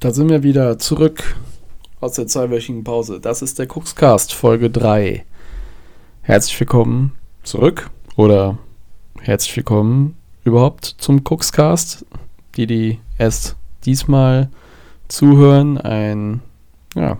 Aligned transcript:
Da 0.00 0.12
sind 0.12 0.28
wir 0.28 0.44
wieder 0.44 0.78
zurück 0.78 1.36
aus 1.98 2.12
der 2.12 2.28
zweiwöchigen 2.28 2.84
Pause. 2.84 3.18
Das 3.18 3.42
ist 3.42 3.58
der 3.58 3.66
Cookscast 3.66 4.32
Folge 4.32 4.70
3. 4.70 5.24
Herzlich 6.22 6.60
willkommen 6.60 7.18
zurück 7.42 7.90
oder 8.14 8.58
herzlich 9.20 9.56
willkommen 9.56 10.16
überhaupt 10.44 10.84
zum 10.84 11.24
Cookscast. 11.24 12.06
Die, 12.54 12.68
die 12.68 13.00
erst 13.18 13.56
diesmal 13.86 14.50
zuhören, 15.08 15.78
ein 15.78 16.42
ja. 16.94 17.18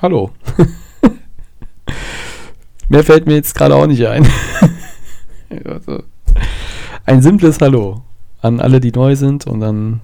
Hallo. 0.00 0.30
Mehr 2.88 3.04
fällt 3.04 3.26
mir 3.26 3.34
jetzt 3.34 3.54
gerade 3.54 3.76
auch 3.76 3.86
nicht 3.86 4.06
ein. 4.06 4.26
also, 5.66 6.02
ein 7.04 7.20
simples 7.20 7.60
Hallo 7.60 8.04
an 8.40 8.58
alle, 8.58 8.80
die 8.80 8.92
neu 8.92 9.16
sind 9.16 9.46
und 9.46 9.60
dann 9.60 10.00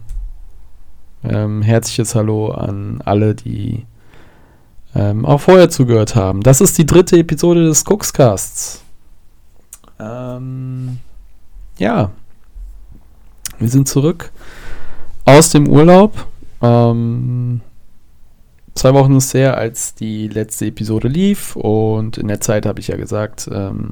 ähm, 1.28 1.62
herzliches 1.62 2.14
Hallo 2.14 2.50
an 2.50 3.00
alle, 3.04 3.34
die 3.34 3.86
ähm, 4.94 5.24
auch 5.26 5.40
vorher 5.40 5.68
zugehört 5.68 6.14
haben. 6.14 6.42
Das 6.42 6.60
ist 6.60 6.78
die 6.78 6.86
dritte 6.86 7.18
Episode 7.18 7.64
des 7.66 7.84
Cookscasts. 7.86 8.82
Ähm, 9.98 10.98
ja, 11.78 12.10
wir 13.58 13.68
sind 13.68 13.88
zurück 13.88 14.30
aus 15.24 15.50
dem 15.50 15.68
Urlaub. 15.68 16.26
Ähm, 16.62 17.60
zwei 18.74 18.94
Wochen 18.94 19.16
ist 19.16 19.34
her, 19.34 19.56
als 19.56 19.94
die 19.94 20.28
letzte 20.28 20.66
Episode 20.66 21.08
lief 21.08 21.56
und 21.56 22.18
in 22.18 22.28
der 22.28 22.40
Zeit 22.40 22.66
habe 22.66 22.80
ich 22.80 22.88
ja 22.88 22.96
gesagt, 22.96 23.48
ähm, 23.52 23.90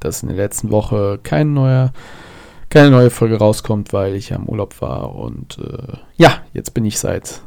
dass 0.00 0.22
in 0.22 0.28
der 0.28 0.36
letzten 0.36 0.70
Woche 0.70 1.18
kein 1.22 1.54
neuer 1.54 1.92
keine 2.70 2.90
neue 2.90 3.10
Folge 3.10 3.36
rauskommt, 3.36 3.92
weil 3.92 4.14
ich 4.14 4.30
ja 4.30 4.36
im 4.36 4.48
Urlaub 4.48 4.80
war. 4.80 5.14
Und 5.14 5.58
äh, 5.58 5.96
ja, 6.16 6.42
jetzt 6.52 6.74
bin 6.74 6.84
ich 6.84 6.98
seit 6.98 7.40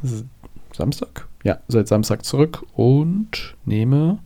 Samstag, 0.72 1.28
ja, 1.44 1.58
seit 1.68 1.88
Samstag 1.88 2.24
zurück 2.24 2.64
und 2.74 3.56
nehme 3.64 4.18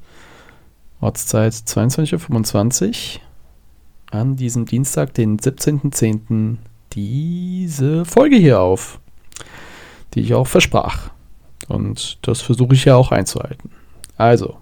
Ortszeit 1.00 1.52
22.25 1.52 3.16
Uhr 3.16 3.20
an 4.10 4.36
diesem 4.36 4.64
Dienstag, 4.64 5.14
den 5.14 5.38
17.10., 5.38 6.56
diese 6.92 8.04
Folge 8.04 8.36
hier 8.36 8.60
auf, 8.60 9.00
die 10.14 10.20
ich 10.20 10.34
auch 10.34 10.46
versprach. 10.46 11.10
Und 11.68 12.18
das 12.26 12.40
versuche 12.40 12.74
ich 12.74 12.84
ja 12.84 12.94
auch 12.94 13.10
einzuhalten. 13.10 13.70
Also, 14.16 14.56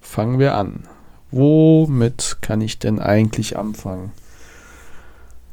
fangen 0.00 0.38
wir 0.38 0.54
an. 0.54 0.84
Womit 1.30 2.38
kann 2.42 2.60
ich 2.60 2.78
denn 2.78 2.98
eigentlich 2.98 3.56
anfangen? 3.56 4.12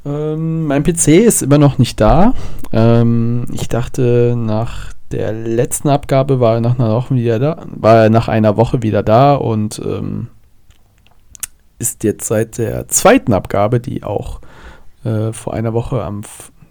Ähm, 0.08 0.66
mein 0.66 0.84
PC 0.84 1.08
ist 1.08 1.42
immer 1.42 1.58
noch 1.58 1.78
nicht 1.78 2.00
da. 2.00 2.34
Ähm, 2.72 3.46
ich 3.52 3.68
dachte, 3.68 4.36
nach 4.38 4.94
der 5.12 5.34
letzten 5.34 5.90
Abgabe 5.90 6.40
war 6.40 6.56
er 6.56 6.62
nach 6.62 6.80
einer 6.80 6.94
Woche 6.94 7.16
wieder 7.16 7.40
da, 7.40 7.66
war 7.68 8.04
er 8.04 8.10
nach 8.10 8.28
einer 8.28 8.58
Woche 8.58 8.84
wieder 8.84 9.04
da 9.04 9.36
und 9.36 9.82
ähm, 9.84 10.28
ist 11.80 12.04
jetzt 12.04 12.28
seit 12.28 12.58
der 12.58 12.88
zweiten 12.88 13.34
Abgabe, 13.34 13.80
die 13.80 14.04
auch 14.04 14.42
äh, 15.04 15.32
vor 15.34 15.54
einer 15.54 15.74
Woche 15.74 16.04
am 16.04 16.22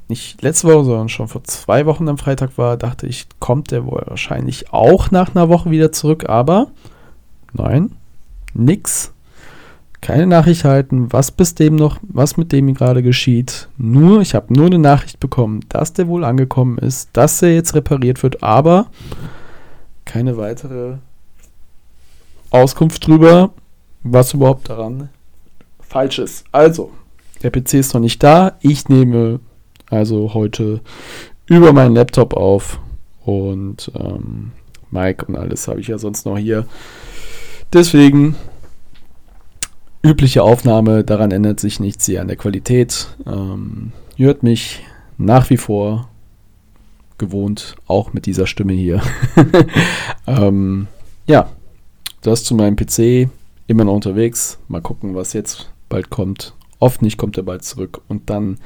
nicht 0.08 0.40
letzte 0.42 0.68
Woche, 0.68 0.84
sondern 0.84 1.08
schon 1.08 1.26
vor 1.28 1.42
zwei 1.44 1.84
Wochen 1.84 2.08
am 2.08 2.16
Freitag 2.16 2.58
war, 2.58 2.76
dachte 2.76 3.08
ich, 3.08 3.26
kommt 3.40 3.72
der 3.72 3.86
wohl 3.86 4.04
wahrscheinlich 4.06 4.72
auch 4.72 5.10
nach 5.10 5.34
einer 5.34 5.48
Woche 5.48 5.70
wieder 5.70 5.90
zurück, 5.90 6.28
aber 6.28 6.68
nein, 7.52 7.90
nix 8.54 9.12
keine 10.06 10.28
Nachricht 10.28 10.62
halten, 10.62 11.12
was 11.12 11.32
bis 11.32 11.56
dem 11.56 11.74
noch, 11.74 11.98
was 12.02 12.36
mit 12.36 12.52
dem 12.52 12.72
gerade 12.74 13.02
geschieht. 13.02 13.68
Nur, 13.76 14.20
ich 14.20 14.36
habe 14.36 14.54
nur 14.54 14.66
eine 14.66 14.78
Nachricht 14.78 15.18
bekommen, 15.18 15.64
dass 15.68 15.94
der 15.94 16.06
wohl 16.06 16.22
angekommen 16.22 16.78
ist, 16.78 17.10
dass 17.12 17.42
er 17.42 17.52
jetzt 17.52 17.74
repariert 17.74 18.22
wird, 18.22 18.40
aber 18.40 18.86
keine 20.04 20.36
weitere 20.36 20.98
Auskunft 22.50 23.04
drüber, 23.04 23.50
was 24.04 24.32
überhaupt 24.32 24.68
daran 24.68 25.08
falsch 25.80 26.20
ist. 26.20 26.44
Also, 26.52 26.92
der 27.42 27.50
PC 27.50 27.74
ist 27.74 27.92
noch 27.92 28.00
nicht 28.00 28.22
da. 28.22 28.58
Ich 28.60 28.88
nehme 28.88 29.40
also 29.90 30.34
heute 30.34 30.82
über 31.46 31.72
meinen 31.72 31.96
Laptop 31.96 32.34
auf 32.34 32.78
und 33.24 33.90
ähm, 33.98 34.52
Mike 34.92 35.26
und 35.26 35.34
alles 35.34 35.66
habe 35.66 35.80
ich 35.80 35.88
ja 35.88 35.98
sonst 35.98 36.26
noch 36.26 36.38
hier. 36.38 36.64
Deswegen 37.72 38.36
übliche 40.06 40.42
Aufnahme, 40.42 41.04
daran 41.04 41.30
ändert 41.30 41.60
sich 41.60 41.80
nichts 41.80 42.06
hier 42.06 42.20
an 42.20 42.28
der 42.28 42.36
Qualität. 42.36 43.08
Ähm, 43.26 43.92
hört 44.16 44.42
mich 44.42 44.84
nach 45.18 45.50
wie 45.50 45.56
vor 45.56 46.08
gewohnt, 47.18 47.76
auch 47.86 48.12
mit 48.12 48.26
dieser 48.26 48.46
Stimme 48.46 48.72
hier. 48.72 49.00
ähm, 50.26 50.86
ja, 51.26 51.50
das 52.22 52.44
zu 52.44 52.54
meinem 52.54 52.76
PC, 52.76 53.28
immer 53.66 53.84
noch 53.84 53.94
unterwegs. 53.94 54.58
Mal 54.68 54.82
gucken, 54.82 55.14
was 55.14 55.32
jetzt 55.32 55.70
bald 55.88 56.10
kommt. 56.10 56.54
Oft 56.78 57.02
nicht 57.02 57.16
kommt 57.16 57.36
er 57.36 57.42
bald 57.42 57.64
zurück. 57.64 58.02
Und 58.08 58.30
dann 58.30 58.58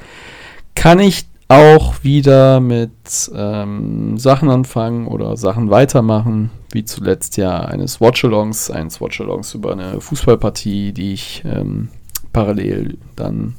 kann 0.75 0.99
ich 0.99 1.27
auch 1.49 2.05
wieder 2.05 2.61
mit 2.61 2.91
ähm, 3.35 4.19
Sachen 4.19 4.51
anfangen 4.51 5.07
oder 5.07 5.37
Sachen 5.37 5.71
weitermachen, 5.71 6.51
wie 6.73 6.85
zuletzt 6.85 7.37
ja 7.37 7.61
eines 7.61 8.01
Watchalongs, 8.01 8.71
eines 8.71 9.01
Watchalongs 9.01 9.55
über 9.55 9.73
eine 9.73 10.01
Fußballpartie, 10.01 10.93
die 10.93 11.13
ich 11.13 11.43
ähm, 11.45 11.89
parallel 12.33 12.99
dann 13.17 13.55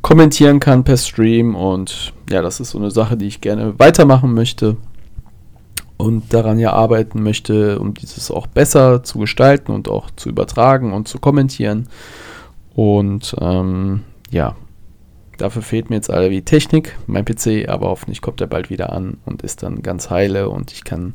kommentieren 0.00 0.60
kann 0.60 0.84
per 0.84 0.96
Stream. 0.96 1.54
Und 1.54 2.12
ja, 2.30 2.42
das 2.42 2.60
ist 2.60 2.70
so 2.70 2.78
eine 2.78 2.90
Sache, 2.90 3.16
die 3.16 3.26
ich 3.26 3.40
gerne 3.40 3.78
weitermachen 3.78 4.34
möchte 4.34 4.76
und 5.96 6.32
daran 6.32 6.58
ja 6.58 6.72
arbeiten 6.72 7.22
möchte, 7.22 7.78
um 7.78 7.94
dieses 7.94 8.30
auch 8.30 8.46
besser 8.46 9.04
zu 9.04 9.18
gestalten 9.18 9.72
und 9.72 9.88
auch 9.88 10.10
zu 10.10 10.28
übertragen 10.28 10.92
und 10.92 11.06
zu 11.06 11.18
kommentieren. 11.18 11.88
Und 12.74 13.36
ähm, 13.40 14.00
ja, 14.30 14.56
Dafür 15.42 15.62
fehlt 15.62 15.90
mir 15.90 15.96
jetzt 15.96 16.08
alle 16.08 16.30
wie 16.30 16.42
Technik, 16.42 16.96
mein 17.08 17.24
PC, 17.24 17.68
aber 17.68 17.88
hoffentlich 17.88 18.20
kommt 18.20 18.40
er 18.40 18.46
bald 18.46 18.70
wieder 18.70 18.92
an 18.92 19.16
und 19.24 19.42
ist 19.42 19.64
dann 19.64 19.82
ganz 19.82 20.08
heile 20.08 20.48
und 20.48 20.70
ich 20.70 20.84
kann 20.84 21.14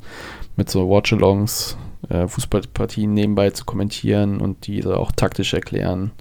mit 0.57 0.69
so 0.69 0.89
Watchalongs 0.89 1.77
äh, 2.09 2.27
Fußballpartien 2.27 3.13
nebenbei 3.13 3.51
zu 3.51 3.63
kommentieren 3.63 4.41
und 4.41 4.67
diese 4.67 4.97
auch 4.97 5.13
taktisch 5.13 5.53
erklären, 5.53 6.11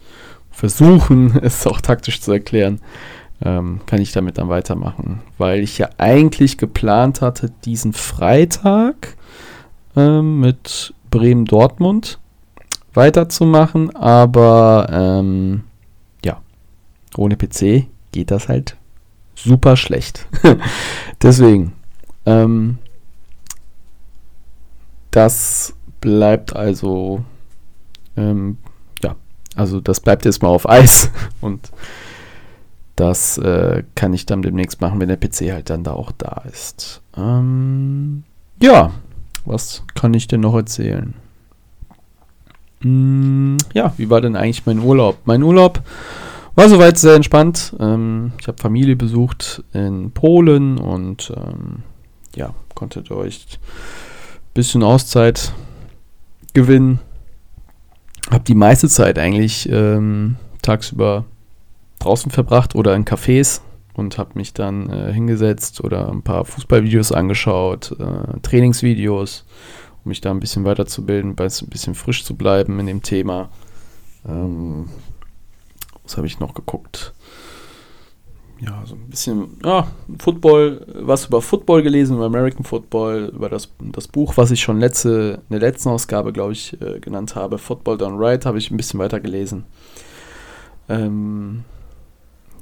versuchen 0.53 1.37
es 1.43 1.67
auch 1.67 1.81
taktisch 1.81 2.21
zu 2.21 2.31
erklären, 2.31 2.81
ähm, 3.43 3.81
kann 3.87 4.01
ich 4.01 4.13
damit 4.13 4.39
dann 4.39 4.49
weitermachen, 4.49 5.21
weil 5.37 5.59
ich 5.59 5.77
ja 5.79 5.89
eigentlich 5.99 6.59
geplant 6.59 7.23
hatte, 7.23 7.51
diesen 7.65 7.93
Freitag 7.93 9.17
ähm, 9.97 10.39
mit 10.39 10.95
Bremen-Dortmund 11.11 12.21
weiterzumachen, 12.95 13.97
aber 13.97 14.87
ähm, 14.93 15.65
ohne 17.19 17.37
PC 17.37 17.87
geht 18.17 18.31
das 18.31 18.49
halt 18.49 18.77
super 19.35 19.77
schlecht. 19.77 20.27
Deswegen, 21.23 21.73
ähm, 22.25 22.79
das 25.11 25.75
bleibt 26.01 26.57
also, 26.57 27.23
ähm, 28.17 28.57
ja, 29.03 29.17
also 29.55 29.81
das 29.81 30.01
bleibt 30.01 30.25
jetzt 30.25 30.43
mal 30.43 30.49
auf 30.49 30.69
Eis 30.69 31.11
und 31.43 31.71
das 32.97 33.37
äh, 33.37 33.83
kann 33.95 34.15
ich 34.15 34.25
dann 34.25 34.41
demnächst 34.41 34.81
machen, 34.81 34.99
wenn 34.99 35.09
der 35.09 35.19
PC 35.19 35.53
halt 35.53 35.69
dann 35.69 35.85
da 35.85 35.93
auch 35.93 36.13
da 36.13 36.43
ist. 36.51 37.03
Ähm, 37.19 38.25
ja, 38.63 38.93
was 39.45 39.83
kann 39.95 40.15
ich 40.15 40.27
denn 40.27 40.41
noch 40.41 40.55
erzählen? 40.55 41.13
Hm, 42.81 43.59
ja, 43.75 43.93
wie 43.99 44.09
war 44.09 44.23
denn 44.23 44.37
eigentlich 44.37 44.65
mein 44.65 44.79
Urlaub? 44.79 45.19
Mein 45.27 45.43
Urlaub 45.43 45.83
war 46.57 46.69
soweit 46.69 46.99
sehr 46.99 47.15
entspannt. 47.15 47.77
Ähm, 47.79 48.33
ich 48.41 48.49
habe 48.49 48.61
Familie 48.61 48.97
besucht 48.97 49.63
in 49.73 50.11
Polen 50.11 50.79
und 50.79 51.33
ähm, 51.37 51.83
ja, 52.35 52.55
konntet 52.75 53.11
euch 53.11 53.47
ein 53.53 54.55
bisschen 54.55 54.83
Auszeit 54.83 55.53
gewinnen. 56.55 56.99
Habe 58.31 58.45
die 58.45 58.55
meiste 58.55 58.89
Zeit 58.89 59.19
eigentlich 59.19 59.69
ähm, 59.71 60.37
tagsüber 60.63 61.27
draußen 62.01 62.31
verbracht 62.31 62.75
oder 62.75 62.97
in 62.97 63.05
Cafés 63.05 63.61
und 63.95 64.19
habe 64.19 64.31
mich 64.35 64.53
dann 64.53 64.91
äh, 64.91 65.13
hingesetzt 65.13 65.83
oder 65.83 66.11
ein 66.11 66.23
paar 66.23 66.45
Fußballvideos 66.45 67.13
angeschaut, 67.13 67.95
äh, 67.99 68.41
Trainingsvideos, 68.41 69.45
um 70.05 70.09
mich 70.09 70.21
da 70.21 70.31
ein 70.31 70.41
bisschen 70.41 70.65
weiterzubilden, 70.65 71.37
ein 71.39 71.69
bisschen 71.69 71.95
frisch 71.95 72.25
zu 72.25 72.35
bleiben 72.35 72.79
in 72.81 72.87
dem 72.87 73.03
Thema. 73.03 73.51
Ähm, 74.27 74.87
was 76.07 76.17
habe 76.17 76.27
ich 76.27 76.39
noch 76.39 76.55
geguckt? 76.55 77.13
Ja, 78.61 78.83
so 78.87 78.95
ein 78.95 79.11
bisschen, 79.11 79.59
ja, 79.63 79.87
Football, 80.19 80.87
was 80.95 81.27
über 81.27 81.43
Football 81.43 81.83
gelesen, 81.83 82.17
über 82.17 82.25
American 82.25 82.65
Football, 82.65 83.33
über 83.35 83.51
das, 83.51 83.69
das 83.81 84.09
Buch, 84.09 84.37
was 84.39 84.51
ich 84.51 84.63
schon 84.63 84.81
letzte, 84.81 85.43
in 85.51 85.59
der 85.59 85.61
letzten 85.61 85.91
Ausgabe, 85.91 86.33
glaube 86.33 86.53
ich, 86.53 86.81
äh, 86.81 87.01
genannt 87.01 87.35
habe, 87.35 87.59
Football 87.59 87.99
Done 87.99 88.17
Right, 88.19 88.47
habe 88.47 88.57
ich 88.57 88.71
ein 88.71 88.79
bisschen 88.79 88.99
weiter 88.99 89.21
gelesen. 89.21 89.67
Ähm, 90.89 91.65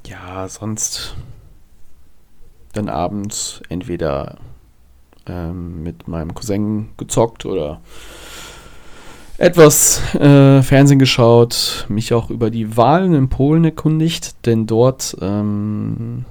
ja, 0.07 0.49
sonst 0.49 1.15
dann 2.73 2.89
abends 2.89 3.63
entweder 3.69 4.39
ähm, 5.27 5.85
mit 5.85 6.09
meinem 6.09 6.35
Cousin 6.35 6.89
gezockt 6.97 7.47
oder 7.47 7.81
etwas 9.39 10.01
äh, 10.15 10.63
Fernsehen 10.63 10.99
geschaut, 10.99 11.87
mich 11.89 12.13
auch 12.13 12.31
über 12.31 12.51
die 12.51 12.77
Wahlen 12.77 13.15
in 13.15 13.29
Polen 13.29 13.65
erkundigt, 13.65 14.47
denn 14.47 14.67
dort 14.67 15.17
ähm, 15.21 16.25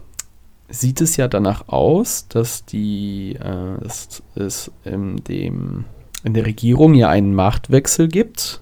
sieht 0.70 1.02
es 1.02 1.18
ja 1.18 1.28
danach 1.28 1.68
aus, 1.68 2.28
dass 2.30 2.66
die 2.66 3.36
äh, 3.36 3.84
dass 3.84 4.24
es 4.36 4.72
in, 4.86 5.18
dem, 5.24 5.86
in 6.24 6.34
der 6.34 6.46
Regierung 6.46 6.94
ja 6.94 7.10
einen 7.10 7.36
Machtwechsel 7.36 8.08
gibt. 8.08 8.62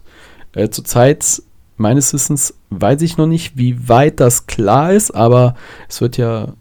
Äh, 0.53 0.69
zurzeit 0.69 1.41
meines 1.77 2.13
Wissens 2.13 2.53
weiß 2.69 3.01
ich 3.01 3.17
noch 3.17 3.27
nicht, 3.27 3.57
wie 3.57 3.87
weit 3.89 4.19
das 4.19 4.47
klar 4.47 4.93
ist, 4.93 5.11
aber 5.11 5.55
es 5.89 6.01
wird 6.01 6.17
ja, 6.17 6.53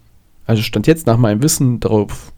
also 0.45 0.61
stand 0.61 0.87
jetzt 0.87 1.07
nach 1.07 1.17
meinem 1.17 1.43
Wissen 1.43 1.79
darauf 1.79 2.31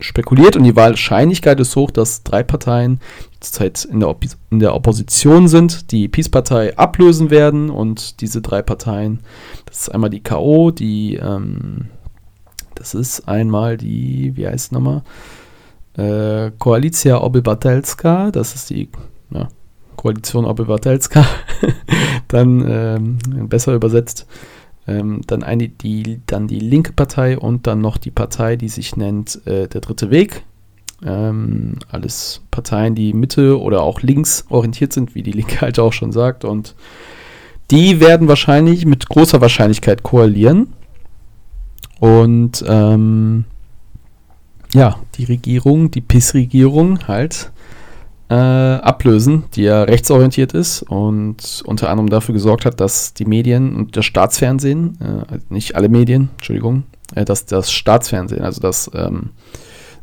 spekuliert 0.00 0.56
und 0.56 0.64
die 0.64 0.76
Wahrscheinlichkeit 0.76 1.60
ist 1.60 1.76
hoch, 1.76 1.90
dass 1.90 2.22
drei 2.22 2.42
Parteien, 2.42 3.00
zurzeit 3.40 3.84
in 3.84 4.00
der, 4.00 4.14
in 4.50 4.58
der 4.58 4.74
Opposition 4.74 5.48
sind, 5.48 5.92
die 5.92 6.08
Peace-Partei 6.08 6.76
ablösen 6.76 7.30
werden 7.30 7.70
und 7.70 8.20
diese 8.20 8.40
drei 8.42 8.62
Parteien, 8.62 9.20
das 9.66 9.82
ist 9.82 9.88
einmal 9.90 10.10
die 10.10 10.22
K.O., 10.22 10.70
die, 10.70 11.16
ähm, 11.16 11.86
das 12.74 12.94
ist 12.94 13.28
einmal 13.28 13.76
die, 13.76 14.36
wie 14.36 14.46
heißt 14.46 14.66
es 14.66 14.72
nochmal, 14.72 15.02
äh, 15.96 16.50
Koalicja 16.58 17.22
Obywatelska, 17.22 18.30
das 18.30 18.54
ist 18.54 18.70
die 18.70 18.88
ja, 19.30 19.48
Koalition 19.96 20.44
Obywatelska, 20.44 21.24
dann 22.28 22.64
ähm, 22.68 23.48
besser 23.48 23.74
übersetzt, 23.74 24.26
ähm, 24.86 25.22
dann, 25.26 25.42
eine, 25.42 25.68
die, 25.68 26.20
dann 26.26 26.46
die 26.46 26.60
linke 26.60 26.92
Partei 26.92 27.38
und 27.38 27.66
dann 27.66 27.80
noch 27.80 27.96
die 27.96 28.10
Partei, 28.10 28.56
die 28.56 28.68
sich 28.68 28.96
nennt 28.96 29.46
äh, 29.46 29.68
Der 29.68 29.80
Dritte 29.80 30.10
Weg. 30.10 30.44
Ähm, 31.04 31.78
alles 31.90 32.42
Parteien, 32.50 32.94
die 32.94 33.12
Mitte 33.12 33.60
oder 33.60 33.82
auch 33.82 34.00
links 34.00 34.44
orientiert 34.48 34.92
sind, 34.92 35.14
wie 35.14 35.22
die 35.22 35.32
Linke 35.32 35.60
halt 35.60 35.78
auch 35.78 35.92
schon 35.92 36.12
sagt. 36.12 36.44
Und 36.44 36.74
die 37.70 38.00
werden 38.00 38.28
wahrscheinlich 38.28 38.86
mit 38.86 39.08
großer 39.08 39.40
Wahrscheinlichkeit 39.40 40.02
koalieren. 40.02 40.72
Und 42.00 42.64
ähm, 42.66 43.44
ja, 44.74 44.98
die 45.16 45.24
Regierung, 45.24 45.90
die 45.90 46.00
PIS-Regierung 46.00 47.06
halt 47.06 47.52
äh, 48.28 48.34
ablösen, 48.34 49.44
die 49.54 49.62
ja 49.62 49.82
rechtsorientiert 49.82 50.54
ist 50.54 50.82
und 50.82 51.62
unter 51.66 51.90
anderem 51.90 52.08
dafür 52.08 52.32
gesorgt 52.32 52.64
hat, 52.64 52.80
dass 52.80 53.12
die 53.12 53.26
Medien 53.26 53.76
und 53.76 53.96
das 53.96 54.06
Staatsfernsehen, 54.06 54.98
äh, 55.00 55.38
nicht 55.48 55.76
alle 55.76 55.88
Medien, 55.88 56.30
Entschuldigung, 56.36 56.84
äh, 57.14 57.24
dass 57.24 57.44
das 57.44 57.70
Staatsfernsehen, 57.70 58.42
also 58.42 58.60
das 58.60 58.90
ähm, 58.94 59.30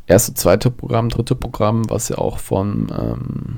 erste, 0.06 0.33
zweite 0.35 0.69
Programm, 0.69 1.09
dritte 1.09 1.35
Programm, 1.35 1.89
was 1.89 2.09
ja 2.09 2.19
auch 2.19 2.38
von, 2.38 2.88
ähm, 2.97 3.57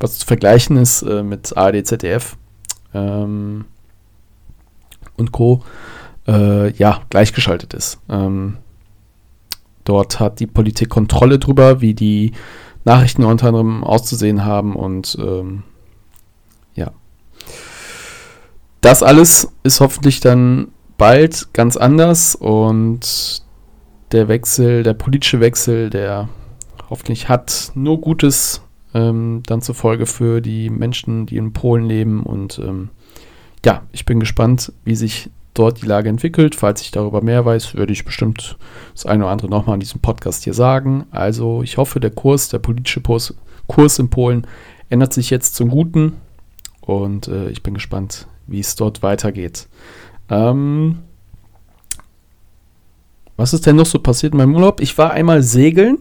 was 0.00 0.18
zu 0.18 0.26
vergleichen 0.26 0.76
ist 0.76 1.02
äh, 1.02 1.22
mit 1.22 1.56
ARD, 1.56 1.86
ZDF 1.86 2.36
ähm, 2.94 3.66
und 5.16 5.32
Co., 5.32 5.62
äh, 6.26 6.72
ja, 6.74 7.00
gleichgeschaltet 7.10 7.74
ist. 7.74 7.98
Ähm, 8.08 8.56
dort 9.84 10.20
hat 10.20 10.40
die 10.40 10.46
Politik 10.46 10.88
Kontrolle 10.88 11.38
drüber, 11.38 11.80
wie 11.80 11.94
die 11.94 12.32
Nachrichten 12.84 13.24
unter 13.24 13.48
anderem 13.48 13.84
auszusehen 13.84 14.44
haben 14.44 14.74
und 14.74 15.16
ähm, 15.20 15.62
ja. 16.74 16.90
Das 18.80 19.02
alles 19.02 19.52
ist 19.62 19.80
hoffentlich 19.80 20.20
dann 20.20 20.68
bald 20.98 21.52
ganz 21.52 21.76
anders 21.76 22.34
und 22.34 23.42
der 24.10 24.28
Wechsel, 24.28 24.82
der 24.82 24.94
politische 24.94 25.40
Wechsel, 25.40 25.90
der 25.90 26.28
hoffentlich 26.90 27.28
hat 27.28 27.72
nur 27.74 28.00
Gutes 28.00 28.62
ähm, 28.94 29.42
dann 29.46 29.62
zur 29.62 29.74
Folge 29.74 30.06
für 30.06 30.40
die 30.40 30.68
Menschen, 30.68 31.26
die 31.26 31.36
in 31.36 31.52
Polen 31.52 31.86
leben 31.86 32.22
und 32.22 32.58
ähm, 32.58 32.90
ja, 33.64 33.82
ich 33.92 34.04
bin 34.04 34.20
gespannt, 34.20 34.72
wie 34.84 34.96
sich 34.96 35.30
dort 35.54 35.82
die 35.82 35.86
Lage 35.86 36.08
entwickelt. 36.08 36.54
Falls 36.54 36.80
ich 36.80 36.90
darüber 36.90 37.22
mehr 37.22 37.44
weiß, 37.44 37.74
würde 37.74 37.92
ich 37.92 38.04
bestimmt 38.04 38.56
das 38.92 39.06
eine 39.06 39.24
oder 39.24 39.32
andere 39.32 39.48
nochmal 39.48 39.74
in 39.74 39.80
diesem 39.80 40.00
Podcast 40.00 40.44
hier 40.44 40.54
sagen. 40.54 41.06
Also 41.10 41.62
ich 41.62 41.76
hoffe, 41.76 42.00
der 42.00 42.10
Kurs, 42.10 42.48
der 42.48 42.58
politische 42.58 43.00
Kurs, 43.00 43.34
Kurs 43.66 43.98
in 43.98 44.10
Polen 44.10 44.46
ändert 44.88 45.12
sich 45.12 45.30
jetzt 45.30 45.54
zum 45.54 45.70
Guten 45.70 46.14
und 46.80 47.28
äh, 47.28 47.48
ich 47.48 47.62
bin 47.62 47.74
gespannt, 47.74 48.26
wie 48.46 48.60
es 48.60 48.74
dort 48.76 49.02
weitergeht. 49.02 49.68
Ähm, 50.28 50.98
was 53.36 53.54
ist 53.54 53.66
denn 53.66 53.76
noch 53.76 53.86
so 53.86 53.98
passiert 53.98 54.34
in 54.34 54.38
meinem 54.38 54.54
Urlaub? 54.54 54.80
Ich 54.80 54.96
war 54.98 55.12
einmal 55.12 55.42
segeln. 55.42 55.98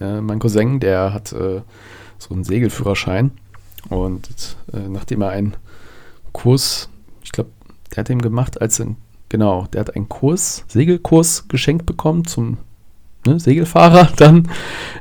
Äh, 0.00 0.20
mein 0.20 0.38
Cousin, 0.38 0.80
der 0.80 1.12
hat 1.12 1.32
äh, 1.32 1.62
so 2.18 2.34
einen 2.34 2.44
Segelführerschein 2.44 3.30
und 3.88 4.56
äh, 4.72 4.88
nachdem 4.88 5.22
er 5.22 5.30
einen 5.30 5.54
Kurs, 6.32 6.88
ich 7.22 7.32
glaube, 7.32 7.50
der 7.90 7.98
hat 7.98 8.10
ihm 8.10 8.20
gemacht, 8.20 8.60
als 8.60 8.82
genau, 9.28 9.66
der 9.72 9.80
hat 9.80 9.96
einen 9.96 10.08
Kurs, 10.08 10.64
Segelkurs 10.68 11.48
geschenkt 11.48 11.86
bekommen 11.86 12.26
zum 12.26 12.58
ne, 13.26 13.38
Segelfahrer 13.40 14.10
dann 14.16 14.48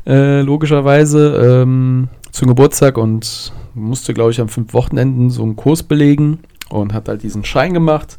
äh, 0.06 0.42
logischerweise 0.42 1.62
ähm, 1.64 2.10
zum 2.32 2.48
Geburtstag 2.48 2.98
und 2.98 3.54
musste, 3.74 4.14
glaube 4.14 4.32
ich, 4.32 4.42
am 4.42 4.50
fünf 4.50 4.74
Wochenenden 4.74 5.30
so 5.30 5.44
einen 5.44 5.56
Kurs 5.56 5.84
belegen 5.84 6.40
und 6.70 6.94
hat 6.94 7.08
halt 7.08 7.24
diesen 7.24 7.44
Schein 7.46 7.74
gemacht. 7.74 8.18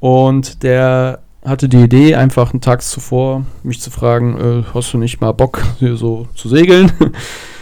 Und 0.00 0.62
der 0.62 1.20
hatte 1.44 1.68
die 1.68 1.82
Idee, 1.82 2.14
einfach 2.14 2.52
einen 2.52 2.60
Tag 2.60 2.82
zuvor 2.82 3.44
mich 3.62 3.80
zu 3.80 3.90
fragen, 3.90 4.38
äh, 4.38 4.64
hast 4.74 4.92
du 4.92 4.98
nicht 4.98 5.20
mal 5.20 5.32
Bock, 5.32 5.62
hier 5.78 5.96
so 5.96 6.28
zu 6.34 6.48
segeln? 6.48 6.92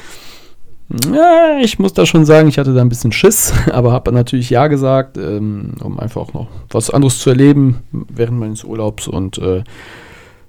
Ja, 0.89 1.59
ich 1.61 1.79
muss 1.79 1.95
da 1.95 2.07
schon 2.07 2.25
sagen, 2.25 2.49
ich 2.49 2.59
hatte 2.59 2.73
da 2.73 2.81
ein 2.81 2.89
bisschen 2.89 3.13
Schiss, 3.13 3.53
aber 3.73 3.93
habe 3.93 4.13
natürlich 4.13 4.51
Ja 4.51 4.69
gesagt, 4.69 5.19
ähm, 5.19 5.73
um 5.83 5.99
einfach 5.99 6.23
auch 6.23 6.33
noch 6.33 6.49
was 6.71 6.91
anderes 6.91 7.19
zu 7.19 7.31
erleben 7.31 7.79
während 7.91 8.39
meines 8.39 8.65
Urlaubs. 8.65 9.09
Und 9.09 9.39
äh, 9.39 9.65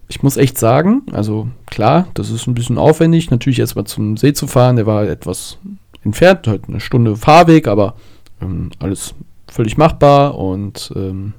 ich 0.07 0.21
muss 0.21 0.37
echt 0.37 0.57
sagen, 0.57 1.01
also 1.11 1.47
klar, 1.65 2.07
das 2.13 2.29
ist 2.29 2.47
ein 2.47 2.53
bisschen 2.53 2.77
aufwendig, 2.77 3.31
natürlich 3.31 3.59
erstmal 3.59 3.85
zum 3.85 4.15
See 4.15 4.33
zu 4.33 4.47
fahren. 4.47 4.75
Der 4.75 4.85
war 4.85 5.07
etwas 5.07 5.57
entfernt, 6.03 6.47
halt 6.47 6.65
eine 6.67 6.79
Stunde 6.79 7.15
Fahrweg, 7.15 7.67
aber 7.67 7.95
ähm, 8.41 8.69
alles 8.79 9.15
völlig 9.51 9.77
machbar 9.77 10.37
und 10.37 10.91
ähm, 10.95 11.33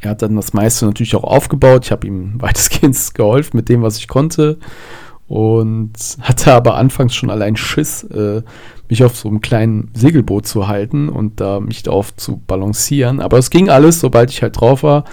er 0.00 0.10
hat 0.10 0.22
dann 0.22 0.36
das 0.36 0.52
meiste 0.52 0.84
natürlich 0.86 1.16
auch 1.16 1.24
aufgebaut. 1.24 1.86
Ich 1.86 1.92
habe 1.92 2.06
ihm 2.06 2.34
weitestgehend 2.40 2.96
geholfen 3.14 3.56
mit 3.56 3.68
dem, 3.68 3.82
was 3.82 3.98
ich 3.98 4.06
konnte 4.06 4.58
und 5.28 5.92
hatte 6.20 6.52
aber 6.52 6.74
anfangs 6.74 7.14
schon 7.14 7.30
allein 7.30 7.56
Schiss, 7.56 8.04
äh, 8.04 8.42
mich 8.88 9.02
auf 9.04 9.16
so 9.16 9.28
einem 9.28 9.40
kleinen 9.40 9.90
Segelboot 9.94 10.46
zu 10.46 10.68
halten 10.68 11.08
und 11.08 11.40
da 11.40 11.60
mich 11.60 11.82
darauf 11.82 12.14
zu 12.16 12.42
balancieren. 12.46 13.20
Aber 13.20 13.38
es 13.38 13.50
ging 13.50 13.70
alles, 13.70 14.00
sobald 14.00 14.30
ich 14.30 14.42
halt 14.42 14.60
drauf 14.60 14.82
war. 14.82 15.04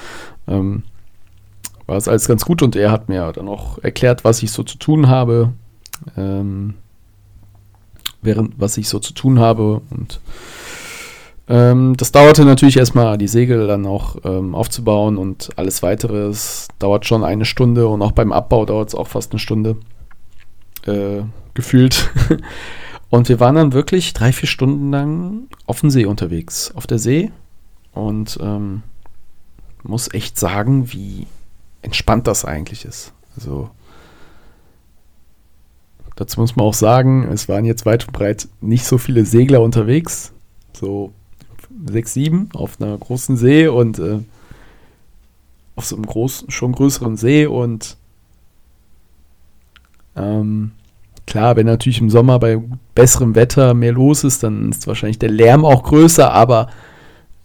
Ähm, 0.47 0.83
war 1.87 1.97
es 1.97 2.07
alles 2.07 2.27
ganz 2.27 2.45
gut 2.45 2.61
und 2.61 2.75
er 2.75 2.91
hat 2.91 3.09
mir 3.09 3.31
dann 3.31 3.47
auch 3.47 3.77
erklärt, 3.79 4.23
was 4.23 4.43
ich 4.43 4.51
so 4.51 4.63
zu 4.63 4.77
tun 4.77 5.07
habe. 5.07 5.53
Ähm, 6.17 6.75
während 8.21 8.59
was 8.59 8.77
ich 8.77 8.87
so 8.87 8.99
zu 8.99 9.13
tun 9.13 9.39
habe 9.39 9.81
und 9.89 10.19
ähm, 11.47 11.97
das 11.97 12.11
dauerte 12.11 12.45
natürlich 12.45 12.77
erstmal, 12.77 13.17
die 13.17 13.27
Segel 13.27 13.67
dann 13.67 13.85
auch 13.85 14.15
ähm, 14.23 14.53
aufzubauen 14.55 15.17
und 15.17 15.49
alles 15.55 15.81
weitere. 15.81 16.27
Es 16.27 16.67
dauert 16.79 17.05
schon 17.05 17.23
eine 17.23 17.45
Stunde 17.45 17.87
und 17.87 18.01
auch 18.01 18.11
beim 18.11 18.31
Abbau 18.31 18.65
dauert 18.65 18.89
es 18.89 18.95
auch 18.95 19.07
fast 19.07 19.31
eine 19.31 19.39
Stunde 19.39 19.75
äh, 20.85 21.23
gefühlt. 21.53 22.09
Und 23.09 23.27
wir 23.27 23.39
waren 23.41 23.55
dann 23.55 23.73
wirklich 23.73 24.13
drei, 24.13 24.31
vier 24.31 24.47
Stunden 24.47 24.91
lang 24.91 25.47
auf 25.65 25.81
dem 25.81 25.89
See 25.89 26.05
unterwegs, 26.05 26.71
auf 26.75 26.87
der 26.87 26.97
See. 26.97 27.31
Und 27.93 28.39
ähm, 28.41 28.83
muss 29.83 30.13
echt 30.13 30.39
sagen, 30.39 30.93
wie 30.93 31.27
entspannt 31.81 32.27
das 32.27 32.45
eigentlich 32.45 32.85
ist. 32.85 33.11
Also 33.35 33.69
dazu 36.15 36.39
muss 36.39 36.55
man 36.55 36.65
auch 36.65 36.73
sagen, 36.73 37.27
es 37.31 37.49
waren 37.49 37.65
jetzt 37.65 37.85
weit 37.85 38.07
und 38.07 38.13
breit 38.13 38.47
nicht 38.61 38.85
so 38.85 38.97
viele 38.97 39.25
Segler 39.25 39.61
unterwegs. 39.61 40.31
So 40.73 41.11
sechs, 41.85 42.13
sieben 42.13 42.49
auf 42.53 42.79
einer 42.79 42.97
großen 42.97 43.37
See 43.37 43.67
und 43.67 43.99
äh, 43.99 44.19
auf 45.75 45.85
so 45.85 45.95
einem 45.95 46.05
großen, 46.05 46.51
schon 46.51 46.73
größeren 46.73 47.17
See 47.17 47.45
und 47.45 47.97
ähm, 50.15 50.71
klar, 51.25 51.55
wenn 51.55 51.65
natürlich 51.65 52.01
im 52.01 52.09
Sommer 52.09 52.39
bei 52.39 52.61
besserem 52.95 53.35
Wetter 53.35 53.73
mehr 53.73 53.93
los 53.93 54.23
ist, 54.23 54.43
dann 54.43 54.69
ist 54.69 54.87
wahrscheinlich 54.87 55.19
der 55.19 55.31
Lärm 55.31 55.65
auch 55.65 55.83
größer, 55.83 56.31
aber 56.31 56.67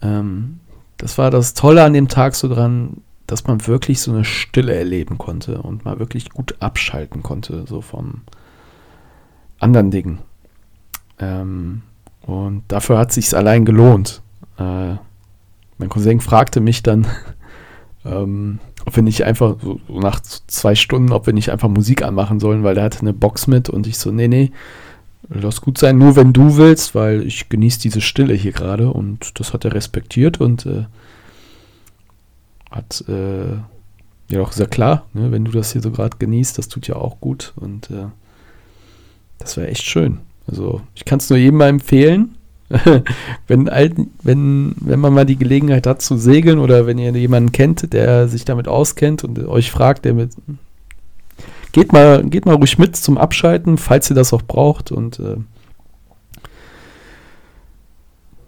ähm, 0.03 0.61
das 0.97 1.19
war 1.19 1.31
das 1.31 1.55
Tolle 1.55 1.85
an 1.85 1.93
dem 1.93 2.09
Tag 2.09 2.35
so 2.35 2.49
dran, 2.49 3.03
dass 3.27 3.47
man 3.47 3.67
wirklich 3.67 4.01
so 4.01 4.13
eine 4.13 4.25
Stille 4.25 4.75
erleben 4.75 5.19
konnte 5.19 5.61
und 5.63 5.85
mal 5.85 5.99
wirklich 5.99 6.31
gut 6.31 6.57
abschalten 6.61 7.23
konnte, 7.23 7.65
so 7.67 7.81
von 7.81 8.23
anderen 9.59 9.91
Dingen. 9.91 10.19
Ähm, 11.19 11.83
und 12.23 12.63
dafür 12.69 12.99
hat 12.99 13.11
es 13.11 13.17
sich 13.17 13.37
allein 13.37 13.65
gelohnt. 13.65 14.23
Äh, 14.59 14.95
mein 15.79 15.89
Cousin 15.89 16.21
fragte 16.21 16.61
mich 16.61 16.83
dann, 16.83 17.07
Ähm, 18.07 18.61
ob 18.87 18.97
wir 18.97 19.03
nicht 19.03 19.25
einfach 19.25 19.57
so, 19.63 19.81
nach 19.89 20.21
zwei 20.21 20.75
Stunden, 20.75 21.13
ob 21.13 21.27
wir 21.27 21.33
nicht 21.33 21.51
einfach 21.51 21.69
Musik 21.69 22.03
anmachen 22.03 22.41
sollen, 22.41 22.63
weil 22.63 22.77
der 22.77 22.85
hatte 22.85 23.01
eine 23.01 23.13
Box 23.13 23.47
mit 23.47 23.69
und 23.69 23.87
ich 23.87 23.99
so, 23.99 24.11
nee, 24.13 24.29
nee, 24.29 24.53
lass 25.29 25.61
gut 25.61 25.77
sein, 25.77 25.99
nur 25.99 26.17
wenn 26.17 26.33
du 26.33 26.57
willst, 26.57 26.95
weil 26.95 27.27
ich 27.27 27.49
genieße 27.49 27.81
diese 27.81 28.01
Stille 28.01 28.35
hier 28.35 28.53
gerade 28.53 28.91
und 28.91 29.39
das 29.41 29.53
hat 29.53 29.65
er 29.65 29.75
respektiert 29.75 30.41
und 30.41 30.67
äh, 30.67 30.85
hat 32.71 33.05
äh, 33.09 33.57
ja 34.29 34.41
auch 34.41 34.53
sehr 34.53 34.69
klar, 34.69 35.07
ne, 35.15 35.33
wenn 35.33 35.45
du 35.45 35.51
das 35.51 35.73
hier 35.73 35.83
so 35.83 35.91
gerade 35.91 36.17
genießt, 36.19 36.57
das 36.57 36.69
tut 36.69 36.87
ja 36.87 36.95
auch 36.97 37.21
gut 37.21 37.53
und 37.57 37.91
äh, 37.91 38.07
das 39.39 39.57
wäre 39.57 39.69
echt 39.69 39.85
schön. 39.85 40.19
Also 40.47 40.81
ich 40.95 41.05
kann 41.05 41.19
es 41.19 41.29
nur 41.29 41.39
jedem 41.39 41.59
mal 41.59 41.69
empfehlen. 41.69 42.36
wenn, 43.47 43.67
wenn, 44.23 44.75
wenn 44.81 45.01
man 45.01 45.15
mal 45.15 45.27
die 45.27 45.37
Gelegenheit 45.37 45.87
hat 45.87 46.03
zu 46.03 46.17
segeln 46.17 46.59
oder 46.59 46.87
wenn 46.87 46.99
ihr 46.99 47.13
jemanden 47.13 47.53
kennt, 47.53 47.93
der 47.93 48.29
sich 48.29 48.45
damit 48.45 48.67
auskennt 48.67 49.23
und 49.25 49.39
euch 49.47 49.71
fragt, 49.71 50.05
der 50.05 50.15
mit, 50.15 50.33
geht 51.73 51.93
mal, 51.93 52.25
geht 52.25 52.47
mal 52.47 52.57
ruhig 52.57 52.79
mit 52.79 52.97
zum 52.97 53.19
Abschalten, 53.19 53.79
falls 53.79 54.11
ihr 54.11 54.17
das 54.17 54.33
auch 54.33 54.43
braucht 54.43 54.91
und 54.91 55.21
äh, 55.21 55.37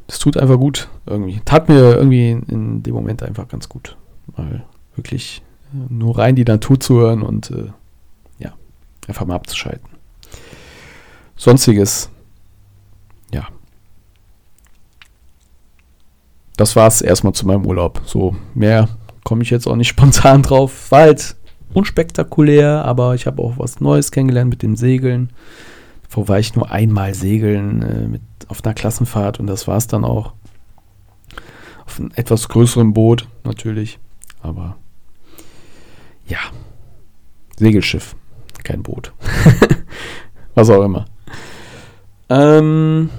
es 0.09 0.19
tut 0.19 0.37
einfach 0.37 0.57
gut 0.57 0.89
irgendwie. 1.07 1.41
Tat 1.45 1.69
mir 1.69 1.95
irgendwie 1.95 2.31
in, 2.31 2.43
in, 2.45 2.83
dem 2.83 2.95
Moment 2.95 3.23
einfach 3.23 3.47
ganz 3.47 3.69
gut, 3.69 3.97
mal 4.37 4.65
wirklich 4.97 5.43
äh, 5.73 5.93
nur 5.93 6.19
rein 6.19 6.35
die 6.35 6.45
Natur 6.45 6.81
zu 6.81 6.99
hören 6.99 7.23
und 7.23 7.51
äh, 7.51 7.71
ja, 8.39 8.55
einfach 9.07 9.27
mal 9.27 9.37
abzuschalten. 9.37 9.89
Sonstiges, 11.37 12.11
ja. 13.33 13.47
Das 16.59 16.75
war 16.75 16.89
es 16.89 17.01
erstmal 17.01 17.33
zu 17.35 17.47
meinem 17.47 17.65
Urlaub. 17.65 18.03
So, 18.05 18.37
mehr 18.53 18.89
komme 19.23 19.43
ich 19.43 19.51
jetzt 19.51 19.69
auch 19.69 19.77
nicht 19.77 19.89
spontan 19.97 20.43
drauf. 20.43 20.91
War 20.91 21.03
halt 21.03 21.37
unspektakulär, 21.73 22.85
aber 22.85 23.15
ich 23.15 23.27
habe 23.27 23.41
auch 23.41 23.55
was 23.59 23.81
Neues 23.81 24.11
kennengelernt 24.11 24.51
mit 24.51 24.63
dem 24.63 24.75
Segeln. 24.75 25.31
Davor 26.03 26.27
war 26.27 26.39
ich 26.41 26.57
nur 26.57 26.71
einmal 26.71 27.15
segeln 27.15 27.83
äh, 27.83 28.09
mit, 28.09 28.23
auf 28.49 28.65
einer 28.65 28.75
Klassenfahrt 28.75 29.39
und 29.39 29.47
das 29.47 29.69
war 29.69 29.77
es 29.77 29.87
dann 29.87 30.05
auch. 30.05 30.33
Auf 31.87 32.01
einem 32.01 32.11
etwas 32.17 32.49
größeren 32.49 32.93
Boot 32.93 33.29
natürlich, 33.45 33.99
aber 34.43 34.77
ja, 36.27 36.39
Segelschiff, 37.57 38.17
kein 38.65 38.83
Boot. 38.83 39.13
was 40.55 40.69
auch 40.71 40.83
immer. 40.83 41.07
Ähm, 42.29 43.11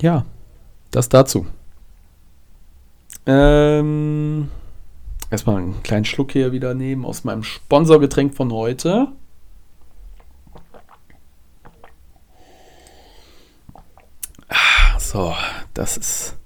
ja, 0.00 0.26
das 0.90 1.08
dazu. 1.08 1.46
Ähm, 3.30 4.48
erstmal 5.30 5.58
einen 5.58 5.82
kleinen 5.82 6.06
Schluck 6.06 6.32
hier 6.32 6.50
wieder 6.50 6.72
nehmen 6.72 7.04
aus 7.04 7.24
meinem 7.24 7.42
Sponsorgetränk 7.42 8.34
von 8.34 8.50
heute. 8.50 9.08
Ah, 14.48 14.98
so, 14.98 15.34
das 15.74 15.98
ist 15.98 16.36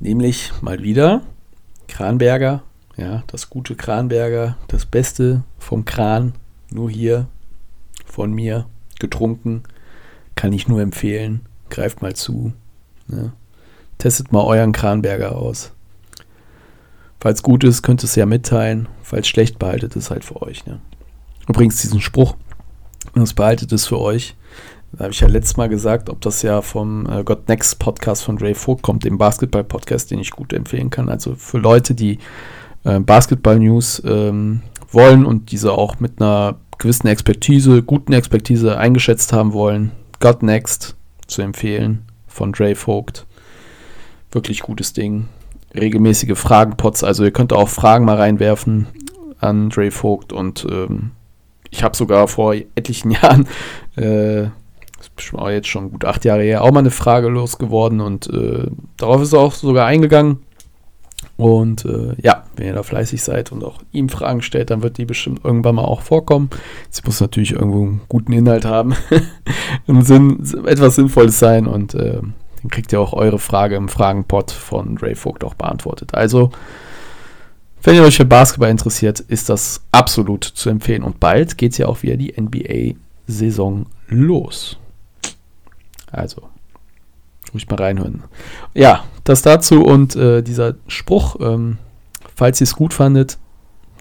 nämlich 0.00 0.50
mal 0.62 0.82
wieder 0.82 1.20
Kranberger. 1.88 2.62
Ja, 2.96 3.22
das 3.26 3.50
gute 3.50 3.76
Kranberger, 3.76 4.56
das 4.68 4.86
Beste 4.86 5.44
vom 5.58 5.84
Kran, 5.84 6.32
nur 6.70 6.90
hier 6.90 7.28
von 8.06 8.32
mir 8.32 8.64
getrunken 8.98 9.62
kann 10.36 10.54
ich 10.54 10.68
nur 10.68 10.80
empfehlen. 10.80 11.44
Greift 11.68 12.00
mal 12.00 12.16
zu. 12.16 12.54
Ne? 13.08 13.32
Testet 13.98 14.32
mal 14.32 14.44
euren 14.44 14.72
Kranberger 14.72 15.36
aus. 15.36 15.72
Falls 17.20 17.42
gut 17.42 17.64
ist, 17.64 17.82
könnt 17.82 18.02
ihr 18.02 18.04
es 18.04 18.14
ja 18.14 18.26
mitteilen. 18.26 18.88
Falls 19.02 19.26
schlecht, 19.26 19.58
behaltet 19.58 19.96
es 19.96 20.10
halt 20.10 20.24
für 20.24 20.40
euch. 20.42 20.66
Ne? 20.66 20.80
Übrigens 21.48 21.80
diesen 21.80 22.00
Spruch, 22.00 22.36
das 23.14 23.34
behaltet 23.34 23.72
es 23.72 23.86
für 23.86 23.98
euch. 23.98 24.36
Da 24.92 25.04
habe 25.04 25.12
ich 25.12 25.20
ja 25.20 25.28
letztes 25.28 25.56
Mal 25.56 25.68
gesagt, 25.68 26.08
ob 26.08 26.20
das 26.20 26.42
ja 26.42 26.62
vom 26.62 27.06
äh, 27.06 27.22
God 27.22 27.48
Next 27.48 27.78
Podcast 27.78 28.22
von 28.22 28.38
Ray 28.38 28.54
Vogt 28.54 28.82
kommt, 28.82 29.04
dem 29.04 29.18
Basketball-Podcast, 29.18 30.10
den 30.10 30.18
ich 30.18 30.30
gut 30.30 30.52
empfehlen 30.52 30.90
kann. 30.90 31.08
Also 31.08 31.34
für 31.34 31.58
Leute, 31.58 31.94
die 31.94 32.18
äh, 32.84 32.98
Basketball-News 32.98 34.02
ähm, 34.06 34.62
wollen 34.90 35.26
und 35.26 35.52
diese 35.52 35.72
auch 35.72 36.00
mit 36.00 36.20
einer 36.22 36.56
gewissen 36.78 37.08
Expertise, 37.08 37.82
guten 37.82 38.12
Expertise 38.12 38.78
eingeschätzt 38.78 39.32
haben 39.32 39.52
wollen, 39.52 39.92
God 40.20 40.42
Next 40.42 40.96
zu 41.26 41.42
empfehlen 41.42 42.06
von 42.26 42.52
Dre 42.52 42.74
Vogt. 42.74 43.26
Wirklich 44.30 44.60
gutes 44.60 44.92
Ding. 44.92 45.28
Regelmäßige 45.74 46.36
Fragenpots, 46.36 47.04
also 47.04 47.24
ihr 47.24 47.30
könnt 47.30 47.52
auch 47.52 47.68
Fragen 47.68 48.04
mal 48.04 48.16
reinwerfen 48.16 48.86
an 49.38 49.70
Dre 49.70 49.90
Vogt 49.90 50.32
und 50.32 50.66
ähm, 50.70 51.12
ich 51.70 51.82
habe 51.82 51.96
sogar 51.96 52.28
vor 52.28 52.54
etlichen 52.54 53.10
Jahren, 53.12 53.46
äh, 53.96 54.44
ist 54.44 55.32
jetzt 55.50 55.68
schon 55.68 55.90
gut 55.90 56.04
acht 56.04 56.24
Jahre 56.24 56.42
her, 56.42 56.62
auch 56.62 56.72
mal 56.72 56.80
eine 56.80 56.90
Frage 56.90 57.28
losgeworden 57.28 58.00
und 58.00 58.28
äh, 58.32 58.68
darauf 58.96 59.22
ist 59.22 59.32
er 59.32 59.40
auch 59.40 59.54
sogar 59.54 59.86
eingegangen. 59.86 60.38
Und 61.36 61.84
äh, 61.84 62.14
ja, 62.20 62.44
wenn 62.56 62.66
ihr 62.66 62.74
da 62.74 62.82
fleißig 62.82 63.22
seid 63.22 63.52
und 63.52 63.62
auch 63.62 63.80
ihm 63.92 64.08
Fragen 64.08 64.42
stellt, 64.42 64.70
dann 64.70 64.82
wird 64.82 64.98
die 64.98 65.04
bestimmt 65.04 65.44
irgendwann 65.44 65.76
mal 65.76 65.84
auch 65.84 66.02
vorkommen. 66.02 66.50
Sie 66.90 67.02
muss 67.04 67.20
natürlich 67.20 67.52
irgendwo 67.52 67.82
einen 67.82 68.00
guten 68.08 68.32
Inhalt 68.32 68.64
haben, 68.64 68.94
im 69.86 70.02
Sinn, 70.02 70.44
etwas 70.66 70.96
Sinnvolles 70.96 71.38
sein 71.38 71.66
und 71.66 71.94
äh, 71.94 72.20
dann 72.68 72.70
kriegt 72.70 72.92
ihr 72.92 73.00
auch 73.00 73.14
eure 73.14 73.38
Frage 73.38 73.76
im 73.76 73.88
Fragenpot 73.88 74.50
von 74.50 74.98
Ray 74.98 75.14
Vogt 75.14 75.42
auch 75.42 75.54
beantwortet. 75.54 76.14
Also, 76.14 76.50
wenn 77.82 77.94
ihr 77.94 78.02
euch 78.02 78.16
für 78.16 78.24
Basketball 78.24 78.70
interessiert, 78.70 79.20
ist 79.20 79.48
das 79.48 79.82
absolut 79.90 80.44
zu 80.44 80.68
empfehlen. 80.68 81.02
Und 81.02 81.18
bald 81.20 81.56
geht 81.56 81.78
ja 81.78 81.86
auch 81.86 82.02
wieder 82.02 82.16
die 82.16 82.34
NBA-Saison 82.38 83.86
los. 84.08 84.78
Also, 86.10 86.42
ruhig 87.54 87.68
mal 87.68 87.76
reinhören. 87.76 88.24
Ja, 88.74 89.04
das 89.24 89.42
dazu 89.42 89.82
und 89.82 90.16
äh, 90.16 90.42
dieser 90.42 90.74
Spruch, 90.88 91.36
ähm, 91.40 91.78
falls 92.34 92.60
ihr 92.60 92.64
es 92.64 92.74
gut 92.74 92.92
fandet, 92.92 93.38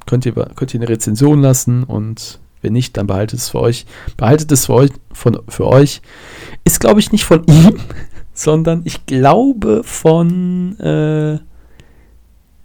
könnt 0.06 0.26
ihr, 0.26 0.34
könnt 0.34 0.74
ihr 0.74 0.80
eine 0.80 0.90
Rezension 0.90 1.42
lassen 1.42 1.84
und 1.84 2.40
wenn 2.62 2.74
nicht, 2.74 2.98
dann 2.98 3.08
behaltet 3.08 3.40
es 3.40 3.50
für 3.50 3.62
euch. 3.62 3.86
Behaltet 4.18 4.52
es 4.52 4.66
für 4.66 4.74
euch, 4.74 4.92
von, 5.14 5.40
für 5.48 5.68
euch. 5.68 6.02
Ist, 6.64 6.80
glaube 6.80 7.00
ich, 7.00 7.12
nicht 7.12 7.24
von 7.24 7.44
ihm, 7.48 7.80
sondern 8.38 8.82
ich 8.86 9.06
glaube 9.06 9.82
von, 9.84 10.80
äh, 10.80 11.40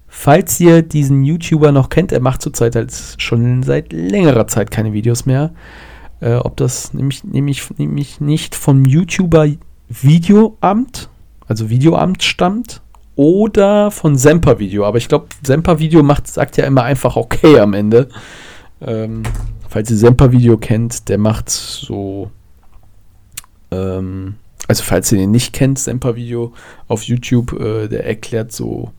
falls 0.08 0.60
ihr 0.60 0.82
diesen 0.82 1.24
YouTuber 1.24 1.72
noch 1.72 1.88
kennt, 1.88 2.12
er 2.12 2.20
macht 2.20 2.42
zurzeit 2.42 2.76
halt 2.76 2.92
schon 3.18 3.62
seit 3.62 3.92
längerer 3.92 4.46
Zeit 4.46 4.70
keine 4.70 4.92
Videos 4.92 5.26
mehr. 5.26 5.52
Äh, 6.20 6.34
ob 6.34 6.56
das 6.56 6.94
nämlich, 6.94 7.24
nämlich, 7.24 7.68
nämlich 7.78 8.20
nicht 8.20 8.54
vom 8.54 8.84
YouTuber 8.84 9.48
Videoamt 9.88 11.08
also 11.52 11.68
Videoamt 11.68 12.22
stammt, 12.22 12.80
oder 13.14 13.90
von 13.90 14.16
Semper 14.16 14.58
Video. 14.58 14.86
Aber 14.86 14.96
ich 14.96 15.06
glaube, 15.06 15.26
Semper 15.42 15.78
Video 15.78 16.02
macht, 16.02 16.26
sagt 16.26 16.56
ja 16.56 16.64
immer 16.64 16.82
einfach 16.82 17.16
okay 17.16 17.58
am 17.58 17.74
Ende. 17.74 18.08
Ähm, 18.80 19.22
falls 19.68 19.90
ihr 19.90 19.98
Semper 19.98 20.32
Video 20.32 20.56
kennt, 20.56 21.08
der 21.10 21.18
macht 21.18 21.50
so. 21.50 22.30
Ähm, 23.70 24.36
also, 24.68 24.82
falls 24.84 25.10
ihr 25.12 25.18
den 25.18 25.30
nicht 25.30 25.52
kennt, 25.52 25.78
Semper 25.78 26.16
Video 26.16 26.52
auf 26.88 27.02
YouTube, 27.04 27.52
äh, 27.60 27.88
der 27.88 28.06
erklärt 28.06 28.52
so. 28.52 28.90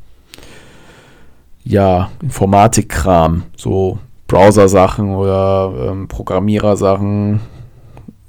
Ja, 1.63 2.11
Informatik-Kram. 2.21 3.43
So 3.55 3.99
Browser-Sachen 4.27 5.15
oder 5.15 5.73
ähm, 5.77 6.07
Programmierer-Sachen, 6.07 7.39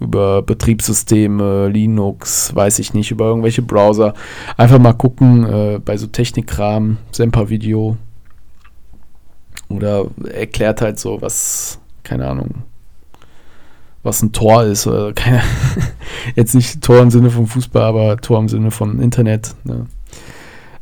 über 0.01 0.43
Betriebssysteme, 0.43 1.69
Linux, 1.69 2.55
weiß 2.55 2.79
ich 2.79 2.95
nicht, 2.95 3.11
über 3.11 3.27
irgendwelche 3.27 3.63
Browser. 3.63 4.15
Einfach 4.57 4.79
mal 4.79 4.93
gucken 4.93 5.45
äh, 5.45 5.81
bei 5.85 5.97
so 5.97 6.07
Technikkram, 6.07 6.99
Semper-Video. 7.11 7.97
Oder 9.69 10.07
erklärt 10.33 10.83
halt 10.83 10.99
so, 10.99 11.21
was, 11.23 11.81
keine 12.03 12.29
Ahnung, 12.29 12.63
was 14.05 14.23
ein 14.23 14.33
Tor 14.33 14.63
ist. 14.63 14.87
Oder 14.87 15.13
keine, 15.13 15.43
jetzt 16.37 16.55
nicht 16.55 16.83
Tor 16.83 17.01
im 17.01 17.11
Sinne 17.11 17.31
von 17.31 17.47
Fußball, 17.47 17.83
aber 17.83 18.17
Tor 18.19 18.39
im 18.39 18.49
Sinne 18.49 18.71
von 18.71 19.01
Internet. 19.01 19.55
Ne? 19.65 19.87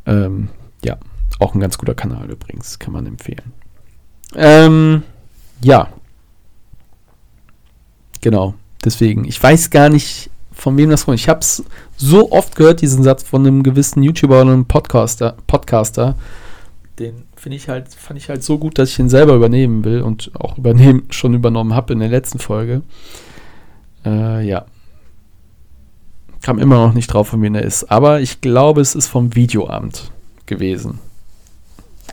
Ähm, 0.04 0.48
ja, 0.84 0.98
auch 1.38 1.54
ein 1.54 1.60
ganz 1.60 1.78
guter 1.78 1.94
Kanal 1.94 2.30
übrigens, 2.30 2.78
kann 2.78 2.92
man 2.92 3.06
empfehlen. 3.06 3.52
Ähm, 4.34 5.02
ja. 5.62 5.88
Genau. 8.20 8.54
Deswegen, 8.84 9.24
ich 9.24 9.42
weiß 9.42 9.70
gar 9.70 9.88
nicht, 9.88 10.30
von 10.52 10.76
wem 10.76 10.90
das 10.90 11.04
kommt. 11.04 11.18
Ich 11.18 11.28
habe 11.28 11.40
es 11.40 11.64
so 11.96 12.30
oft 12.32 12.56
gehört, 12.56 12.82
diesen 12.82 13.02
Satz 13.02 13.22
von 13.22 13.46
einem 13.46 13.62
gewissen 13.62 14.02
YouTuber 14.02 14.42
oder 14.42 14.52
einem 14.52 14.66
Podcaster. 14.66 15.36
Podcaster. 15.46 16.16
Den 16.98 17.24
finde 17.36 17.56
ich 17.56 17.68
halt, 17.68 17.88
fand 17.88 18.18
ich 18.18 18.28
halt 18.28 18.42
so 18.42 18.58
gut, 18.58 18.78
dass 18.78 18.90
ich 18.90 18.98
ihn 18.98 19.08
selber 19.08 19.34
übernehmen 19.34 19.84
will 19.84 20.02
und 20.02 20.30
auch 20.38 20.58
übernehmen, 20.58 21.04
schon 21.10 21.34
übernommen 21.34 21.74
habe 21.74 21.92
in 21.92 22.00
der 22.00 22.08
letzten 22.08 22.38
Folge. 22.38 22.82
Äh, 24.04 24.46
ja. 24.46 24.66
Kam 26.42 26.58
immer 26.58 26.76
noch 26.76 26.92
nicht 26.92 27.06
drauf, 27.08 27.28
von 27.28 27.40
wem 27.42 27.54
er 27.54 27.62
ist. 27.62 27.90
Aber 27.90 28.20
ich 28.20 28.40
glaube, 28.40 28.80
es 28.80 28.94
ist 28.94 29.08
vom 29.08 29.34
Videoamt 29.34 30.10
gewesen. 30.46 30.98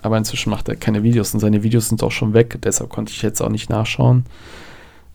aber 0.01 0.17
inzwischen 0.17 0.49
macht 0.49 0.69
er 0.69 0.75
keine 0.75 1.03
Videos 1.03 1.33
und 1.33 1.39
seine 1.39 1.63
Videos 1.63 1.89
sind 1.89 2.03
auch 2.03 2.11
schon 2.11 2.33
weg, 2.33 2.57
deshalb 2.63 2.89
konnte 2.89 3.11
ich 3.11 3.21
jetzt 3.21 3.41
auch 3.41 3.49
nicht 3.49 3.69
nachschauen, 3.69 4.25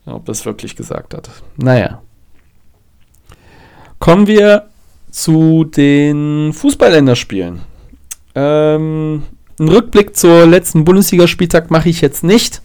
ob 0.05 0.25
das 0.25 0.45
wirklich 0.45 0.75
gesagt 0.75 1.13
hat. 1.13 1.29
Naja. 1.57 2.01
Kommen 3.99 4.27
wir 4.27 4.67
zu 5.09 5.63
den 5.63 6.51
Fußballländerspielen. 6.53 7.61
Ähm, 8.35 9.23
einen 9.59 9.69
Rückblick 9.69 10.15
zur 10.15 10.45
letzten 10.45 10.85
Bundesligaspieltag 10.85 11.71
mache 11.71 11.89
ich 11.89 12.01
jetzt 12.01 12.23
nicht. 12.23 12.61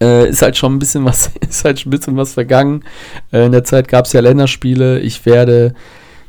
Äh, 0.00 0.28
ist 0.28 0.42
halt 0.42 0.56
schon 0.56 0.74
ein 0.74 0.78
bisschen 0.78 1.04
was, 1.04 1.30
ist 1.48 1.64
halt 1.64 1.84
ein 1.84 1.90
bisschen 1.90 2.16
was 2.16 2.34
vergangen. 2.34 2.84
Äh, 3.32 3.46
in 3.46 3.52
der 3.52 3.64
Zeit 3.64 3.88
gab 3.88 4.06
es 4.06 4.12
ja 4.12 4.20
Länderspiele. 4.20 5.00
Ich 5.00 5.24
werde 5.26 5.74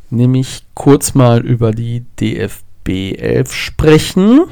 nämlich 0.10 0.66
kurz 0.74 1.14
mal 1.14 1.46
über 1.46 1.72
die 1.72 2.06
DFB 2.20 3.18
11 3.18 3.54
sprechen. 3.54 4.46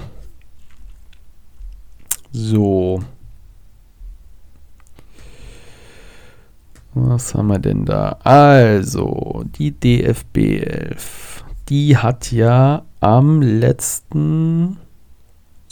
So. 2.31 3.01
Was 6.93 7.35
haben 7.35 7.47
wir 7.47 7.59
denn 7.59 7.85
da? 7.85 8.17
Also, 8.23 9.43
die 9.57 9.71
DFB 9.71 10.37
11. 10.37 11.43
Die 11.67 11.97
hat 11.97 12.31
ja 12.31 12.85
am 13.01 13.41
letzten 13.41 14.77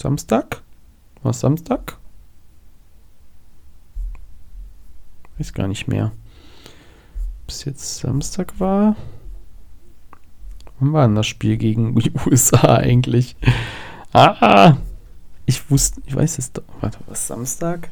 Samstag? 0.04 0.62
Was 1.22 1.40
Samstag? 1.40 1.98
Weiß 5.38 5.54
gar 5.54 5.70
nicht 5.70 5.88
mehr. 5.88 6.12
Ob 7.44 7.50
es 7.50 7.64
jetzt 7.64 8.00
Samstag 8.00 8.60
war? 8.60 8.98
Wann 10.78 10.92
war 10.92 11.08
denn 11.08 11.16
das 11.16 11.28
Spiel 11.28 11.56
gegen 11.56 11.96
die 12.00 12.12
USA 12.26 12.76
eigentlich? 12.76 13.38
Ah! 14.12 14.76
Ich 15.46 15.72
wusste, 15.72 16.02
ich 16.06 16.14
weiß 16.14 16.38
es 16.38 16.52
doch. 16.52 16.64
Warte, 16.82 16.98
was 17.08 17.26
Samstag? 17.26 17.90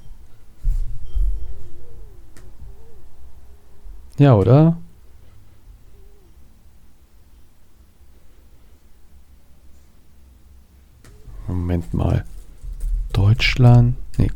Ja, 4.18 4.36
oder? 4.36 4.75
Moment 11.51 11.93
mal. 11.93 12.25
Deutschland. 13.13 13.98
Nee. 14.17 14.31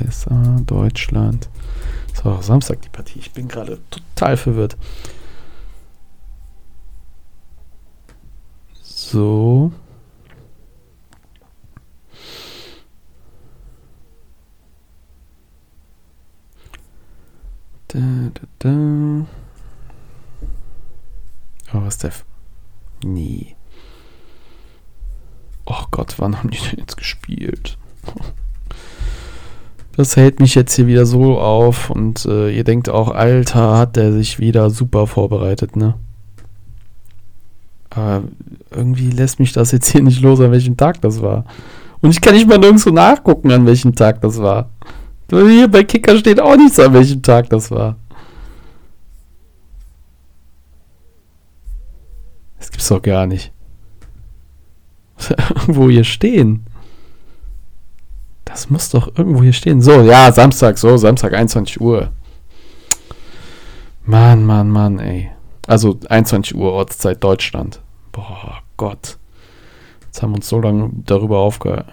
USA, 0.00 0.60
Deutschland. 0.64 1.48
Das 2.10 2.24
war 2.24 2.38
auch 2.38 2.42
Samstag 2.42 2.80
die 2.82 2.88
Partie. 2.88 3.18
Ich 3.18 3.32
bin 3.32 3.48
gerade 3.48 3.80
total 3.90 4.36
verwirrt. 4.36 4.76
So. 8.82 9.72
Da, 17.88 17.98
da, 18.34 18.42
da. 18.60 19.26
Oh, 21.72 21.82
was 21.84 21.98
der. 21.98 22.10
F 22.10 22.24
nee. 23.04 23.56
Oh 25.66 25.84
Gott, 25.90 26.14
wann 26.18 26.38
haben 26.38 26.50
die 26.50 26.58
denn 26.58 26.78
jetzt 26.78 26.96
gespielt? 26.96 27.78
Das 29.96 30.16
hält 30.16 30.40
mich 30.40 30.54
jetzt 30.54 30.74
hier 30.74 30.86
wieder 30.86 31.06
so 31.06 31.38
auf 31.38 31.88
und 31.88 32.26
äh, 32.26 32.50
ihr 32.50 32.64
denkt 32.64 32.88
auch, 32.88 33.10
Alter, 33.10 33.78
hat 33.78 33.96
der 33.96 34.12
sich 34.12 34.40
wieder 34.40 34.68
super 34.70 35.06
vorbereitet, 35.06 35.76
ne? 35.76 35.94
Aber 37.90 38.24
irgendwie 38.72 39.10
lässt 39.10 39.38
mich 39.38 39.52
das 39.52 39.70
jetzt 39.70 39.88
hier 39.88 40.02
nicht 40.02 40.20
los, 40.20 40.40
an 40.40 40.50
welchem 40.50 40.76
Tag 40.76 41.00
das 41.00 41.22
war. 41.22 41.44
Und 42.00 42.10
ich 42.10 42.20
kann 42.20 42.34
nicht 42.34 42.48
mal 42.48 42.58
nirgendwo 42.58 42.90
nachgucken, 42.90 43.52
an 43.52 43.66
welchem 43.66 43.94
Tag 43.94 44.20
das 44.20 44.42
war. 44.42 44.68
Hier 45.30 45.68
bei 45.68 45.84
Kicker 45.84 46.18
steht 46.18 46.40
auch 46.40 46.56
nichts, 46.56 46.78
an 46.78 46.92
welchem 46.92 47.22
Tag 47.22 47.48
das 47.50 47.70
war. 47.70 47.96
Das 52.58 52.70
gibt's 52.70 52.88
doch 52.88 53.00
gar 53.00 53.26
nicht. 53.26 53.53
Wo 55.66 55.88
hier 55.88 56.04
stehen. 56.04 56.66
Das 58.44 58.70
muss 58.70 58.90
doch 58.90 59.08
irgendwo 59.16 59.42
hier 59.42 59.52
stehen. 59.52 59.80
So, 59.80 60.02
ja, 60.02 60.30
Samstag, 60.30 60.78
so, 60.78 60.96
Samstag, 60.96 61.32
21 61.32 61.80
Uhr. 61.80 62.10
Mann, 64.04 64.44
Mann, 64.44 64.70
Mann, 64.70 64.98
ey. 64.98 65.30
Also 65.66 65.98
21 66.08 66.54
Uhr 66.54 66.72
Ortszeit 66.72 67.24
Deutschland. 67.24 67.80
Boah, 68.12 68.62
Gott. 68.76 69.18
Jetzt 70.04 70.22
haben 70.22 70.32
wir 70.32 70.36
uns 70.36 70.48
so 70.48 70.60
lange 70.60 70.90
darüber 71.06 71.38
aufgehört. 71.38 71.86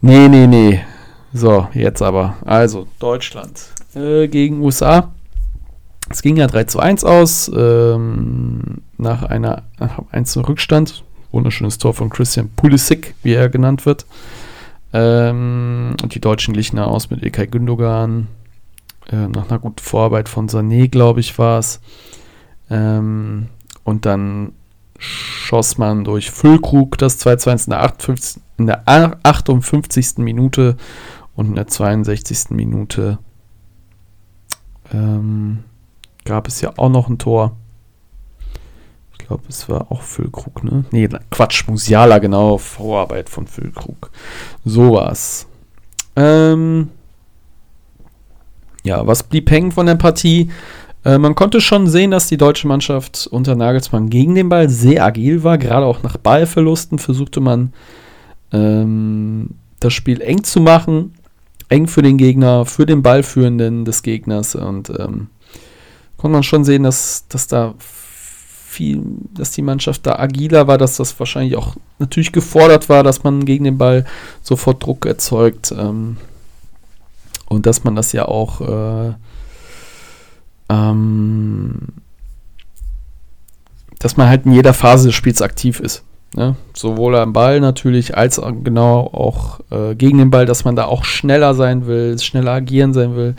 Nee, 0.00 0.28
nee, 0.28 0.46
nee. 0.46 0.80
So, 1.32 1.66
jetzt 1.74 2.02
aber. 2.02 2.36
Also, 2.44 2.86
Deutschland 2.98 3.60
äh, 3.94 4.28
gegen 4.28 4.60
USA. 4.60 5.12
Es 6.10 6.22
ging 6.22 6.36
ja 6.36 6.46
3 6.46 6.64
zu 6.64 6.78
1 6.78 7.04
aus, 7.04 7.50
ähm, 7.54 8.82
nach 8.96 9.22
einer 9.22 9.62
nach 9.78 10.00
1 10.10 10.32
zu 10.32 10.40
Rückstand. 10.40 11.04
Wunderschönes 11.30 11.76
Tor 11.76 11.92
von 11.92 12.08
Christian 12.08 12.48
Pulisic, 12.56 13.14
wie 13.22 13.34
er 13.34 13.50
genannt 13.50 13.84
wird. 13.84 14.06
Ähm, 14.92 15.94
und 16.02 16.14
die 16.14 16.20
Deutschen 16.20 16.54
glichen 16.54 16.78
aus 16.78 17.10
mit 17.10 17.22
Ilkay 17.22 17.46
Gündogan. 17.46 18.28
Äh, 19.10 19.28
nach 19.28 19.50
einer 19.50 19.58
guten 19.58 19.82
Vorarbeit 19.82 20.28
von 20.28 20.48
Sané, 20.48 20.88
glaube 20.88 21.20
ich, 21.20 21.38
war 21.38 21.58
es. 21.58 21.80
Ähm, 22.70 23.48
und 23.84 24.06
dann 24.06 24.52
schoss 24.98 25.78
man 25.78 26.04
durch 26.04 26.30
Füllkrug 26.30 26.98
das 26.98 27.24
2-2 27.24 27.64
in 27.64 27.70
der 27.70 27.82
58, 27.82 28.42
in 28.58 28.66
der 28.66 28.82
58. 28.86 30.18
Minute 30.18 30.76
und 31.36 31.46
in 31.46 31.54
der 31.54 31.68
62. 31.68 32.50
Minute 32.50 33.18
ähm, 34.92 35.64
gab 36.28 36.46
es 36.46 36.60
ja 36.60 36.72
auch 36.76 36.90
noch 36.90 37.08
ein 37.08 37.18
Tor. 37.18 37.56
Ich 39.12 39.26
glaube, 39.26 39.42
es 39.48 39.68
war 39.68 39.90
auch 39.90 40.02
Füllkrug, 40.02 40.62
ne? 40.62 40.84
Nee, 40.90 41.08
Quatsch, 41.30 41.66
Musiala, 41.66 42.18
genau, 42.18 42.58
Vorarbeit 42.58 43.28
von 43.28 43.46
Füllkrug. 43.46 44.10
So 44.64 44.92
war's. 44.92 45.46
Ähm, 46.16 46.90
ja, 48.84 49.06
was 49.06 49.22
blieb 49.22 49.50
hängen 49.50 49.72
von 49.72 49.86
der 49.86 49.96
Partie? 49.96 50.50
Äh, 51.04 51.18
man 51.18 51.34
konnte 51.34 51.60
schon 51.60 51.86
sehen, 51.86 52.10
dass 52.10 52.28
die 52.28 52.36
deutsche 52.36 52.68
Mannschaft 52.68 53.26
unter 53.30 53.54
Nagelsmann 53.54 54.10
gegen 54.10 54.34
den 54.34 54.48
Ball 54.48 54.68
sehr 54.68 55.04
agil 55.04 55.44
war. 55.44 55.58
Gerade 55.58 55.86
auch 55.86 56.02
nach 56.02 56.16
Ballverlusten 56.16 56.98
versuchte 56.98 57.40
man 57.40 57.72
ähm, 58.52 59.50
das 59.80 59.92
Spiel 59.92 60.20
eng 60.20 60.44
zu 60.44 60.60
machen. 60.60 61.14
Eng 61.68 61.86
für 61.86 62.02
den 62.02 62.16
Gegner, 62.16 62.64
für 62.64 62.86
den 62.86 63.02
Ballführenden 63.02 63.84
des 63.84 64.02
Gegners. 64.02 64.54
Und 64.54 64.90
ähm, 64.98 65.28
konnte 66.18 66.34
man 66.34 66.42
schon 66.42 66.64
sehen, 66.64 66.82
dass, 66.82 67.26
dass 67.28 67.46
da 67.46 67.74
viel, 67.78 69.02
dass 69.32 69.52
die 69.52 69.62
Mannschaft 69.62 70.06
da 70.06 70.18
agiler 70.18 70.66
war, 70.66 70.76
dass 70.76 70.98
das 70.98 71.18
wahrscheinlich 71.18 71.56
auch 71.56 71.76
natürlich 71.98 72.32
gefordert 72.32 72.90
war, 72.90 73.02
dass 73.02 73.24
man 73.24 73.46
gegen 73.46 73.64
den 73.64 73.78
Ball 73.78 74.04
sofort 74.42 74.84
Druck 74.84 75.06
erzeugt. 75.06 75.72
Ähm, 75.72 76.18
und 77.46 77.64
dass 77.64 77.82
man 77.82 77.96
das 77.96 78.12
ja 78.12 78.26
auch 78.26 78.60
äh, 78.60 79.14
ähm, 80.68 81.78
dass 83.98 84.16
man 84.16 84.28
halt 84.28 84.46
in 84.46 84.52
jeder 84.52 84.74
Phase 84.74 85.08
des 85.08 85.14
Spiels 85.14 85.42
aktiv 85.42 85.80
ist. 85.80 86.04
Ne? 86.36 86.56
Sowohl 86.74 87.16
am 87.16 87.32
Ball 87.32 87.60
natürlich, 87.60 88.16
als 88.16 88.40
genau 88.62 89.00
auch 89.12 89.60
äh, 89.70 89.94
gegen 89.94 90.18
den 90.18 90.30
Ball, 90.30 90.46
dass 90.46 90.64
man 90.64 90.76
da 90.76 90.84
auch 90.84 91.04
schneller 91.04 91.54
sein 91.54 91.86
will, 91.86 92.18
schneller 92.18 92.52
agieren 92.52 92.92
sein 92.92 93.16
will, 93.16 93.34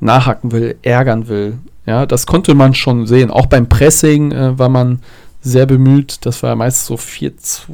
nachhaken 0.00 0.52
will, 0.52 0.76
ärgern 0.82 1.28
will. 1.28 1.58
Ja, 1.86 2.06
das 2.06 2.26
konnte 2.26 2.54
man 2.54 2.74
schon 2.74 3.06
sehen. 3.06 3.30
Auch 3.30 3.46
beim 3.46 3.68
Pressing 3.68 4.32
äh, 4.32 4.58
war 4.58 4.68
man 4.68 5.00
sehr 5.42 5.66
bemüht. 5.66 6.24
Das 6.24 6.42
war 6.42 6.56
meist 6.56 6.86
so 6.86 6.94
4-4-2, 6.94 7.66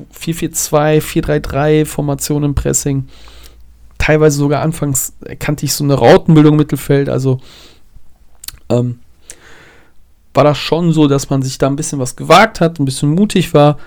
4-3-3 1.01 1.87
Formation 1.87 2.42
im 2.42 2.55
Pressing. 2.55 3.07
Teilweise 3.99 4.38
sogar 4.38 4.62
anfangs 4.62 5.12
kannte 5.38 5.64
ich 5.64 5.75
so 5.75 5.85
eine 5.85 5.94
Rautenbildung 5.94 6.55
im 6.55 6.59
Mittelfeld. 6.59 7.09
Also 7.09 7.38
ähm, 8.68 8.99
war 10.35 10.44
das 10.44 10.59
schon 10.59 10.92
so, 10.92 11.07
dass 11.07 11.31
man 11.31 11.42
sich 11.42 11.59
da 11.59 11.68
ein 11.68 11.77
bisschen 11.77 12.01
was 12.01 12.16
gewagt 12.16 12.61
hat, 12.61 12.81
ein 12.81 12.85
bisschen 12.85 13.11
mutig 13.11 13.55
war. 13.55 13.79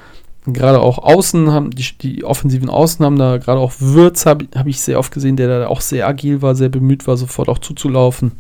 Gerade 0.46 0.82
auch 0.82 0.98
außen 0.98 1.52
haben, 1.52 1.72
die, 1.72 1.86
die 2.02 2.24
offensiven 2.26 2.70
Außen 2.70 3.06
haben 3.06 3.18
da, 3.18 3.38
gerade 3.38 3.60
auch 3.60 3.74
Würz 3.80 4.26
habe 4.26 4.46
hab 4.56 4.68
ich 4.68 4.82
sehr 4.82 5.00
oft 5.00 5.14
gesehen, 5.14 5.38
der 5.38 5.48
da 5.48 5.68
auch 5.68 5.80
sehr 5.80 6.06
agil 6.06 6.42
war, 6.42 6.54
sehr 6.54 6.68
bemüht 6.68 7.08
war, 7.08 7.16
sofort 7.16 7.48
auch 7.48 7.60
zuzulaufen. 7.60 8.34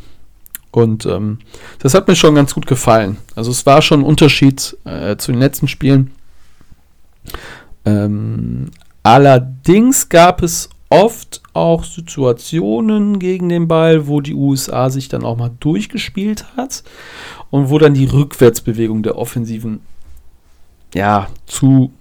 Und 0.73 1.05
ähm, 1.05 1.37
das 1.77 1.93
hat 1.93 2.07
mir 2.07 2.15
schon 2.15 2.33
ganz 2.33 2.55
gut 2.55 2.65
gefallen. 2.65 3.17
Also 3.35 3.51
es 3.51 3.63
war 3.67 3.83
schon 3.83 4.01
ein 4.01 4.05
Unterschied 4.05 4.75
äh, 4.85 5.15
zu 5.17 5.31
den 5.31 5.39
letzten 5.39 5.67
Spielen. 5.67 6.11
Ähm, 7.85 8.71
allerdings 9.03 10.09
gab 10.09 10.41
es 10.41 10.69
oft 10.89 11.43
auch 11.53 11.83
Situationen 11.83 13.19
gegen 13.19 13.49
den 13.49 13.67
Ball, 13.67 14.07
wo 14.07 14.19
die 14.19 14.33
USA 14.33 14.89
sich 14.89 15.09
dann 15.09 15.23
auch 15.23 15.37
mal 15.37 15.51
durchgespielt 15.59 16.45
hat 16.57 16.83
und 17.51 17.69
wo 17.69 17.77
dann 17.77 17.93
die 17.93 18.05
Rückwärtsbewegung 18.05 19.03
der 19.03 19.15
Offensiven 19.15 19.81
ja, 20.95 21.27
zu 21.45 21.91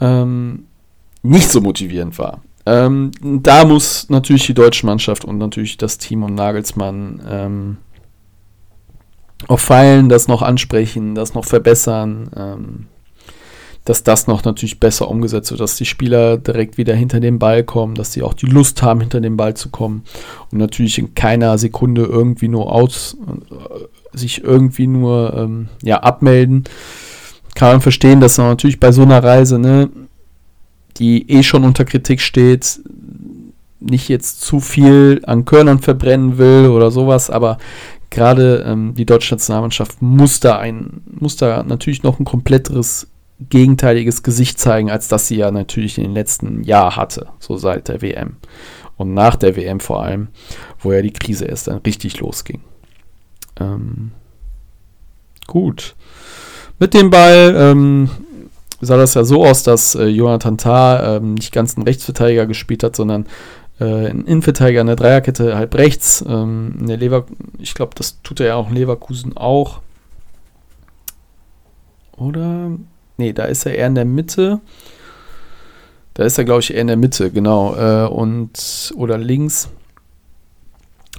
ähm, 0.00 0.66
nicht 1.22 1.48
so 1.48 1.60
motivierend 1.60 2.18
war. 2.18 2.42
Ähm, 2.66 3.10
da 3.20 3.64
muss 3.64 4.08
natürlich 4.08 4.46
die 4.46 4.54
deutsche 4.54 4.86
Mannschaft 4.86 5.24
und 5.24 5.38
natürlich 5.38 5.76
das 5.76 5.98
Team 5.98 6.22
um 6.22 6.34
Nagelsmann 6.34 7.22
ähm, 7.28 7.76
auf 9.48 9.60
Feilen 9.60 10.08
das 10.08 10.28
noch 10.28 10.42
ansprechen, 10.42 11.14
das 11.14 11.34
noch 11.34 11.44
verbessern, 11.44 12.30
ähm, 12.36 12.86
dass 13.84 14.02
das 14.02 14.26
noch 14.26 14.44
natürlich 14.44 14.80
besser 14.80 15.08
umgesetzt 15.08 15.50
wird, 15.50 15.60
dass 15.60 15.76
die 15.76 15.84
Spieler 15.84 16.38
direkt 16.38 16.78
wieder 16.78 16.94
hinter 16.94 17.20
den 17.20 17.38
Ball 17.38 17.64
kommen, 17.64 17.94
dass 17.94 18.12
sie 18.12 18.22
auch 18.22 18.32
die 18.32 18.46
Lust 18.46 18.82
haben, 18.82 19.00
hinter 19.00 19.20
den 19.20 19.36
Ball 19.36 19.54
zu 19.54 19.68
kommen 19.68 20.04
und 20.50 20.58
natürlich 20.58 20.98
in 20.98 21.14
keiner 21.14 21.58
Sekunde 21.58 22.04
irgendwie 22.04 22.48
nur 22.48 22.72
aus, 22.72 23.18
äh, 23.50 24.16
sich 24.16 24.42
irgendwie 24.42 24.86
nur 24.86 25.34
ähm, 25.36 25.68
ja, 25.82 25.98
abmelden. 25.98 26.64
Kann 27.54 27.72
man 27.72 27.80
verstehen, 27.82 28.20
dass 28.20 28.38
man 28.38 28.48
natürlich 28.48 28.80
bei 28.80 28.90
so 28.90 29.02
einer 29.02 29.22
Reise, 29.22 29.58
ne, 29.58 29.90
die 30.96 31.30
eh 31.30 31.42
schon 31.42 31.64
unter 31.64 31.84
Kritik 31.84 32.20
steht, 32.20 32.80
nicht 33.80 34.08
jetzt 34.08 34.40
zu 34.40 34.60
viel 34.60 35.22
an 35.26 35.44
Körnern 35.44 35.78
verbrennen 35.78 36.38
will 36.38 36.68
oder 36.68 36.90
sowas, 36.90 37.30
aber 37.30 37.58
gerade 38.10 38.64
ähm, 38.66 38.94
die 38.94 39.04
deutsche 39.04 39.34
Nationalmannschaft 39.34 40.00
muss 40.00 40.40
da 40.40 40.58
ein, 40.58 41.02
muss 41.06 41.36
da 41.36 41.62
natürlich 41.62 42.02
noch 42.02 42.18
ein 42.18 42.24
kompletteres 42.24 43.08
gegenteiliges 43.40 44.22
Gesicht 44.22 44.58
zeigen, 44.58 44.90
als 44.90 45.08
das 45.08 45.28
sie 45.28 45.36
ja 45.36 45.50
natürlich 45.50 45.98
in 45.98 46.04
den 46.04 46.14
letzten 46.14 46.62
Jahren 46.62 46.96
hatte, 46.96 47.28
so 47.40 47.56
seit 47.56 47.88
der 47.88 48.00
WM. 48.00 48.36
Und 48.96 49.12
nach 49.12 49.36
der 49.36 49.56
WM 49.56 49.80
vor 49.80 50.02
allem, 50.02 50.28
wo 50.78 50.92
ja 50.92 51.02
die 51.02 51.12
Krise 51.12 51.46
erst 51.46 51.66
dann 51.66 51.78
richtig 51.78 52.20
losging. 52.20 52.60
Ähm, 53.58 54.12
gut. 55.46 55.96
Mit 56.78 56.94
dem 56.94 57.10
Ball 57.10 57.54
ähm, 57.56 58.08
sah 58.84 58.96
das 58.96 59.14
ja 59.14 59.24
so 59.24 59.44
aus, 59.44 59.62
dass 59.62 59.94
äh, 59.94 60.06
Jonathan 60.06 60.58
Tah 60.58 61.16
ähm, 61.16 61.34
nicht 61.34 61.52
ganz 61.52 61.76
einen 61.76 61.86
Rechtsverteidiger 61.86 62.46
gespielt 62.46 62.82
hat, 62.82 62.96
sondern 62.96 63.26
äh, 63.80 64.08
ein 64.08 64.24
Innenverteidiger 64.24 64.80
in 64.80 64.86
der 64.86 64.96
Dreierkette 64.96 65.56
halb 65.56 65.74
rechts. 65.74 66.24
Ähm, 66.26 66.76
in 66.80 66.86
der 66.86 66.96
Lever 66.96 67.26
ich 67.58 67.74
glaube, 67.74 67.92
das 67.96 68.20
tut 68.22 68.40
er 68.40 68.46
ja 68.46 68.54
auch 68.56 68.68
in 68.68 68.76
Leverkusen 68.76 69.36
auch. 69.36 69.80
Oder? 72.16 72.70
Nee, 73.16 73.32
da 73.32 73.44
ist 73.44 73.66
er 73.66 73.74
eher 73.74 73.86
in 73.86 73.94
der 73.94 74.04
Mitte. 74.04 74.60
Da 76.14 76.24
ist 76.24 76.38
er, 76.38 76.44
glaube 76.44 76.60
ich, 76.60 76.72
eher 76.72 76.80
in 76.80 76.86
der 76.86 76.96
Mitte, 76.96 77.30
genau. 77.30 77.74
Äh, 77.74 78.08
und, 78.08 78.92
oder 78.96 79.18
links. 79.18 79.68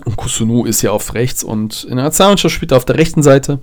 Und 0.03 0.17
Kusunu 0.17 0.65
ist 0.65 0.81
ja 0.81 0.91
auf 0.91 1.13
rechts 1.13 1.43
und 1.43 1.85
in 1.85 1.95
der 1.95 2.05
Nationalmannschaft 2.05 2.53
spielt 2.53 2.71
er 2.73 2.77
auf 2.77 2.85
der 2.85 2.97
rechten 2.97 3.23
Seite 3.23 3.59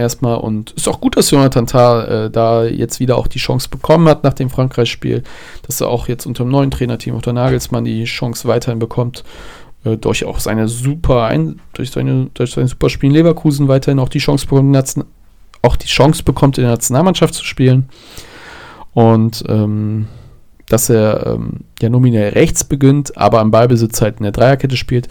erstmal. 0.00 0.38
Und 0.38 0.72
ist 0.72 0.88
auch 0.88 1.00
gut, 1.00 1.16
dass 1.16 1.30
Jonathan 1.30 1.66
Tah 1.66 2.04
äh, 2.04 2.30
da 2.30 2.64
jetzt 2.64 3.00
wieder 3.00 3.16
auch 3.16 3.26
die 3.26 3.38
Chance 3.38 3.68
bekommen 3.68 4.08
hat 4.08 4.24
nach 4.24 4.34
dem 4.34 4.50
Frankreich-Spiel. 4.50 5.22
Dass 5.66 5.80
er 5.80 5.88
auch 5.88 6.08
jetzt 6.08 6.26
unter 6.26 6.44
dem 6.44 6.50
neuen 6.50 6.70
Trainerteam, 6.70 7.14
unter 7.14 7.32
Nagelsmann, 7.32 7.84
die 7.84 8.04
Chance 8.04 8.48
weiterhin 8.48 8.78
bekommt. 8.78 9.24
Äh, 9.84 9.96
durch 9.96 10.24
auch 10.24 10.40
seine 10.40 10.68
super, 10.68 11.24
ein, 11.24 11.60
durch, 11.72 11.90
seine, 11.90 12.30
durch 12.34 12.52
sein 12.52 12.66
super 12.66 12.90
Spiel 12.90 13.10
in 13.10 13.14
Leverkusen 13.14 13.68
weiterhin 13.68 13.98
auch 13.98 14.08
die 14.08 14.18
Chance 14.18 14.46
bekommt, 14.46 15.06
auch 15.62 15.76
die 15.76 15.86
Chance 15.86 16.22
bekommt, 16.22 16.58
in 16.58 16.64
der 16.64 16.72
Nationalmannschaft 16.72 17.34
zu 17.34 17.44
spielen. 17.44 17.88
Und 18.92 19.44
ähm, 19.48 20.08
dass 20.68 20.88
er 20.88 21.26
ähm, 21.26 21.60
ja 21.80 21.88
nominell 21.88 22.30
rechts 22.30 22.64
beginnt, 22.64 23.16
aber 23.16 23.40
am 23.40 23.50
Ballbesitz 23.50 24.00
halt 24.00 24.18
in 24.18 24.22
der 24.22 24.32
Dreierkette 24.32 24.76
spielt, 24.76 25.08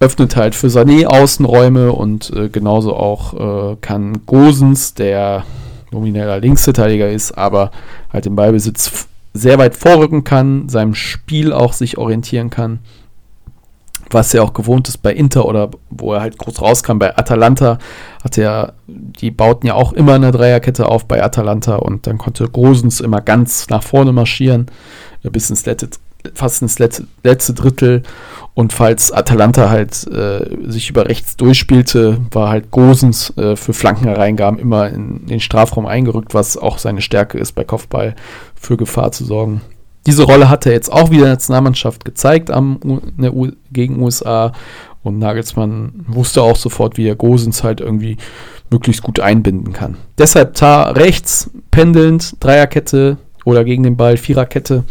öffnet 0.00 0.36
halt 0.36 0.54
für 0.54 0.68
Sané 0.68 1.06
Außenräume 1.06 1.92
und 1.92 2.30
äh, 2.34 2.48
genauso 2.48 2.96
auch 2.96 3.72
äh, 3.72 3.76
kann 3.80 4.26
Gosens, 4.26 4.94
der 4.94 5.44
nomineller 5.92 6.40
Linksverteidiger 6.40 7.10
ist, 7.10 7.32
aber 7.32 7.70
halt 8.12 8.26
im 8.26 8.36
Ballbesitz 8.36 9.06
sehr 9.34 9.58
weit 9.58 9.76
vorrücken 9.76 10.24
kann, 10.24 10.68
seinem 10.68 10.94
Spiel 10.94 11.52
auch 11.52 11.72
sich 11.72 11.98
orientieren 11.98 12.50
kann 12.50 12.80
was 14.10 14.34
er 14.34 14.42
auch 14.42 14.52
gewohnt 14.52 14.88
ist 14.88 14.98
bei 14.98 15.12
Inter 15.12 15.46
oder 15.46 15.70
wo 15.88 16.12
er 16.14 16.20
halt 16.20 16.38
groß 16.38 16.60
rauskam. 16.60 16.98
Bei 16.98 17.16
Atalanta 17.16 17.78
hat 18.22 18.36
er, 18.38 18.74
die 18.86 19.30
bauten 19.30 19.66
ja 19.66 19.74
auch 19.74 19.92
immer 19.92 20.14
eine 20.14 20.32
Dreierkette 20.32 20.86
auf 20.86 21.06
bei 21.06 21.22
Atalanta 21.22 21.76
und 21.76 22.06
dann 22.06 22.18
konnte 22.18 22.48
Grosens 22.48 23.00
immer 23.00 23.20
ganz 23.20 23.68
nach 23.68 23.82
vorne 23.82 24.12
marschieren, 24.12 24.66
bis 25.22 25.50
ins 25.50 25.64
letzte, 25.66 25.90
fast 26.34 26.62
ins 26.62 26.78
letzte, 26.78 27.06
letzte 27.24 27.54
Drittel. 27.54 28.02
Und 28.54 28.72
falls 28.72 29.12
Atalanta 29.12 29.70
halt 29.70 30.06
äh, 30.08 30.70
sich 30.70 30.90
über 30.90 31.06
rechts 31.06 31.36
durchspielte, 31.36 32.18
war 32.30 32.50
halt 32.50 32.70
Gosens 32.70 33.36
äh, 33.36 33.56
für 33.56 33.72
Flankenhereingaben 33.72 34.58
immer 34.58 34.88
in 34.88 35.26
den 35.26 35.40
Strafraum 35.40 35.86
eingerückt, 35.86 36.34
was 36.34 36.56
auch 36.56 36.78
seine 36.78 37.00
Stärke 37.00 37.38
ist, 37.38 37.52
bei 37.52 37.64
Kopfball 37.64 38.14
für 38.54 38.76
Gefahr 38.76 39.12
zu 39.12 39.24
sorgen. 39.24 39.60
Diese 40.06 40.24
Rolle 40.24 40.48
hat 40.48 40.66
er 40.66 40.72
jetzt 40.72 40.90
auch 40.90 41.10
wieder 41.10 41.20
in 41.20 41.26
der 41.26 41.32
Nationalmannschaft 41.34 42.04
gezeigt 42.04 42.50
am, 42.50 42.80
U, 42.82 43.48
gegen 43.70 44.02
USA. 44.02 44.52
Und 45.02 45.18
Nagelsmann 45.18 46.04
wusste 46.08 46.42
auch 46.42 46.56
sofort, 46.56 46.98
wie 46.98 47.06
er 47.06 47.16
Gosens 47.16 47.64
halt 47.64 47.80
irgendwie 47.80 48.16
möglichst 48.70 49.02
gut 49.02 49.20
einbinden 49.20 49.72
kann. 49.72 49.96
Deshalb 50.18 50.54
Tar 50.54 50.96
rechts, 50.96 51.50
pendelnd, 51.70 52.36
Dreierkette 52.40 53.16
oder 53.44 53.64
gegen 53.64 53.82
den 53.82 53.96
Ball, 53.96 54.16
Viererkette 54.16 54.84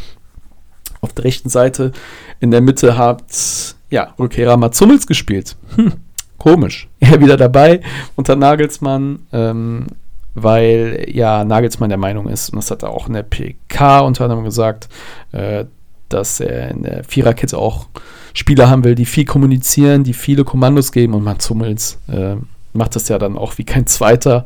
auf 1.01 1.13
der 1.13 1.25
rechten 1.25 1.49
Seite. 1.49 1.91
In 2.39 2.51
der 2.51 2.61
Mitte 2.61 2.97
hat, 2.97 3.75
ja, 3.89 4.13
Rückkehrer 4.19 4.57
Mats 4.57 4.79
Hummels 4.81 5.07
gespielt. 5.07 5.55
Hm, 5.75 5.93
komisch. 6.37 6.87
Er 6.99 7.19
wieder 7.21 7.37
dabei 7.37 7.81
unter 8.15 8.35
Nagelsmann. 8.35 9.19
Ähm, 9.31 9.87
weil 10.35 11.05
ja 11.11 11.43
Nagelsmann 11.43 11.89
der 11.89 11.97
Meinung 11.97 12.27
ist, 12.27 12.49
und 12.49 12.57
das 12.57 12.71
hat 12.71 12.83
er 12.83 12.91
auch 12.91 13.07
in 13.07 13.13
der 13.13 13.23
PK 13.23 13.99
unter 13.99 14.25
anderem 14.25 14.43
gesagt, 14.43 14.89
äh, 15.31 15.65
dass 16.07 16.39
er 16.39 16.71
in 16.71 16.83
der 16.83 17.03
Viererkette 17.03 17.57
auch 17.57 17.87
Spieler 18.33 18.69
haben 18.69 18.83
will, 18.83 18.95
die 18.95 19.05
viel 19.05 19.25
kommunizieren, 19.25 20.03
die 20.03 20.13
viele 20.13 20.43
Kommandos 20.43 20.91
geben 20.91 21.13
und 21.13 21.23
Mats 21.23 21.49
Hummels 21.49 21.99
äh, 22.07 22.35
macht 22.73 22.95
das 22.95 23.09
ja 23.09 23.17
dann 23.17 23.37
auch 23.37 23.57
wie 23.57 23.63
kein 23.63 23.87
Zweiter 23.87 24.45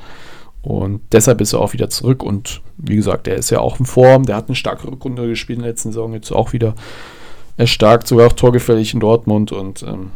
und 0.63 1.02
deshalb 1.12 1.41
ist 1.41 1.54
er 1.54 1.60
auch 1.60 1.73
wieder 1.73 1.89
zurück. 1.89 2.23
Und 2.23 2.62
wie 2.78 2.95
gesagt, 2.95 3.28
er 3.28 3.36
ist 3.36 3.49
ja 3.49 3.60
auch 3.60 3.80
in 3.80 3.86
Form, 3.86 4.26
der 4.26 4.38
hat 4.38 4.47
eine 4.47 4.56
starke 4.56 4.88
Rückrunde 4.88 5.28
gespielt 5.28 5.60
in 5.60 5.63
der 5.63 5.71
letzten 5.71 5.91
Saison, 5.91 6.13
jetzt 6.13 6.32
auch 6.32 6.54
wieder 6.54 6.73
erstarkt, 7.58 8.08
sogar 8.08 8.28
auch 8.28 8.34
torgefällig 8.34 8.93
in 8.93 9.02
Dortmund. 9.02 9.52
Und 9.52 9.84
ähm, 9.84 10.12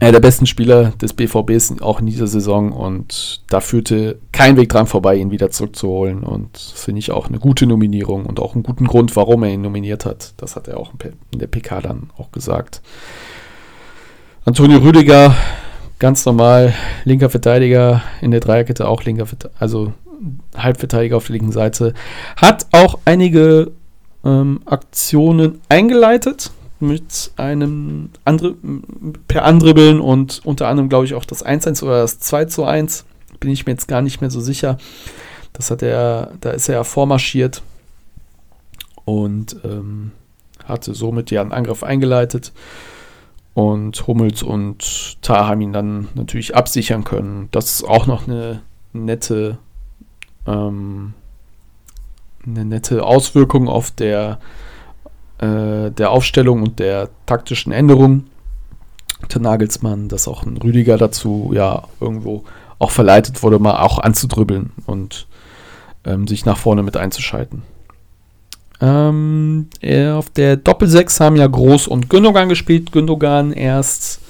einer 0.00 0.12
der 0.12 0.20
besten 0.20 0.44
Spieler 0.44 0.92
des 1.00 1.14
BVBs 1.14 1.80
auch 1.80 2.00
in 2.00 2.06
dieser 2.06 2.26
Saison. 2.26 2.72
Und 2.72 3.42
da 3.48 3.60
führte 3.60 4.18
kein 4.32 4.58
Weg 4.58 4.68
dran 4.68 4.86
vorbei, 4.86 5.16
ihn 5.16 5.30
wieder 5.30 5.50
zurückzuholen. 5.50 6.24
Und 6.24 6.58
finde 6.58 6.98
ich 6.98 7.10
auch 7.10 7.28
eine 7.28 7.38
gute 7.38 7.66
Nominierung 7.66 8.26
und 8.26 8.38
auch 8.38 8.54
einen 8.54 8.62
guten 8.62 8.86
Grund, 8.86 9.16
warum 9.16 9.44
er 9.44 9.50
ihn 9.50 9.62
nominiert 9.62 10.04
hat. 10.04 10.34
Das 10.36 10.56
hat 10.56 10.68
er 10.68 10.76
auch 10.76 10.92
in 11.30 11.38
der 11.38 11.46
PK 11.46 11.80
dann 11.80 12.10
auch 12.18 12.32
gesagt. 12.32 12.82
Antonio 14.44 14.78
Rüdiger, 14.78 15.34
ganz 16.02 16.26
normal, 16.26 16.74
linker 17.04 17.30
Verteidiger 17.30 18.02
in 18.20 18.32
der 18.32 18.40
Dreierkette, 18.40 18.88
auch 18.88 19.04
linker, 19.04 19.24
also 19.60 19.92
Halbverteidiger 20.56 21.16
auf 21.16 21.28
der 21.28 21.34
linken 21.34 21.52
Seite, 21.52 21.94
hat 22.36 22.66
auch 22.72 22.98
einige 23.04 23.70
ähm, 24.24 24.62
Aktionen 24.64 25.60
eingeleitet 25.68 26.50
mit 26.80 27.30
einem 27.36 28.10
andere, 28.24 28.56
per 29.28 29.44
Andribbeln 29.44 30.00
und 30.00 30.40
unter 30.44 30.66
anderem, 30.66 30.88
glaube 30.88 31.04
ich, 31.04 31.14
auch 31.14 31.24
das 31.24 31.46
1-1 31.46 31.84
oder 31.84 32.02
das 32.02 32.20
2-1. 32.20 33.04
Bin 33.38 33.52
ich 33.52 33.66
mir 33.66 33.72
jetzt 33.72 33.86
gar 33.86 34.02
nicht 34.02 34.20
mehr 34.20 34.30
so 34.30 34.40
sicher. 34.40 34.78
Das 35.52 35.70
hat 35.70 35.82
er, 35.82 36.32
da 36.40 36.50
ist 36.50 36.68
er 36.68 36.74
ja 36.74 36.84
vormarschiert 36.84 37.62
und 39.04 39.54
ähm, 39.62 40.10
hatte 40.64 40.94
somit 40.94 41.30
ja 41.30 41.42
einen 41.42 41.52
Angriff 41.52 41.84
eingeleitet. 41.84 42.50
Und 43.54 44.06
Hummels 44.06 44.42
und 44.42 45.22
Tah 45.22 45.46
haben 45.46 45.60
ihn 45.60 45.72
dann 45.72 46.08
natürlich 46.14 46.56
absichern 46.56 47.04
können. 47.04 47.48
Das 47.50 47.72
ist 47.72 47.84
auch 47.84 48.06
noch 48.06 48.26
eine 48.26 48.62
nette, 48.92 49.58
ähm, 50.46 51.12
eine 52.46 52.64
nette 52.64 53.04
Auswirkung 53.04 53.68
auf 53.68 53.90
der 53.90 54.38
äh, 55.42 55.90
der 55.90 56.10
Aufstellung 56.10 56.62
und 56.62 56.78
der 56.78 57.10
taktischen 57.26 57.72
Änderung. 57.72 58.24
Der 59.32 59.40
Nagelsmann, 59.40 60.08
dass 60.08 60.28
auch 60.28 60.44
ein 60.44 60.56
Rüdiger 60.56 60.96
dazu 60.96 61.50
ja 61.54 61.84
irgendwo 62.00 62.44
auch 62.78 62.90
verleitet 62.90 63.42
wurde, 63.42 63.58
mal 63.58 63.80
auch 63.80 63.98
anzudribbeln 63.98 64.72
und 64.86 65.26
ähm, 66.04 66.26
sich 66.26 66.44
nach 66.44 66.58
vorne 66.58 66.82
mit 66.82 66.96
einzuschalten. 66.96 67.62
Ähm, 68.82 69.68
auf 70.12 70.28
der 70.30 70.56
Doppelsechs 70.56 71.20
haben 71.20 71.36
ja 71.36 71.46
Groß 71.46 71.86
und 71.86 72.10
Gündogan 72.10 72.48
gespielt. 72.48 72.90
Gündogan 72.90 73.52
erst 73.52 74.20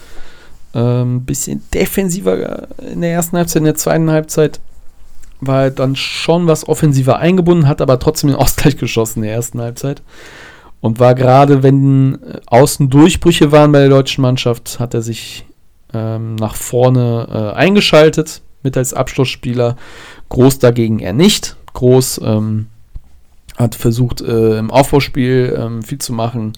ein 0.75 0.83
ähm, 0.83 1.25
bisschen 1.25 1.62
defensiver 1.73 2.69
in 2.93 3.01
der 3.01 3.12
ersten 3.12 3.38
Halbzeit, 3.38 3.61
in 3.61 3.65
der 3.65 3.75
zweiten 3.75 4.11
Halbzeit 4.11 4.61
war 5.41 5.65
er 5.65 5.71
dann 5.71 5.97
schon 5.97 6.47
was 6.47 6.69
offensiver 6.69 7.19
eingebunden, 7.19 7.67
hat 7.67 7.81
aber 7.81 7.99
trotzdem 7.99 8.31
den 8.31 8.37
Ausgleich 8.38 8.77
geschossen 8.77 9.21
in 9.21 9.25
der 9.25 9.35
ersten 9.35 9.61
Halbzeit. 9.61 10.03
Und 10.81 10.99
war 11.01 11.15
gerade, 11.15 11.62
wenn 11.62 12.15
äh, 12.23 12.41
außen 12.47 12.91
Durchbrüche 12.91 13.53
waren 13.53 13.73
bei 13.73 13.81
der 13.81 13.88
deutschen 13.88 14.23
Mannschaft, 14.23 14.81
hat 14.81 14.95
er 14.95 15.03
sich 15.03 15.47
ähm, 15.95 16.37
nach 16.37 16.57
vorne 16.57 17.53
äh, 17.55 17.57
eingeschaltet 17.57 18.43
mit 18.62 18.77
als 18.77 18.93
Abschlussspieler. 18.93 19.77
Groß 20.29 20.59
dagegen 20.59 20.99
er 20.99 21.12
nicht. 21.12 21.57
Groß 21.73 22.21
ähm, 22.25 22.67
hat 23.57 23.75
versucht, 23.75 24.21
äh, 24.21 24.59
im 24.59 24.71
Aufbauspiel 24.71 25.57
ähm, 25.59 25.83
viel 25.83 25.99
zu 25.99 26.12
machen 26.12 26.53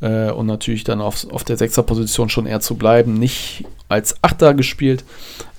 äh, 0.00 0.30
und 0.30 0.46
natürlich 0.46 0.84
dann 0.84 1.00
auf, 1.00 1.26
auf 1.30 1.44
der 1.44 1.56
Sechserposition 1.56 2.28
schon 2.28 2.46
eher 2.46 2.60
zu 2.60 2.76
bleiben. 2.76 3.14
Nicht 3.14 3.64
als 3.88 4.22
Achter 4.22 4.54
gespielt, 4.54 5.04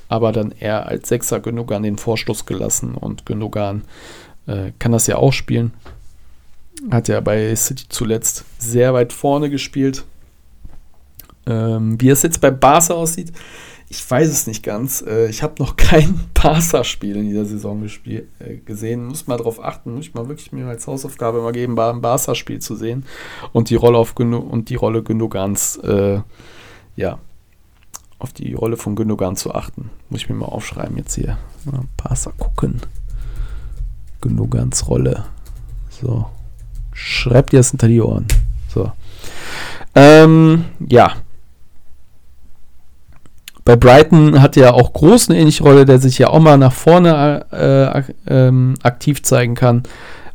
aber 0.10 0.32
dann 0.32 0.52
eher 0.52 0.88
als 0.88 1.10
Sechser 1.10 1.40
Gündogan 1.40 1.84
den 1.84 1.98
Vorstoß 1.98 2.46
gelassen 2.46 2.96
und 2.96 3.26
Gündogan 3.26 3.84
äh, 4.48 4.72
kann 4.80 4.92
das 4.92 5.08
ja 5.08 5.18
auch 5.18 5.34
spielen. 5.34 5.74
Hat 6.92 7.08
ja 7.08 7.20
bei 7.22 7.56
City 7.56 7.86
zuletzt 7.90 8.46
sehr 8.60 8.94
weit 8.94 9.12
vorne 9.12 9.50
gespielt. 9.50 10.04
Ähm, 11.48 12.00
wie 12.00 12.10
es 12.10 12.24
jetzt 12.24 12.42
bei 12.42 12.52
Barca 12.52 12.94
aussieht, 12.94 13.32
ich 13.89 14.10
weiß 14.10 14.28
es 14.28 14.47
nicht 14.47 14.63
ganz. 14.63 15.02
Äh, 15.02 15.28
ich 15.30 15.43
habe 15.43 15.56
noch 15.60 15.76
kein 15.78 16.19
Barca-Spiel 16.34 17.15
in 17.15 17.30
dieser 17.30 17.45
Saison 17.45 17.82
gespielt, 17.82 18.28
äh, 18.39 18.58
gesehen. 18.58 19.06
Muss 19.06 19.28
mal 19.28 19.38
darauf 19.38 19.63
achten, 19.63 19.93
muss 19.93 20.08
ich 20.08 20.13
mal 20.13 20.28
wirklich 20.28 20.52
mir 20.52 20.67
als 20.67 20.88
Hausaufgabe 20.88 21.41
mal 21.41 21.54
geben, 21.54 21.80
ein 21.80 22.02
Barca-Spiel 22.02 22.60
zu 22.60 22.76
sehen 22.76 23.06
und 23.54 23.69
die 23.69 23.76
Rolle 23.76 23.97
auf 23.97 24.15
Gündogan 24.15 24.50
und 24.50 24.69
die 24.69 24.76
Rolle 24.76 25.04
Gündogans, 25.04 25.78
äh, 25.78 26.21
ja, 26.95 27.19
auf 28.19 28.34
die 28.34 28.54
Rolle 28.54 28.78
von 28.78 28.95
Gündogan 28.95 29.36
zu 29.36 29.54
achten. 29.54 29.91
Muss 30.10 30.21
ich 30.21 30.30
mir 30.30 30.36
mal 30.36 30.47
aufschreiben 30.47 30.97
jetzt 30.97 31.15
hier. 31.15 31.38
Mal 31.65 31.82
Barca 31.95 32.32
gucken. 32.38 32.82
Gündogans 34.21 34.88
Rolle. 34.88 35.26
So. 35.89 36.26
Schreibt 36.93 37.54
ihr 37.54 37.60
es 37.60 37.69
hinter 37.69 37.88
die 37.88 38.02
Ohren. 38.02 38.26
So. 38.73 38.91
Ähm, 39.93 40.65
ja, 40.80 41.13
bei 43.67 43.75
Brighton 43.75 44.41
hat 44.41 44.56
ja 44.56 44.71
auch 44.71 44.93
Groß 44.93 45.30
eine 45.30 45.39
ähnliche 45.39 45.62
Rolle, 45.62 45.84
der 45.84 45.99
sich 45.99 46.17
ja 46.17 46.30
auch 46.30 46.39
mal 46.39 46.58
nach 46.58 46.71
vorne 46.71 47.45
äh, 47.51 48.13
ähm, 48.34 48.75
aktiv 48.82 49.23
zeigen 49.23 49.56
kann. 49.56 49.84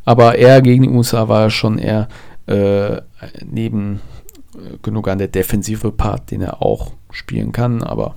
Aber 0.05 0.37
er 0.37 0.61
gegen 0.61 0.83
die 0.83 0.89
USA 0.89 1.27
war 1.29 1.49
schon 1.49 1.79
eher 1.79 2.09
äh, 2.45 3.01
neben 3.43 4.01
äh, 4.53 4.77
genug 4.83 5.07
an 5.07 5.17
der 5.17 5.29
defensive 5.29 5.91
Part, 5.91 6.29
den 6.29 6.41
er 6.41 6.61
auch 6.61 6.91
spielen 7.09 7.51
kann. 7.51 7.81
Aber 7.81 8.13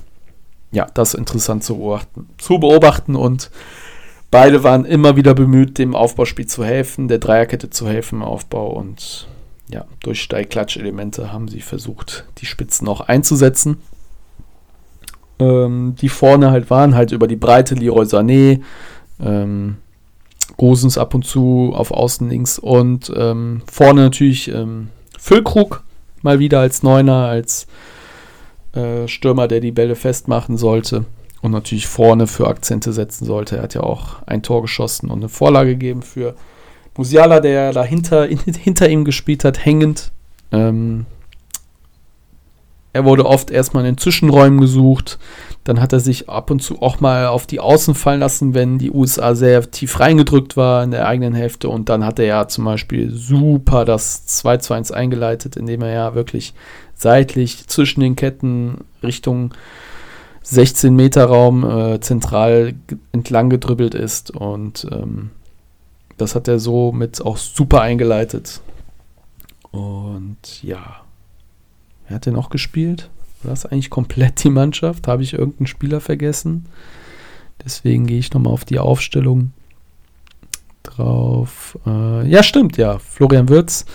ja, 0.71 0.87
das 0.93 1.15
ist 1.15 1.19
interessant 1.19 1.65
zu 1.65 1.77
beobachten. 1.79 2.29
Zu 2.37 2.59
beobachten 2.59 3.17
und 3.17 3.51
beide 4.31 4.65
waren 4.65 4.85
immer 4.85 5.17
wieder 5.17 5.33
bemüht, 5.33 5.79
dem 5.79 5.95
Aufbauspiel 5.95 6.47
zu 6.47 6.63
helfen, 6.63 7.09
der 7.09 7.21
Dreierkette 7.21 7.71
zu 7.71 7.89
helfen 7.89 8.17
im 8.17 8.23
Aufbau 8.23 8.69
und 8.69 9.29
ja, 9.71 9.87
durch 10.01 10.21
Steigklatsch-Elemente 10.21 11.33
haben 11.33 11.49
sie 11.49 11.63
versucht, 11.63 12.27
die 12.37 12.47
Spitzen 12.47 12.87
auch 12.87 13.01
einzusetzen 13.01 13.79
ähm, 15.39 15.95
die 16.01 16.09
vorne 16.09 16.51
halt 16.51 16.71
waren, 16.71 16.95
halt 16.95 17.13
über 17.13 17.27
die 17.27 17.37
Breite 17.37 17.75
Leroy 17.75 18.05
Sané, 18.05 18.61
ähm, 19.23 19.77
Gosens 20.57 20.97
ab 20.97 21.15
und 21.15 21.25
zu 21.25 21.73
auf 21.75 21.91
Außen 21.91 22.29
links 22.31 22.59
und 22.59 23.13
ähm, 23.15 23.63
vorne 23.71 24.03
natürlich 24.03 24.49
ähm, 24.49 24.89
Füllkrug 25.19 25.83
mal 26.23 26.39
wieder 26.39 26.61
als 26.61 26.83
Neuner, 26.83 27.27
als 27.27 27.67
äh, 28.73 29.07
Stürmer, 29.09 29.49
der 29.49 29.61
die 29.61 29.73
Bälle 29.73 29.97
festmachen 29.97 30.57
sollte 30.57 31.05
und 31.43 31.53
natürlich 31.53 31.87
vorne 31.87 32.27
für 32.27 32.47
Akzente 32.47 32.93
setzen 32.93 33.25
sollte. 33.27 33.57
Er 33.57 33.63
hat 33.65 33.75
ja 33.75 33.83
auch 33.83 34.23
ein 34.27 34.43
Tor 34.43 34.63
geschossen 34.63 35.11
und 35.11 35.19
eine 35.19 35.29
Vorlage 35.29 35.71
gegeben 35.71 36.03
für 36.03 36.35
Musiala, 36.97 37.41
der 37.41 37.73
dahinter 37.73 38.27
hinter 38.59 38.89
ihm 38.89 39.05
gespielt 39.05 39.45
hat, 39.45 39.65
hängend. 39.65 40.13
Ähm, 40.53 41.07
er 42.97 43.05
wurde 43.05 43.27
oft 43.27 43.51
erstmal 43.51 43.85
in 43.85 43.93
den 43.93 43.99
Zwischenräumen 43.99 44.59
gesucht. 44.59 45.19
Dann 45.65 45.83
hat 45.83 45.93
er 45.93 46.01
sich 46.01 46.31
ab 46.31 46.51
und 46.51 46.61
zu 46.61 46.81
auch 46.81 47.01
mal 47.01 47.27
auf 47.27 47.47
die 47.47 47.61
Außen 47.61 47.95
fallen 47.95 48.21
lassen, 48.21 48.55
wenn 48.55 48.79
die 48.79 48.91
USA 48.91 49.35
sehr 49.35 49.71
tief 49.71 50.01
reingedrückt 50.01 50.57
war 50.57 50.83
in 50.83 50.93
der 50.93 51.07
eigenen 51.07 51.35
Hälfte. 51.35 51.69
Und 51.69 51.91
dann 51.91 52.07
hat 52.07 52.19
er 52.19 52.25
ja 52.25 52.49
zum 52.49 52.65
Beispiel 52.65 53.13
super 53.13 53.85
das 53.85 54.25
2 54.27 54.57
zu 54.57 54.73
1 54.73 54.93
eingeleitet, 54.93 55.57
indem 55.57 55.83
er 55.83 55.93
ja 55.93 56.15
wirklich 56.15 56.55
seitlich 56.95 57.67
zwischen 57.67 58.01
den 58.01 58.17
Ketten 58.17 58.79
Richtung 59.03 59.53
16 60.43 60.97
Meter 60.97 61.27
Raum 61.27 61.69
äh, 61.69 62.01
zentral 62.01 62.73
entlang 63.13 63.51
gedribbelt 63.51 63.95
ist. 63.95 64.31
Und 64.31 64.87
ähm, 64.91 65.33
das 66.17 66.35
hat 66.35 66.49
er 66.49 66.59
so 66.59 66.93
mit 66.93 67.21
auch 67.21 67.37
super 67.37 67.83
eingeleitet. 67.83 68.63
Und 69.71 70.63
ja, 70.63 71.03
Wer 72.07 72.17
hat 72.17 72.27
denn 72.27 72.35
noch 72.35 72.51
gespielt? 72.51 73.11
War 73.43 73.51
das 73.51 73.67
eigentlich 73.67 73.91
komplett 73.91 74.43
die 74.45 74.51
Mannschaft? 74.51 75.09
Habe 75.09 75.23
ich 75.23 75.35
irgendeinen 75.35 75.67
Spieler 75.67 76.01
vergessen? 76.01 76.67
Deswegen 77.65 78.07
gehe 78.07 78.19
ich 78.19 78.33
nochmal 78.33 78.53
auf 78.53 78.65
die 78.65 78.79
Aufstellung 78.79 79.53
drauf. 80.83 81.79
Äh, 81.87 82.29
ja, 82.29 82.43
stimmt, 82.43 82.77
ja. 82.77 82.99
Florian 82.99 83.49
Würz 83.49 83.87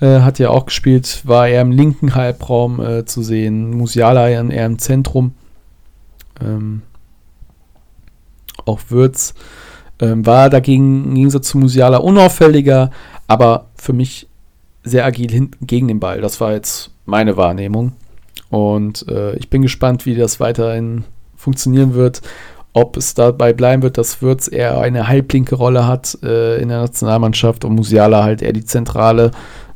äh, 0.00 0.20
hat 0.20 0.38
ja 0.38 0.50
auch 0.50 0.66
gespielt, 0.66 1.22
war 1.24 1.48
eher 1.48 1.62
im 1.62 1.72
linken 1.72 2.14
Halbraum 2.14 2.80
äh, 2.80 3.04
zu 3.04 3.22
sehen. 3.22 3.70
Musiala 3.70 4.28
eher 4.28 4.66
im 4.66 4.78
Zentrum. 4.78 5.34
Ähm, 6.40 6.82
auch 8.64 8.80
Würz 8.88 9.34
ähm, 10.00 10.24
war 10.26 10.50
dagegen 10.50 11.04
im 11.04 11.14
Gegensatz 11.14 11.48
zu 11.48 11.58
Musiala 11.58 11.98
unauffälliger, 11.98 12.90
aber 13.26 13.66
für 13.76 13.92
mich 13.92 14.28
sehr 14.84 15.04
agil 15.04 15.30
hinten 15.30 15.66
gegen 15.66 15.88
den 15.88 16.00
Ball. 16.00 16.20
Das 16.20 16.40
war 16.40 16.52
jetzt 16.52 16.91
meine 17.04 17.36
Wahrnehmung. 17.36 17.92
Und 18.50 19.08
äh, 19.08 19.34
ich 19.36 19.48
bin 19.50 19.62
gespannt, 19.62 20.06
wie 20.06 20.14
das 20.14 20.40
weiterhin 20.40 21.04
funktionieren 21.36 21.94
wird. 21.94 22.22
Ob 22.74 22.96
es 22.96 23.14
dabei 23.14 23.52
bleiben 23.52 23.82
wird, 23.82 23.98
dass 23.98 24.22
Würz 24.22 24.48
eher 24.50 24.78
eine 24.78 25.08
halblinke 25.08 25.54
Rolle 25.54 25.86
hat 25.86 26.18
äh, 26.22 26.60
in 26.60 26.68
der 26.68 26.80
Nationalmannschaft 26.80 27.64
und 27.64 27.74
Musiala 27.74 28.22
halt 28.22 28.40
eher 28.40 28.52
die 28.52 28.64
Zentrale. 28.64 29.30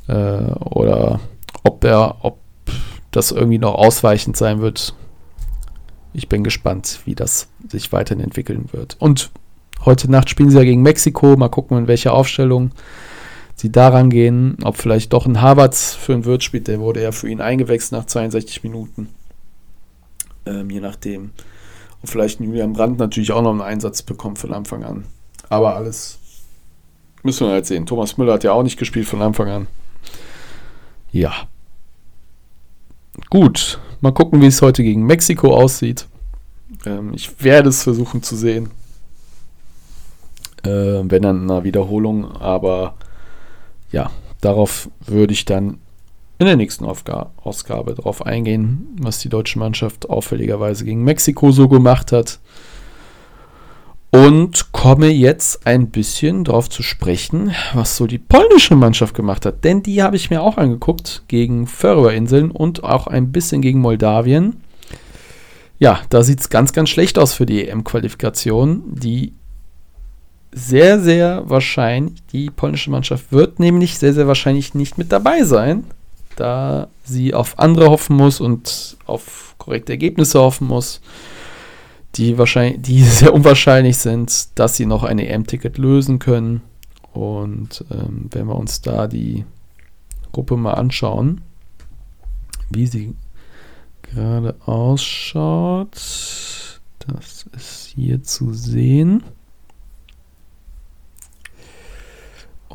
Äh, 0.09 0.13
oder 0.13 1.21
ob 1.63 1.85
er, 1.85 2.17
ob 2.23 2.39
das 3.11 3.33
irgendwie 3.33 3.59
noch 3.59 3.75
ausweichend 3.75 4.37
sein 4.37 4.61
wird. 4.61 4.95
Ich 6.13 6.29
bin 6.29 6.45
gespannt, 6.45 7.01
wie 7.05 7.15
das 7.15 7.49
sich 7.69 7.93
weiterhin 7.93 8.25
entwickeln 8.25 8.67
wird. 8.73 8.97
Und 8.99 9.31
heute 9.85 10.11
Nacht 10.11 10.31
spielen 10.31 10.51
sie 10.51 10.57
ja 10.57 10.65
gegen 10.65 10.83
Mexiko. 10.83 11.37
Mal 11.37 11.49
gucken, 11.49 11.77
in 11.77 11.89
welcher 11.89 12.15
Aufstellung 12.15 12.71
sie 13.57 13.73
daran 13.73 14.11
gehen, 14.11 14.57
ob 14.63 14.77
vielleicht 14.77 15.13
doch 15.13 15.27
ein 15.27 15.41
Havertz 15.41 15.95
für 15.95 16.13
einen 16.13 16.25
Wirt 16.25 16.45
spielt. 16.45 16.69
Der 16.69 16.79
wurde 16.79 17.03
ja 17.03 17.11
für 17.11 17.29
ihn 17.29 17.41
eingewechselt 17.41 17.93
nach 17.93 18.05
62 18.05 18.63
Minuten. 18.63 19.09
Ähm, 20.45 20.71
je 20.71 20.81
nachdem. 20.81 21.31
Und 22.03 22.09
vielleicht 22.09 22.39
ein 22.39 22.45
Julian 22.45 22.75
Brandt 22.75 22.99
natürlich 22.99 23.33
auch 23.33 23.43
noch 23.43 23.51
einen 23.51 23.63
Einsatz 23.63 24.03
bekommt 24.03 24.39
von 24.39 24.53
Anfang 24.53 24.85
an. 24.85 25.07
Aber 25.49 25.75
alles 25.75 26.19
müssen 27.23 27.47
wir 27.47 27.53
halt 27.53 27.67
sehen. 27.67 27.87
Thomas 27.87 28.19
Müller 28.19 28.35
hat 28.35 28.45
ja 28.45 28.53
auch 28.53 28.63
nicht 28.63 28.79
gespielt 28.79 29.07
von 29.07 29.23
Anfang 29.23 29.49
an. 29.49 29.67
Ja. 31.11 31.33
Gut. 33.31 33.81
Mal 34.03 34.13
gucken, 34.13 34.43
wie 34.43 34.47
es 34.47 34.61
heute 34.61 34.83
gegen 34.83 35.07
Mexiko 35.07 35.57
aussieht. 35.57 36.07
Ähm, 36.85 37.13
ich 37.15 37.43
werde 37.43 37.71
es 37.71 37.83
versuchen 37.83 38.23
zu 38.23 38.37
sehen. 38.37 38.71
Äh, 40.63 40.69
wenn 41.05 41.23
dann 41.23 41.43
in 41.43 41.51
einer 41.51 41.65
Wiederholung. 41.65 42.31
Aber 42.31 42.95
ja, 43.97 44.11
darauf 44.43 44.91
würde 45.07 45.33
ich 45.33 45.47
dann 45.47 45.79
in 46.39 46.45
der 46.45 46.57
nächsten 46.57 46.85
Aufga 46.85 47.31
Ausgabe 47.43 47.95
drauf 47.95 48.27
eingehen, 48.27 48.95
was 49.01 49.21
die 49.21 49.31
deutsche 49.31 49.59
Mannschaft 49.59 50.11
auffälligerweise 50.11 50.85
gegen 50.85 51.03
Mexiko 51.03 51.51
so 51.51 51.67
gemacht 51.67 52.13
hat. 52.13 52.39
Und 54.11 54.71
komme 54.73 55.09
jetzt 55.09 55.67
ein 55.67 55.89
bisschen 55.89 56.45
darauf 56.45 56.69
zu 56.69 56.83
sprechen, 56.83 57.55
was 57.73 57.97
so 57.97 58.07
die 58.07 58.19
polnische 58.19 58.77
Mannschaft 58.77 59.15
gemacht 59.15 59.47
hat. 59.47 59.65
Denn 59.65 59.83
die 59.83 60.03
habe 60.03 60.17
ich 60.17 60.29
mir 60.29 60.43
auch 60.43 60.59
angeguckt 60.59 61.23
gegen 61.29 61.67
Färöerinseln 61.67 62.51
und 62.51 62.85
auch 62.85 63.07
ein 63.07 63.33
bisschen 63.33 63.63
gegen 63.63 63.81
Moldawien. 63.81 64.61
Ja, 65.79 66.01
da 66.11 66.23
sieht 66.23 66.41
es 66.41 66.51
ganz, 66.51 66.75
ganz 66.75 66.91
schlecht 66.91 67.19
aus 67.19 67.33
für 67.33 67.47
die 67.47 67.67
EM-Qualifikation. 67.67 68.83
Die 68.95 69.33
sehr, 70.53 71.01
sehr 71.01 71.49
wahrscheinlich, 71.49 72.23
die 72.33 72.51
polnische 72.51 72.91
Mannschaft 72.91 73.33
wird 73.33 73.59
nämlich 73.61 73.99
sehr, 73.99 74.15
sehr 74.15 74.27
wahrscheinlich 74.27 74.75
nicht 74.75 74.99
mit 74.99 75.13
dabei 75.13 75.45
sein, 75.45 75.85
da 76.37 76.89
sie 77.05 77.35
auf 77.35 77.59
andere 77.59 77.91
hoffen 77.91 78.17
muss 78.17 78.41
und 78.41 78.97
auf 79.07 79.55
korrekte 79.59 79.93
Ergebnisse 79.93 80.41
hoffen 80.41 80.69
muss, 80.69 81.01
die, 82.15 82.39
wahrscheinlich, 82.39 82.83
die 82.83 83.03
sehr 83.05 83.35
unwahrscheinlich 83.35 83.99
sind, 83.99 84.59
dass 84.59 84.77
sie 84.77 84.87
noch 84.87 85.03
ein 85.03 85.19
EM-Ticket 85.19 85.79
lösen 85.79 86.19
können. 86.19 86.63
Und 87.13 87.85
ähm, 87.91 88.29
wenn 88.31 88.47
wir 88.47 88.57
uns 88.57 88.83
da 88.83 89.07
die 89.07 89.45
Gruppe 90.33 90.57
mal 90.57 90.75
anschauen, 90.75 91.41
wie 92.71 92.87
sie 92.87 93.15
gerade 94.03 94.55
ausschaut, 94.65 95.95
das 95.95 97.47
ist 97.55 97.93
hier 97.95 98.23
zu 98.23 98.53
sehen. 98.53 99.23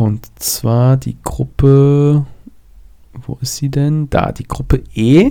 Und 0.01 0.31
zwar 0.39 0.97
die 0.97 1.15
Gruppe, 1.23 2.25
wo 3.13 3.37
ist 3.39 3.57
sie 3.57 3.69
denn? 3.69 4.09
Da, 4.09 4.31
die 4.31 4.47
Gruppe 4.47 4.81
E. 4.95 5.29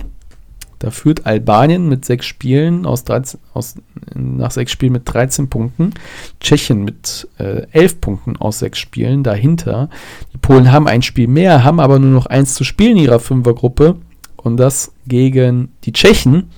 Da 0.79 0.91
führt 0.91 1.25
Albanien 1.25 1.89
mit 1.89 2.05
sechs 2.05 2.25
Spielen 2.25 2.85
aus 2.85 3.03
13, 3.03 3.41
aus, 3.53 3.75
nach 4.15 4.51
sechs 4.51 4.71
Spielen 4.71 4.93
mit 4.93 5.13
13 5.13 5.49
Punkten. 5.49 5.93
Tschechien 6.39 6.85
mit 6.85 7.27
äh, 7.37 7.67
11 7.71 7.99
Punkten 7.99 8.37
aus 8.37 8.59
sechs 8.59 8.79
Spielen 8.79 9.23
dahinter. 9.23 9.89
Die 10.31 10.37
Polen 10.37 10.71
haben 10.71 10.87
ein 10.87 11.01
Spiel 11.01 11.27
mehr, 11.27 11.65
haben 11.65 11.81
aber 11.81 11.99
nur 11.99 12.11
noch 12.11 12.27
eins 12.27 12.53
zu 12.53 12.63
spielen 12.63 12.95
in 12.95 13.03
ihrer 13.03 13.19
Fünfergruppe. 13.19 13.97
Und 14.37 14.55
das 14.55 14.93
gegen 15.05 15.73
die 15.83 15.91
Tschechen. 15.91 16.49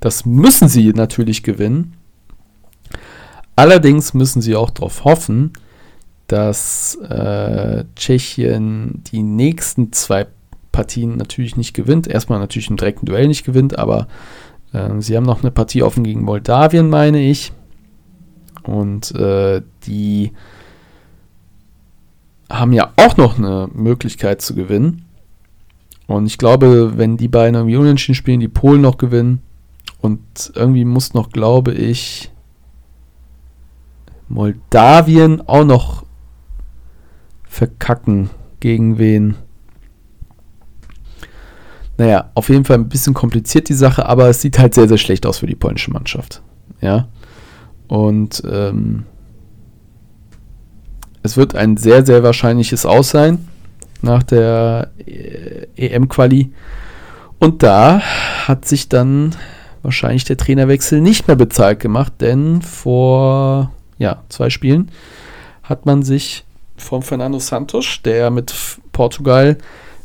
Das 0.00 0.26
müssen 0.26 0.68
sie 0.68 0.92
natürlich 0.92 1.42
gewinnen. 1.42 1.94
Allerdings 3.56 4.12
müssen 4.12 4.42
sie 4.42 4.56
auch 4.56 4.68
darauf 4.68 5.04
hoffen, 5.04 5.54
dass 6.26 6.96
äh, 6.96 7.84
Tschechien 7.94 9.02
die 9.12 9.22
nächsten 9.22 9.92
zwei 9.92 10.26
Partien 10.72 11.16
natürlich 11.16 11.56
nicht 11.56 11.74
gewinnt. 11.74 12.06
Erstmal 12.06 12.38
natürlich 12.38 12.68
im 12.70 12.76
direkten 12.76 13.06
Duell 13.06 13.28
nicht 13.28 13.44
gewinnt, 13.44 13.78
aber 13.78 14.08
äh, 14.72 14.90
sie 15.00 15.16
haben 15.16 15.24
noch 15.26 15.42
eine 15.42 15.50
Partie 15.50 15.82
offen 15.82 16.04
gegen 16.04 16.22
Moldawien, 16.22 16.90
meine 16.90 17.20
ich. 17.20 17.52
Und 18.62 19.14
äh, 19.14 19.62
die 19.86 20.32
haben 22.50 22.72
ja 22.72 22.92
auch 22.96 23.16
noch 23.16 23.38
eine 23.38 23.68
Möglichkeit 23.72 24.42
zu 24.42 24.54
gewinnen. 24.54 25.04
Und 26.06 26.26
ich 26.26 26.38
glaube, 26.38 26.96
wenn 26.96 27.16
die 27.16 27.28
beiden 27.28 27.54
irgendwie 27.54 27.76
unentschieden 27.76 28.14
spielen, 28.14 28.40
die 28.40 28.48
Polen 28.48 28.80
noch 28.80 28.98
gewinnen. 28.98 29.40
Und 30.00 30.52
irgendwie 30.54 30.84
muss 30.84 31.14
noch, 31.14 31.30
glaube 31.30 31.72
ich, 31.72 32.30
Moldawien 34.28 35.46
auch 35.48 35.64
noch 35.64 36.05
verkacken. 37.56 38.30
Gegen 38.60 38.98
wen? 38.98 39.34
Naja, 41.98 42.30
auf 42.34 42.48
jeden 42.48 42.64
Fall 42.64 42.76
ein 42.76 42.88
bisschen 42.88 43.14
kompliziert 43.14 43.68
die 43.68 43.74
Sache, 43.74 44.06
aber 44.06 44.28
es 44.28 44.40
sieht 44.40 44.58
halt 44.58 44.74
sehr, 44.74 44.88
sehr 44.88 44.98
schlecht 44.98 45.26
aus 45.26 45.38
für 45.38 45.46
die 45.46 45.54
polnische 45.54 45.90
Mannschaft. 45.90 46.42
Ja. 46.80 47.08
Und 47.88 48.42
ähm, 48.50 49.04
es 51.22 51.36
wird 51.36 51.54
ein 51.54 51.76
sehr, 51.76 52.04
sehr 52.04 52.22
wahrscheinliches 52.22 52.84
Aus 52.86 53.10
sein 53.10 53.46
nach 54.02 54.22
der 54.22 54.90
äh, 54.98 55.66
EM-Quali. 55.76 56.52
Und 57.38 57.62
da 57.62 58.00
hat 58.46 58.64
sich 58.66 58.88
dann 58.88 59.34
wahrscheinlich 59.82 60.24
der 60.24 60.36
Trainerwechsel 60.36 61.00
nicht 61.00 61.28
mehr 61.28 61.36
bezahlt 61.36 61.80
gemacht, 61.80 62.14
denn 62.20 62.62
vor 62.62 63.72
ja, 63.98 64.22
zwei 64.28 64.50
Spielen 64.50 64.90
hat 65.62 65.86
man 65.86 66.02
sich 66.02 66.44
von 66.78 67.02
Fernando 67.02 67.38
Santos, 67.38 68.00
der 68.04 68.30
mit 68.30 68.54
Portugal 68.92 69.58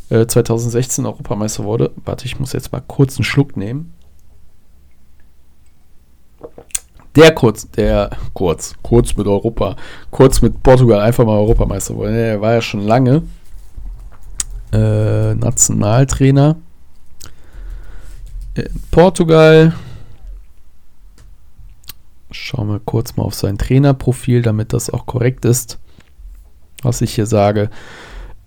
2016 0.10 1.04
äh, 1.04 1.08
Europameister 1.08 1.64
wurde. 1.64 1.92
Warte, 2.04 2.26
ich 2.26 2.40
muss 2.40 2.54
jetzt 2.54 2.72
mal 2.72 2.82
kurz 2.86 3.18
einen 3.18 3.24
Schluck 3.24 3.56
nehmen. 3.56 3.94
Der 7.16 7.34
kurz, 7.34 7.70
der 7.72 8.10
kurz, 8.34 8.74
kurz 8.82 9.16
mit 9.16 9.28
Europa, 9.28 9.76
kurz 10.12 10.42
mit 10.42 10.64
Portugal 10.64 11.02
einfach 11.02 11.26
mal 11.26 11.38
Europameister 11.38 11.96
wurde. 11.96 12.14
Der 12.14 12.42
war 12.42 12.54
ja 12.54 12.62
schon 12.62 12.82
lange 12.82 13.24
äh, 14.72 15.34
Nationaltrainer 15.36 16.56
in 18.56 18.82
Portugal. 18.92 19.74
Schauen 22.32 22.70
wir 22.70 22.80
kurz 22.80 23.18
mal 23.18 23.24
auf 23.24 23.34
sein 23.34 23.58
Trainerprofil, 23.58 24.42
damit 24.42 24.72
das 24.72 24.90
auch 24.90 25.06
korrekt 25.06 25.44
ist, 25.44 25.80
was 26.82 27.02
ich 27.02 27.16
hier 27.16 27.26
sage. 27.26 27.70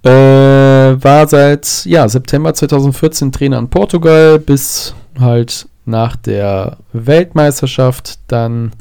Äh, 0.02 0.10
war 0.10 1.26
seit 1.28 1.84
ja, 1.86 2.08
September 2.08 2.52
2014 2.52 3.32
Trainer 3.32 3.58
in 3.58 3.70
Portugal 3.70 4.38
bis 4.38 4.94
halt 5.18 5.66
nach 5.86 6.16
der 6.16 6.76
Weltmeisterschaft. 6.92 8.18
Dann 8.28 8.72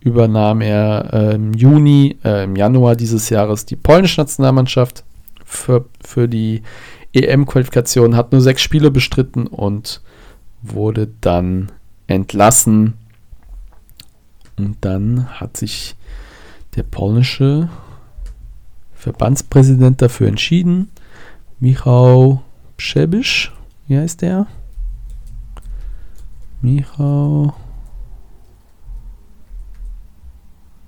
übernahm 0.00 0.60
er 0.60 1.10
äh, 1.12 1.34
im 1.36 1.54
Juni, 1.54 2.18
äh, 2.24 2.44
im 2.44 2.56
Januar 2.56 2.96
dieses 2.96 3.30
Jahres 3.30 3.66
die 3.66 3.76
polnische 3.76 4.20
Nationalmannschaft 4.20 5.04
für, 5.44 5.86
für 6.04 6.28
die 6.28 6.62
EM-Qualifikation, 7.12 8.16
hat 8.16 8.32
nur 8.32 8.40
sechs 8.40 8.60
Spiele 8.60 8.90
bestritten 8.90 9.46
und 9.46 10.00
wurde 10.60 11.08
dann 11.20 11.70
entlassen. 12.06 12.94
Und 14.56 14.76
dann 14.80 15.28
hat 15.40 15.56
sich 15.56 15.94
der 16.76 16.82
polnische 16.82 17.68
Verbandspräsident 19.04 20.00
dafür 20.00 20.28
entschieden. 20.28 20.88
Michał 21.60 22.40
Przebysz, 22.78 23.50
wie 23.86 23.98
heißt 23.98 24.22
der? 24.22 24.46
Michał. 26.62 27.52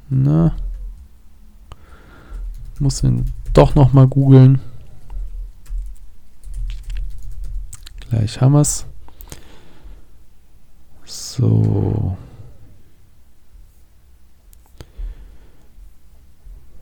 Na. 0.09 0.57
Muss 2.79 3.05
ihn 3.05 3.26
doch 3.52 3.74
noch 3.74 3.92
mal 3.92 4.07
googeln. 4.07 4.61
Gleich 8.09 8.40
haben 8.40 8.55
wir 8.55 8.62
es. 8.62 8.87
So. 11.05 12.16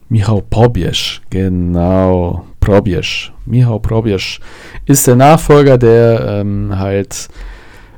Michał 0.09 0.43
Probierz, 0.43 1.21
genau, 1.31 2.45
Probierz. 2.61 3.33
Michał 3.47 3.81
Probierz 3.81 4.40
ist 4.87 5.07
der 5.07 5.17
Nachfolger, 5.17 5.79
der 5.79 6.21
ähm, 6.27 6.79
halt 6.79 7.29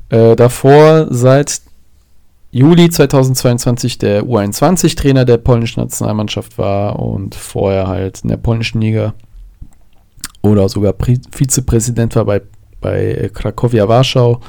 äh, 0.08 0.36
davor 0.36 1.08
seit 1.10 1.60
Juli 2.52 2.88
2022 2.88 3.98
der 3.98 4.22
U21-Trainer 4.22 5.24
der 5.24 5.36
polnischen 5.36 5.80
Nationalmannschaft 5.80 6.58
war 6.58 6.98
und 6.98 7.34
vorher 7.34 7.86
halt 7.86 8.20
in 8.22 8.30
der 8.30 8.38
polnischen 8.38 8.80
Liga 8.80 9.14
oder 10.42 10.68
sogar 10.68 10.92
Pri 10.92 11.20
Vizepräsident 11.30 12.16
war 12.16 12.24
bei, 12.24 12.40
bei 12.80 13.30
Krakowia 13.34 13.88
Warschau, 13.88 14.40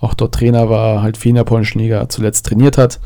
auch 0.00 0.14
dort 0.14 0.34
Trainer 0.34 0.70
war, 0.70 1.02
halt 1.02 1.16
viel 1.16 1.30
in 1.30 1.36
der 1.36 1.44
polnischen 1.44 1.80
Liga 1.80 2.08
zuletzt 2.08 2.46
trainiert 2.46 2.78
hat. 2.78 3.00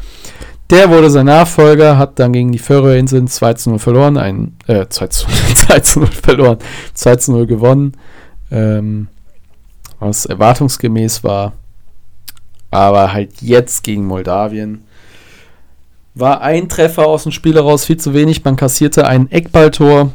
Der 0.70 0.88
wurde 0.88 1.10
sein 1.10 1.26
Nachfolger, 1.26 1.98
hat 1.98 2.20
dann 2.20 2.32
gegen 2.32 2.52
die 2.52 2.58
Färöerinseln 2.58 3.26
2 3.26 3.54
zu 3.54 3.70
0 3.70 3.78
verloren, 3.80 4.16
ein, 4.16 4.56
äh, 4.68 4.86
2 4.88 5.06
zu, 5.08 5.26
2 5.54 5.80
zu 5.80 6.00
0 6.00 6.08
verloren, 6.08 6.58
2 6.94 7.16
zu 7.16 7.32
0 7.32 7.46
gewonnen, 7.46 7.96
ähm, 8.52 9.08
was 9.98 10.26
erwartungsgemäß 10.26 11.24
war. 11.24 11.54
Aber 12.70 13.12
halt 13.12 13.42
jetzt 13.42 13.82
gegen 13.82 14.06
Moldawien 14.06 14.84
war 16.14 16.40
ein 16.40 16.68
Treffer 16.68 17.06
aus 17.06 17.24
dem 17.24 17.32
Spiel 17.32 17.54
heraus 17.54 17.84
viel 17.84 17.96
zu 17.96 18.14
wenig. 18.14 18.44
Man 18.44 18.56
kassierte 18.56 19.06
ein 19.06 19.30
Eckballtor 19.30 20.12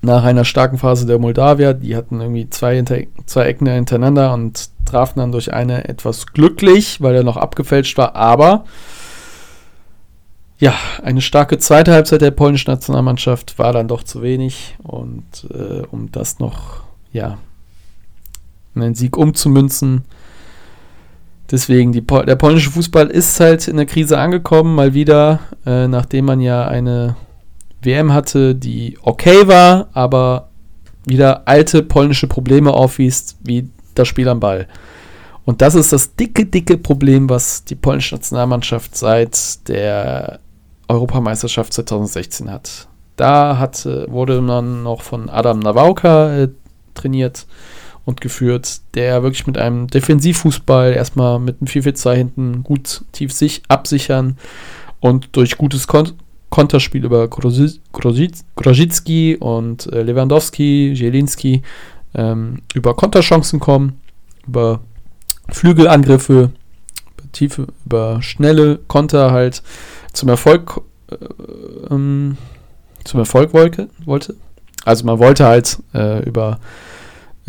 nach 0.00 0.22
einer 0.22 0.44
starken 0.44 0.78
Phase 0.78 1.06
der 1.06 1.18
Moldawier. 1.18 1.74
Die 1.74 1.96
hatten 1.96 2.20
irgendwie 2.20 2.50
zwei, 2.50 2.82
zwei 3.26 3.44
Ecken 3.44 3.66
hintereinander 3.66 4.32
und 4.32 4.68
trafen 4.84 5.18
dann 5.18 5.32
durch 5.32 5.52
eine 5.52 5.88
etwas 5.88 6.26
glücklich, 6.26 7.00
weil 7.00 7.16
er 7.16 7.24
noch 7.24 7.36
abgefälscht 7.36 7.98
war. 7.98 8.14
Aber 8.14 8.64
ja, 10.64 10.72
eine 11.02 11.20
starke 11.20 11.58
zweite 11.58 11.92
Halbzeit 11.92 12.22
der 12.22 12.30
polnischen 12.30 12.70
Nationalmannschaft 12.70 13.58
war 13.58 13.74
dann 13.74 13.86
doch 13.86 14.02
zu 14.02 14.22
wenig. 14.22 14.76
Und 14.82 15.46
äh, 15.52 15.82
um 15.90 16.10
das 16.10 16.38
noch, 16.38 16.84
ja, 17.12 17.36
in 18.74 18.82
einen 18.82 18.94
Sieg 18.94 19.18
umzumünzen. 19.18 20.04
Deswegen, 21.50 21.92
die, 21.92 22.00
der 22.00 22.36
polnische 22.36 22.70
Fußball 22.70 23.08
ist 23.08 23.38
halt 23.40 23.68
in 23.68 23.76
der 23.76 23.84
Krise 23.84 24.16
angekommen, 24.18 24.74
mal 24.74 24.94
wieder, 24.94 25.40
äh, 25.66 25.86
nachdem 25.86 26.24
man 26.24 26.40
ja 26.40 26.66
eine 26.66 27.16
WM 27.82 28.14
hatte, 28.14 28.54
die 28.54 28.96
okay 29.02 29.46
war, 29.46 29.88
aber 29.92 30.48
wieder 31.04 31.46
alte 31.46 31.82
polnische 31.82 32.26
Probleme 32.26 32.72
aufwies, 32.72 33.36
wie 33.44 33.68
das 33.94 34.08
Spiel 34.08 34.30
am 34.30 34.40
Ball. 34.40 34.66
Und 35.44 35.60
das 35.60 35.74
ist 35.74 35.92
das 35.92 36.16
dicke, 36.16 36.46
dicke 36.46 36.78
Problem, 36.78 37.28
was 37.28 37.64
die 37.64 37.74
polnische 37.74 38.14
Nationalmannschaft 38.14 38.96
seit 38.96 39.68
der 39.68 40.40
Europameisterschaft 40.88 41.72
2016 41.72 42.50
hat. 42.50 42.88
Da 43.16 43.58
hat, 43.58 43.86
wurde 43.86 44.40
man 44.40 44.82
noch 44.82 45.02
von 45.02 45.30
Adam 45.30 45.60
Nawałka 45.60 46.36
äh, 46.36 46.48
trainiert 46.94 47.46
und 48.04 48.20
geführt, 48.20 48.80
der 48.94 49.22
wirklich 49.22 49.46
mit 49.46 49.56
einem 49.56 49.86
Defensivfußball 49.86 50.92
erstmal 50.92 51.38
mit 51.38 51.58
einem 51.60 51.68
4-4-2 51.68 52.14
hinten 52.14 52.64
gut 52.64 53.04
tief 53.12 53.32
sich 53.32 53.62
absichern 53.68 54.36
und 55.00 55.36
durch 55.36 55.56
gutes 55.56 55.86
Kon 55.86 56.12
Konterspiel 56.50 57.04
über 57.04 57.26
Grozicki 57.26 59.36
und 59.40 59.92
äh, 59.92 60.02
Lewandowski, 60.02 60.94
Zielinski 60.96 61.62
ähm, 62.14 62.62
über 62.74 62.94
Konterchancen 62.94 63.58
kommen, 63.58 64.00
über 64.46 64.80
Flügelangriffe, 65.50 66.52
über 67.16 67.32
tiefe, 67.32 67.66
über 67.84 68.22
schnelle 68.22 68.78
Konter 68.86 69.32
halt 69.32 69.64
zum 70.14 70.28
Erfolg 70.28 70.80
äh, 71.10 71.16
ähm, 71.90 72.36
zum 73.04 73.20
Erfolg 73.20 73.52
wollte, 73.52 73.88
wollte. 74.06 74.34
Also 74.84 75.04
man 75.04 75.18
wollte 75.18 75.44
halt 75.44 75.78
äh, 75.94 76.24
über 76.24 76.58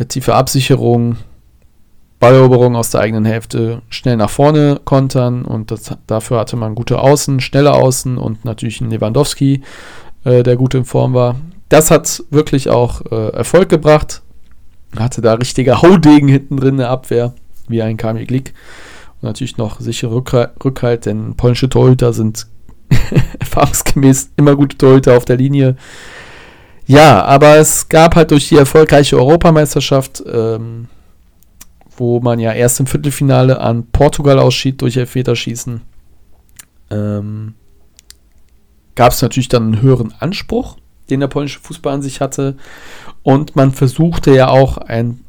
tiefe 0.08 0.34
Absicherung 0.34 1.16
Balleroberung 2.18 2.76
aus 2.76 2.90
der 2.90 3.00
eigenen 3.00 3.24
Hälfte 3.24 3.82
schnell 3.90 4.16
nach 4.16 4.30
vorne 4.30 4.80
kontern 4.84 5.44
und 5.44 5.70
das, 5.70 5.96
dafür 6.06 6.38
hatte 6.40 6.56
man 6.56 6.74
gute 6.74 6.98
Außen, 6.98 7.40
schnelle 7.40 7.74
Außen 7.74 8.16
und 8.16 8.44
natürlich 8.44 8.80
einen 8.80 8.90
Lewandowski, 8.90 9.62
äh, 10.24 10.42
der 10.42 10.56
gut 10.56 10.74
in 10.74 10.84
Form 10.84 11.12
war. 11.12 11.36
Das 11.68 11.90
hat 11.90 12.24
wirklich 12.30 12.70
auch 12.70 13.02
äh, 13.10 13.30
Erfolg 13.30 13.68
gebracht. 13.68 14.22
Hatte 14.96 15.20
da 15.20 15.34
richtige 15.34 15.82
Haudegen 15.82 16.28
hinten 16.28 16.56
drin 16.56 16.70
in 16.70 16.78
der 16.78 16.90
Abwehr, 16.90 17.34
wie 17.68 17.82
ein 17.82 17.98
Kamil 17.98 18.24
Glick. 18.24 18.54
Und 19.20 19.24
natürlich 19.24 19.58
noch 19.58 19.80
sichere 19.80 20.14
Rückhalt, 20.14 21.04
denn 21.04 21.34
polnische 21.36 21.68
Torhüter 21.68 22.12
sind 22.12 22.46
erfahrungsgemäß 23.40 24.30
immer 24.36 24.56
gute 24.56 24.76
Torhüter 24.76 25.16
auf 25.16 25.24
der 25.24 25.36
Linie. 25.36 25.76
Ja, 26.86 27.24
aber 27.24 27.56
es 27.56 27.88
gab 27.88 28.14
halt 28.14 28.30
durch 28.30 28.48
die 28.48 28.56
erfolgreiche 28.56 29.16
Europameisterschaft 29.16 30.22
ähm, 30.26 30.88
wo 31.96 32.20
man 32.20 32.38
ja 32.38 32.52
erst 32.52 32.80
im 32.80 32.86
Viertelfinale 32.86 33.60
an 33.60 33.86
Portugal 33.90 34.38
ausschied 34.38 34.80
durch 34.80 34.96
Elfmeterschießen, 34.96 35.80
ähm, 36.90 37.54
gab 38.94 39.12
es 39.12 39.22
natürlich 39.22 39.48
dann 39.48 39.64
einen 39.64 39.82
höheren 39.82 40.14
Anspruch, 40.18 40.76
den 41.10 41.20
der 41.20 41.28
polnische 41.28 41.60
Fußball 41.60 41.94
an 41.94 42.02
sich 42.02 42.20
hatte. 42.20 42.56
Und 43.22 43.56
man 43.56 43.72
versuchte 43.72 44.34
ja 44.34 44.48
auch 44.48 44.78
ein 44.78 45.20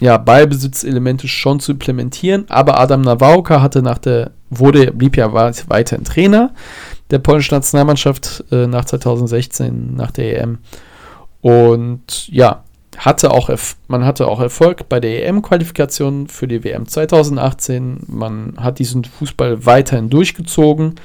ja, 0.00 0.16
Ballbesitzelemente 0.16 1.26
schon 1.28 1.60
zu 1.60 1.72
implementieren, 1.72 2.44
aber 2.48 2.78
Adam 2.78 3.02
Nawałka 3.02 3.60
hatte 3.60 3.82
nach 3.82 3.98
der, 3.98 4.30
wurde, 4.50 4.92
blieb 4.92 5.16
ja 5.16 5.32
weiterhin 5.32 6.04
Trainer 6.04 6.52
der 7.10 7.18
polnischen 7.18 7.54
Nationalmannschaft 7.54 8.44
äh, 8.50 8.66
nach 8.66 8.84
2016, 8.84 9.94
nach 9.94 10.10
der 10.10 10.40
EM. 10.40 10.58
Und 11.40 12.28
ja, 12.28 12.64
hatte 12.98 13.30
auch, 13.30 13.50
man 13.86 14.04
hatte 14.04 14.26
auch 14.26 14.40
Erfolg 14.40 14.88
bei 14.88 15.00
der 15.00 15.26
EM-Qualifikation 15.26 16.26
für 16.26 16.48
die 16.48 16.64
WM 16.64 16.86
2018. 16.86 18.00
Man 18.08 18.54
hat 18.58 18.78
diesen 18.78 19.04
Fußball 19.04 19.64
weiterhin 19.64 20.10
durchgezogen. 20.10 20.96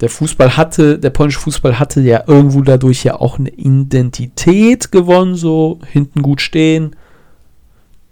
Der 0.00 0.08
Fußball 0.08 0.56
hatte, 0.56 0.98
der 0.98 1.10
polnische 1.10 1.40
Fußball 1.40 1.78
hatte 1.78 2.00
ja 2.00 2.24
irgendwo 2.26 2.62
dadurch 2.62 3.04
ja 3.04 3.20
auch 3.20 3.38
eine 3.38 3.50
Identität 3.50 4.90
gewonnen, 4.90 5.34
so 5.34 5.80
hinten 5.90 6.22
gut 6.22 6.40
stehen, 6.40 6.96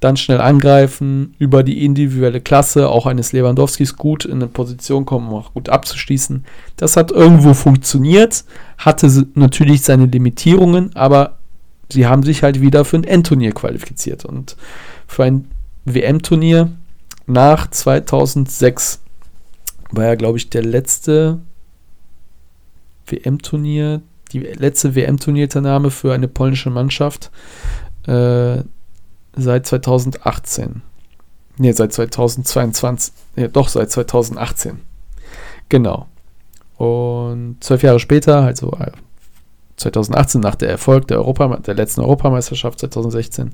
dann 0.00 0.16
schnell 0.16 0.40
angreifen, 0.40 1.34
über 1.38 1.62
die 1.62 1.84
individuelle 1.84 2.40
Klasse 2.40 2.88
auch 2.88 3.06
eines 3.06 3.32
Lewandowskis 3.32 3.96
gut 3.96 4.24
in 4.24 4.36
eine 4.36 4.46
Position 4.46 5.04
kommen, 5.04 5.28
um 5.28 5.34
auch 5.34 5.52
gut 5.52 5.68
abzuschließen. 5.68 6.44
Das 6.76 6.96
hat 6.96 7.10
irgendwo 7.10 7.52
funktioniert, 7.52 8.44
hatte 8.78 9.26
natürlich 9.34 9.82
seine 9.82 10.06
Limitierungen, 10.06 10.96
aber 10.96 11.38
sie 11.90 12.06
haben 12.06 12.22
sich 12.22 12.42
halt 12.42 12.62
wieder 12.62 12.86
für 12.86 12.96
ein 12.96 13.04
Endturnier 13.04 13.52
qualifiziert. 13.52 14.24
Und 14.24 14.56
für 15.06 15.24
ein 15.24 15.50
WM-Turnier 15.84 16.70
nach 17.26 17.68
2006 17.68 19.02
war 19.90 20.04
ja, 20.06 20.14
glaube 20.14 20.38
ich, 20.38 20.48
der 20.48 20.62
letzte 20.62 21.40
WM-Turnier, 23.06 24.00
die 24.32 24.38
letzte 24.38 24.94
WM-Turnierteilnahme 24.94 25.90
für 25.90 26.14
eine 26.14 26.28
polnische 26.28 26.70
Mannschaft 26.70 27.30
äh, 28.06 28.62
seit 29.36 29.66
2018. 29.66 30.82
Ne, 31.58 31.72
seit 31.72 31.92
2022. 31.92 33.12
Ne, 33.36 33.48
doch, 33.48 33.68
seit 33.68 33.90
2018. 33.90 34.80
Genau. 35.68 36.06
Und 36.76 37.56
zwölf 37.60 37.82
Jahre 37.82 38.00
später, 38.00 38.42
also 38.42 38.76
2018, 39.76 40.40
nach 40.40 40.54
der 40.54 40.70
Erfolg 40.70 41.08
der, 41.08 41.18
Europa, 41.18 41.56
der 41.58 41.74
letzten 41.74 42.00
Europameisterschaft 42.00 42.78
2016, 42.80 43.52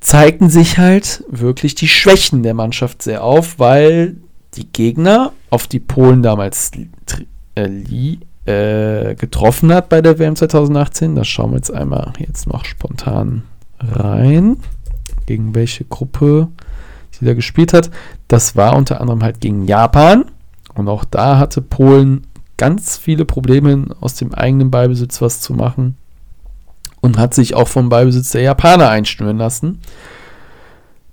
zeigten 0.00 0.48
sich 0.48 0.78
halt 0.78 1.24
wirklich 1.28 1.74
die 1.74 1.88
Schwächen 1.88 2.42
der 2.42 2.54
Mannschaft 2.54 3.02
sehr 3.02 3.22
auf, 3.22 3.58
weil 3.58 4.16
die 4.54 4.66
Gegner 4.66 5.32
auf 5.50 5.66
die 5.66 5.80
Polen 5.80 6.22
damals 6.22 6.72
äh, 7.54 8.16
äh, 8.46 9.14
getroffen 9.14 9.72
hat 9.72 9.88
bei 9.88 10.00
der 10.00 10.18
WM 10.18 10.34
2018. 10.34 11.14
Da 11.14 11.24
schauen 11.24 11.52
wir 11.52 11.56
jetzt 11.56 11.72
einmal 11.72 12.12
jetzt 12.18 12.46
noch 12.46 12.64
spontan 12.64 13.44
rein, 13.80 14.58
gegen 15.26 15.54
welche 15.54 15.84
Gruppe 15.84 16.48
sie 17.10 17.24
da 17.24 17.34
gespielt 17.34 17.72
hat. 17.72 17.90
Das 18.28 18.56
war 18.56 18.76
unter 18.76 19.00
anderem 19.00 19.22
halt 19.22 19.40
gegen 19.40 19.66
Japan. 19.66 20.24
Und 20.74 20.88
auch 20.88 21.04
da 21.04 21.38
hatte 21.38 21.62
Polen 21.62 22.26
ganz 22.56 22.96
viele 22.96 23.24
Probleme 23.24 23.86
aus 24.00 24.14
dem 24.14 24.34
eigenen 24.34 24.70
Ballbesitz 24.70 25.20
was 25.20 25.40
zu 25.40 25.54
machen 25.54 25.96
und 27.00 27.18
hat 27.18 27.34
sich 27.34 27.54
auch 27.54 27.68
vom 27.68 27.88
Ballbesitz 27.88 28.30
der 28.30 28.42
Japaner 28.42 28.90
einstürmen 28.90 29.38
lassen. 29.38 29.80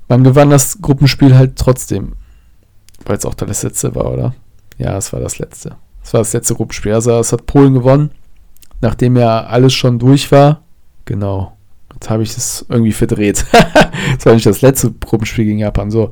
Man 0.09 0.23
gewann 0.23 0.49
das 0.49 0.81
Gruppenspiel 0.81 1.35
halt 1.35 1.57
trotzdem, 1.57 2.13
weil 3.05 3.17
es 3.17 3.25
auch 3.25 3.33
das 3.33 3.63
letzte 3.63 3.95
war, 3.95 4.11
oder? 4.11 4.35
Ja, 4.77 4.97
es 4.97 5.11
war 5.11 5.19
das 5.19 5.39
letzte. 5.39 5.75
Es 6.03 6.13
war 6.13 6.21
das 6.21 6.33
letzte 6.33 6.55
Gruppenspiel. 6.55 6.93
Also 6.93 7.17
es 7.19 7.33
hat 7.33 7.45
Polen 7.45 7.73
gewonnen, 7.73 8.11
nachdem 8.79 9.17
ja 9.17 9.43
alles 9.45 9.73
schon 9.73 9.99
durch 9.99 10.31
war. 10.31 10.61
Genau. 11.05 11.56
Jetzt 11.99 12.11
habe 12.11 12.21
ich 12.21 12.37
es 12.37 12.63
irgendwie 12.69 12.91
verdreht. 12.91 13.43
das 14.17 14.25
war 14.25 14.33
nicht 14.33 14.45
das 14.45 14.61
letzte 14.61 14.91
Gruppenspiel 14.91 15.45
gegen 15.45 15.57
Japan. 15.57 15.89
So. 15.89 16.11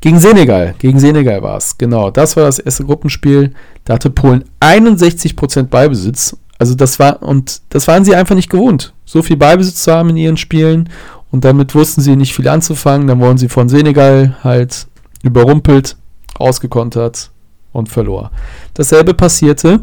Gegen 0.00 0.18
Senegal. 0.18 0.74
Gegen 0.78 0.98
Senegal 0.98 1.42
war 1.42 1.58
es. 1.58 1.76
Genau. 1.76 2.10
Das 2.10 2.34
war 2.36 2.44
das 2.44 2.58
erste 2.58 2.84
Gruppenspiel. 2.84 3.52
Da 3.84 3.94
hatte 3.94 4.08
Polen 4.08 4.44
61% 4.60 5.64
Ballbesitz. 5.64 6.34
Also 6.58 6.74
das 6.74 6.98
war, 6.98 7.22
und 7.22 7.60
das 7.68 7.86
waren 7.88 8.06
sie 8.06 8.16
einfach 8.16 8.34
nicht 8.34 8.48
gewohnt. 8.48 8.94
So 9.04 9.22
viel 9.22 9.36
Ballbesitz 9.36 9.84
zu 9.84 9.92
haben 9.92 10.08
in 10.10 10.16
ihren 10.16 10.36
Spielen. 10.38 10.88
Und 11.30 11.44
damit 11.44 11.74
wussten 11.74 12.00
sie 12.00 12.16
nicht 12.16 12.34
viel 12.34 12.48
anzufangen. 12.48 13.06
Dann 13.06 13.20
wurden 13.20 13.36
sie 13.36 13.50
von 13.50 13.68
Senegal 13.68 14.38
halt 14.42 14.86
überrumpelt, 15.22 15.98
ausgekontert 16.38 17.30
und 17.72 17.90
verlor. 17.90 18.30
Dasselbe 18.72 19.12
passierte. 19.12 19.80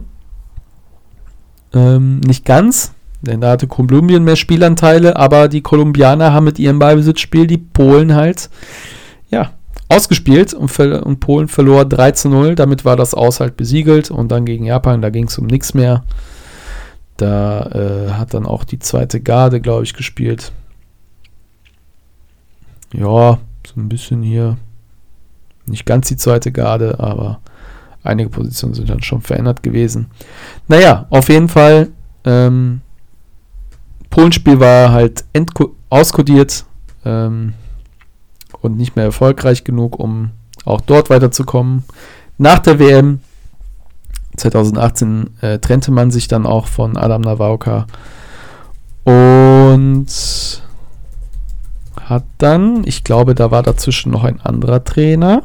Ähm, 1.71 2.21
nicht 2.21 2.45
ganz, 2.45 2.94
denn 3.25 3.41
da 3.41 3.51
hatte 3.51 3.67
Kolumbien 3.67 4.23
mehr 4.23 4.35
Spielanteile, 4.35 5.15
aber 5.15 5.47
die 5.47 5.61
Kolumbianer 5.61 6.33
haben 6.33 6.45
mit 6.45 6.59
ihrem 6.59 6.79
Ballbesitzspiel 6.79 7.47
die 7.47 7.57
Polen 7.57 8.15
halt, 8.15 8.49
ja, 9.29 9.51
ausgespielt 9.89 10.53
und, 10.53 10.77
und, 10.79 11.19
Polen 11.19 11.47
verlor 11.47 11.85
3 11.85 12.11
zu 12.11 12.29
0. 12.29 12.55
Damit 12.55 12.85
war 12.85 12.95
das 12.95 13.13
Aus 13.13 13.39
halt 13.39 13.57
besiegelt 13.57 14.09
und 14.11 14.29
dann 14.31 14.45
gegen 14.45 14.65
Japan, 14.65 15.01
da 15.01 15.09
ging 15.09 15.25
es 15.25 15.37
um 15.37 15.45
nichts 15.45 15.73
mehr. 15.73 16.03
Da 17.17 17.65
äh, 17.67 18.11
hat 18.11 18.33
dann 18.33 18.45
auch 18.45 18.63
die 18.63 18.79
zweite 18.79 19.21
Garde, 19.21 19.61
glaube 19.61 19.83
ich, 19.83 19.93
gespielt. 19.93 20.51
Ja, 22.93 23.39
so 23.65 23.73
ein 23.79 23.89
bisschen 23.89 24.21
hier. 24.21 24.57
Nicht 25.65 25.85
ganz 25.85 26.07
die 26.07 26.17
zweite 26.17 26.51
Garde, 26.51 26.99
aber 26.99 27.39
einige 28.03 28.29
Positionen 28.29 28.75
sind 28.75 28.89
dann 28.89 29.01
schon 29.01 29.21
verändert 29.21 29.63
gewesen. 29.63 30.07
Naja, 30.67 31.07
auf 31.09 31.29
jeden 31.29 31.49
Fall 31.49 31.89
ähm, 32.23 32.81
Polenspiel 34.15 34.61
war 34.61 34.93
halt 34.93 35.25
auskodiert 35.89 36.63
ähm, 37.03 37.53
und 38.61 38.77
nicht 38.77 38.95
mehr 38.95 39.03
erfolgreich 39.03 39.65
genug, 39.65 39.99
um 39.99 40.31
auch 40.63 40.79
dort 40.79 41.09
weiterzukommen. 41.09 41.83
Nach 42.37 42.59
der 42.59 42.79
WM 42.79 43.19
2018 44.37 45.31
äh, 45.41 45.59
trennte 45.59 45.91
man 45.91 46.11
sich 46.11 46.29
dann 46.29 46.45
auch 46.45 46.67
von 46.67 46.95
Adam 46.95 47.23
Nawałka 47.23 47.87
und 49.03 50.07
hat 51.99 52.23
dann, 52.37 52.87
ich 52.87 53.03
glaube, 53.03 53.35
da 53.35 53.51
war 53.51 53.63
dazwischen 53.63 54.13
noch 54.13 54.23
ein 54.23 54.39
anderer 54.39 54.81
Trainer. 54.85 55.43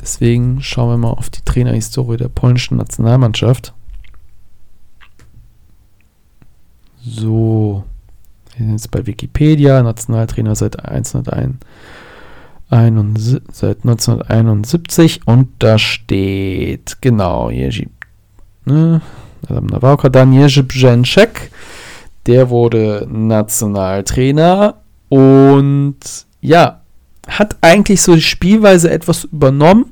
Deswegen 0.00 0.60
schauen 0.60 0.90
wir 0.90 0.96
mal 0.96 1.12
auf 1.16 1.30
die 1.30 1.44
Trainerhistorie 1.44 2.16
der 2.16 2.30
polnischen 2.30 2.78
Nationalmannschaft. 2.78 3.75
So, 7.08 7.84
wir 8.56 8.66
sind 8.66 8.72
jetzt 8.72 8.90
bei 8.90 9.06
Wikipedia, 9.06 9.82
Nationaltrainer 9.82 10.56
seit 10.56 10.84
1901, 10.84 11.60
seit 13.52 13.78
1971 13.84 15.20
und 15.26 15.50
da 15.60 15.78
steht, 15.78 16.96
genau, 17.00 17.50
Jerzy, 17.50 17.88
ne, 18.64 19.00
Nawałka, 19.48 20.08
dann 20.08 20.32
Jerzy 20.32 20.64
Brzęczek, 20.64 21.52
der 22.26 22.50
wurde 22.50 23.06
Nationaltrainer. 23.08 24.74
Und 25.08 26.26
ja, 26.40 26.80
hat 27.28 27.56
eigentlich 27.60 28.02
so 28.02 28.16
die 28.16 28.22
Spielweise 28.22 28.90
etwas 28.90 29.24
übernommen, 29.24 29.86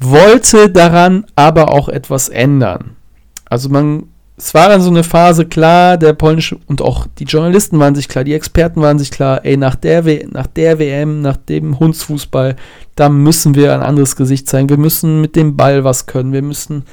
wollte 0.00 0.68
daran 0.70 1.24
aber 1.34 1.72
auch 1.72 1.88
etwas 1.88 2.28
ändern. 2.28 2.96
Also 3.46 3.70
man 3.70 4.02
es 4.38 4.52
war 4.52 4.68
dann 4.68 4.82
so 4.82 4.90
eine 4.90 5.02
Phase, 5.02 5.46
klar, 5.46 5.96
der 5.96 6.12
polnische 6.12 6.58
und 6.66 6.82
auch 6.82 7.06
die 7.18 7.24
Journalisten 7.24 7.78
waren 7.78 7.94
sich 7.94 8.06
klar, 8.06 8.22
die 8.22 8.34
Experten 8.34 8.82
waren 8.82 8.98
sich 8.98 9.10
klar, 9.10 9.44
ey, 9.44 9.56
nach 9.56 9.76
der, 9.76 10.04
w 10.04 10.26
nach 10.30 10.46
der 10.46 10.78
WM, 10.78 11.22
nach 11.22 11.38
dem 11.38 11.78
Hundsfußball, 11.78 12.56
da 12.96 13.08
müssen 13.08 13.54
wir 13.54 13.72
ein 13.72 13.82
anderes 13.82 14.14
Gesicht 14.14 14.46
zeigen. 14.48 14.68
Wir 14.68 14.76
müssen 14.76 15.22
mit 15.22 15.36
dem 15.36 15.56
Ball 15.56 15.84
was 15.84 16.04
können, 16.04 16.34
wir 16.34 16.42
müssen 16.42 16.84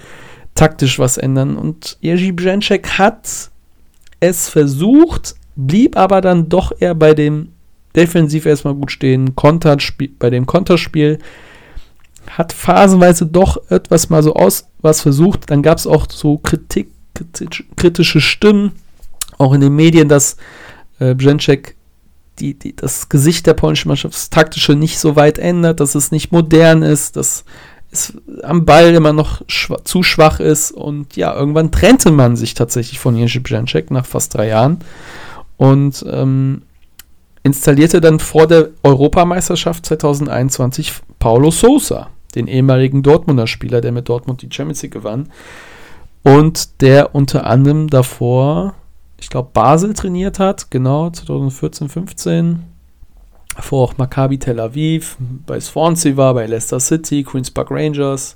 taktisch 0.56 1.00
was 1.00 1.18
ändern. 1.18 1.58
Und 1.58 1.98
Jerzy 2.00 2.32
Brzęczek 2.32 2.98
hat 2.98 3.52
es 4.22 4.48
versucht, 4.48 5.36
blieb 5.58 5.98
aber 5.98 6.22
dann 6.22 6.48
doch 6.48 6.72
eher 6.80 6.96
bei 6.96 7.14
dem 7.14 7.50
defensiv 7.94 8.46
erstmal 8.46 8.74
gut 8.74 8.92
stehen, 8.92 9.36
Konter, 9.36 9.78
bei 10.18 10.30
dem 10.30 10.46
Konterspiel 10.46 11.20
hat 12.30 12.54
phasenweise 12.54 13.26
doch 13.26 13.70
etwas 13.70 14.10
mal 14.10 14.24
so 14.24 14.34
aus 14.34 14.70
was 14.82 15.02
versucht. 15.02 15.52
Dann 15.52 15.62
gab 15.62 15.78
es 15.78 15.86
auch 15.86 16.08
so 16.10 16.38
Kritik, 16.38 16.90
kritische 17.76 18.22
Stimmen, 18.22 18.72
auch 19.38 19.54
in 19.54 19.62
den 19.62 19.76
Medien, 19.76 20.10
dass 20.10 20.38
äh, 21.00 21.14
Brzęczek 21.14 21.76
die, 22.40 22.58
die, 22.58 22.76
das 22.76 23.10
Gesicht 23.10 23.46
der 23.46 23.54
polnischen 23.54 23.90
Mannschaft, 23.90 24.16
das 24.16 24.30
taktische 24.30 24.74
nicht 24.74 25.00
so 25.00 25.16
weit 25.16 25.38
ändert, 25.38 25.80
dass 25.80 25.96
es 25.96 26.12
nicht 26.12 26.32
modern 26.32 26.82
ist, 26.82 27.16
dass 27.16 27.46
es 27.92 28.14
am 28.42 28.66
Ball 28.66 28.94
immer 28.96 29.14
noch 29.14 29.44
schwa 29.48 29.84
zu 29.84 30.02
schwach 30.02 30.40
ist. 30.40 30.72
Und 30.72 31.16
ja, 31.16 31.34
irgendwann 31.34 31.72
trennte 31.72 32.12
man 32.12 32.36
sich 32.36 32.56
tatsächlich 32.56 33.00
von 33.00 33.16
Jerzy 33.16 33.40
Brzęczek 33.40 33.92
nach 33.92 34.06
fast 34.06 34.34
drei 34.34 34.48
Jahren 34.48 34.80
und 35.58 36.04
ähm, 36.10 36.64
installierte 37.44 38.02
dann 38.02 38.20
vor 38.20 38.48
der 38.48 38.70
Europameisterschaft 38.82 39.86
2021 39.86 40.94
Paulo 41.20 41.52
Sousa, 41.52 42.10
den 42.34 42.48
ehemaligen 42.48 43.04
Dortmunder 43.04 43.46
Spieler, 43.46 43.80
der 43.80 43.92
mit 43.92 44.10
Dortmund 44.10 44.42
die 44.42 44.50
Champions 44.52 44.82
League 44.82 44.94
gewann 44.94 45.30
und 46.24 46.82
der 46.82 47.14
unter 47.14 47.46
anderem 47.46 47.90
davor, 47.90 48.76
ich 49.20 49.30
glaube, 49.30 49.50
Basel 49.54 49.94
trainiert 49.94 50.40
hat, 50.40 50.72
genau, 50.72 51.10
2014, 51.10 51.90
15. 51.90 52.64
Davor 53.56 53.84
auch 53.84 53.98
Maccabi 53.98 54.40
Tel 54.40 54.60
Aviv, 54.60 55.18
bei 55.46 55.60
Swansea 55.60 56.18
war, 56.18 56.34
bei 56.34 56.48
Leicester 56.48 56.80
City, 56.80 57.24
Queen's 57.24 57.52
Park 57.52 57.70
Rangers. 57.72 58.36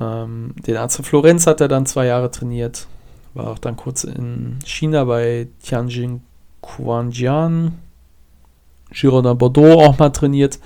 Ähm, 0.00 0.54
den 0.66 0.76
AC 0.76 1.04
Florenz 1.04 1.46
hat 1.46 1.60
er 1.60 1.68
dann 1.68 1.86
zwei 1.86 2.06
Jahre 2.06 2.30
trainiert. 2.30 2.86
War 3.34 3.48
auch 3.48 3.58
dann 3.58 3.76
kurz 3.76 4.04
in 4.04 4.58
China 4.64 5.04
bei 5.04 5.48
Tianjin 5.62 6.22
Quanjian. 6.62 7.78
Girona 8.90 9.34
Bordeaux 9.34 9.82
auch 9.82 9.98
mal 9.98 10.10
trainiert. 10.10 10.58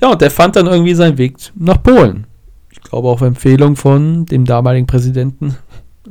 Ja, 0.00 0.10
und 0.10 0.20
der 0.20 0.30
fand 0.30 0.56
dann 0.56 0.66
irgendwie 0.66 0.94
seinen 0.94 1.18
Weg 1.18 1.36
nach 1.54 1.82
Polen. 1.82 2.26
Glaube 2.92 3.08
auf 3.08 3.22
Empfehlung 3.22 3.74
von 3.74 4.26
dem 4.26 4.44
damaligen 4.44 4.86
Präsidenten 4.86 5.56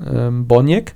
ähm, 0.04 0.48
Boniek. 0.48 0.96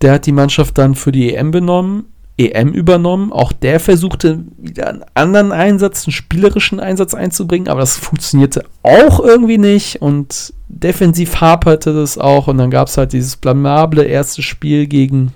Der 0.00 0.14
hat 0.14 0.24
die 0.24 0.32
Mannschaft 0.32 0.78
dann 0.78 0.94
für 0.94 1.12
die 1.12 1.34
EM 1.34 1.50
benommen, 1.50 2.06
EM 2.38 2.72
übernommen. 2.72 3.30
Auch 3.30 3.52
der 3.52 3.78
versuchte 3.78 4.42
wieder 4.56 4.88
einen 4.88 5.04
anderen 5.12 5.52
Einsatz, 5.52 6.06
einen 6.06 6.14
spielerischen 6.14 6.80
Einsatz 6.80 7.12
einzubringen, 7.12 7.68
aber 7.68 7.80
das 7.80 7.98
funktionierte 7.98 8.64
auch 8.82 9.20
irgendwie 9.20 9.58
nicht 9.58 10.00
und 10.00 10.54
defensiv 10.68 11.42
haperte 11.42 11.92
das 11.92 12.16
auch 12.16 12.48
und 12.48 12.56
dann 12.56 12.70
gab 12.70 12.88
es 12.88 12.96
halt 12.96 13.12
dieses 13.12 13.36
blamable 13.36 14.02
erste 14.02 14.40
Spiel 14.40 14.86
gegen 14.86 15.34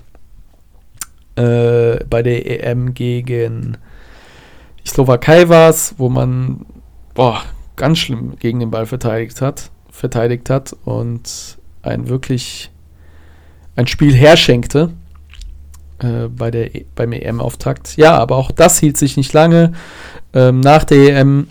äh, 1.35 2.03
bei 2.09 2.23
der 2.23 2.65
EM 2.65 2.95
gegen 2.95 3.77
die 4.83 4.89
Slowakei 4.89 5.49
war 5.49 5.69
es, 5.69 5.93
wo 5.99 6.09
man 6.09 6.65
boah, 7.13 7.43
ganz 7.75 7.99
schlimm 7.99 8.35
gegen 8.39 8.59
den 8.59 8.71
Ball 8.71 8.85
verteidigt 8.85 9.41
hat, 9.41 9.71
verteidigt 9.89 10.49
hat 10.49 10.75
und 10.85 11.57
ein 11.81 12.07
wirklich 12.09 12.71
ein 13.75 13.87
Spiel 13.87 14.13
herschenkte 14.13 14.91
äh, 15.99 16.27
bei 16.27 16.51
der, 16.51 16.75
e 16.75 16.85
beim 16.95 17.13
EM-Auftakt. 17.13 17.97
Ja, 17.97 18.17
aber 18.17 18.35
auch 18.37 18.51
das 18.51 18.79
hielt 18.79 18.97
sich 18.97 19.17
nicht 19.17 19.33
lange. 19.33 19.73
Ähm, 20.33 20.59
nach 20.59 20.83
der 20.83 21.17
EM 21.17 21.47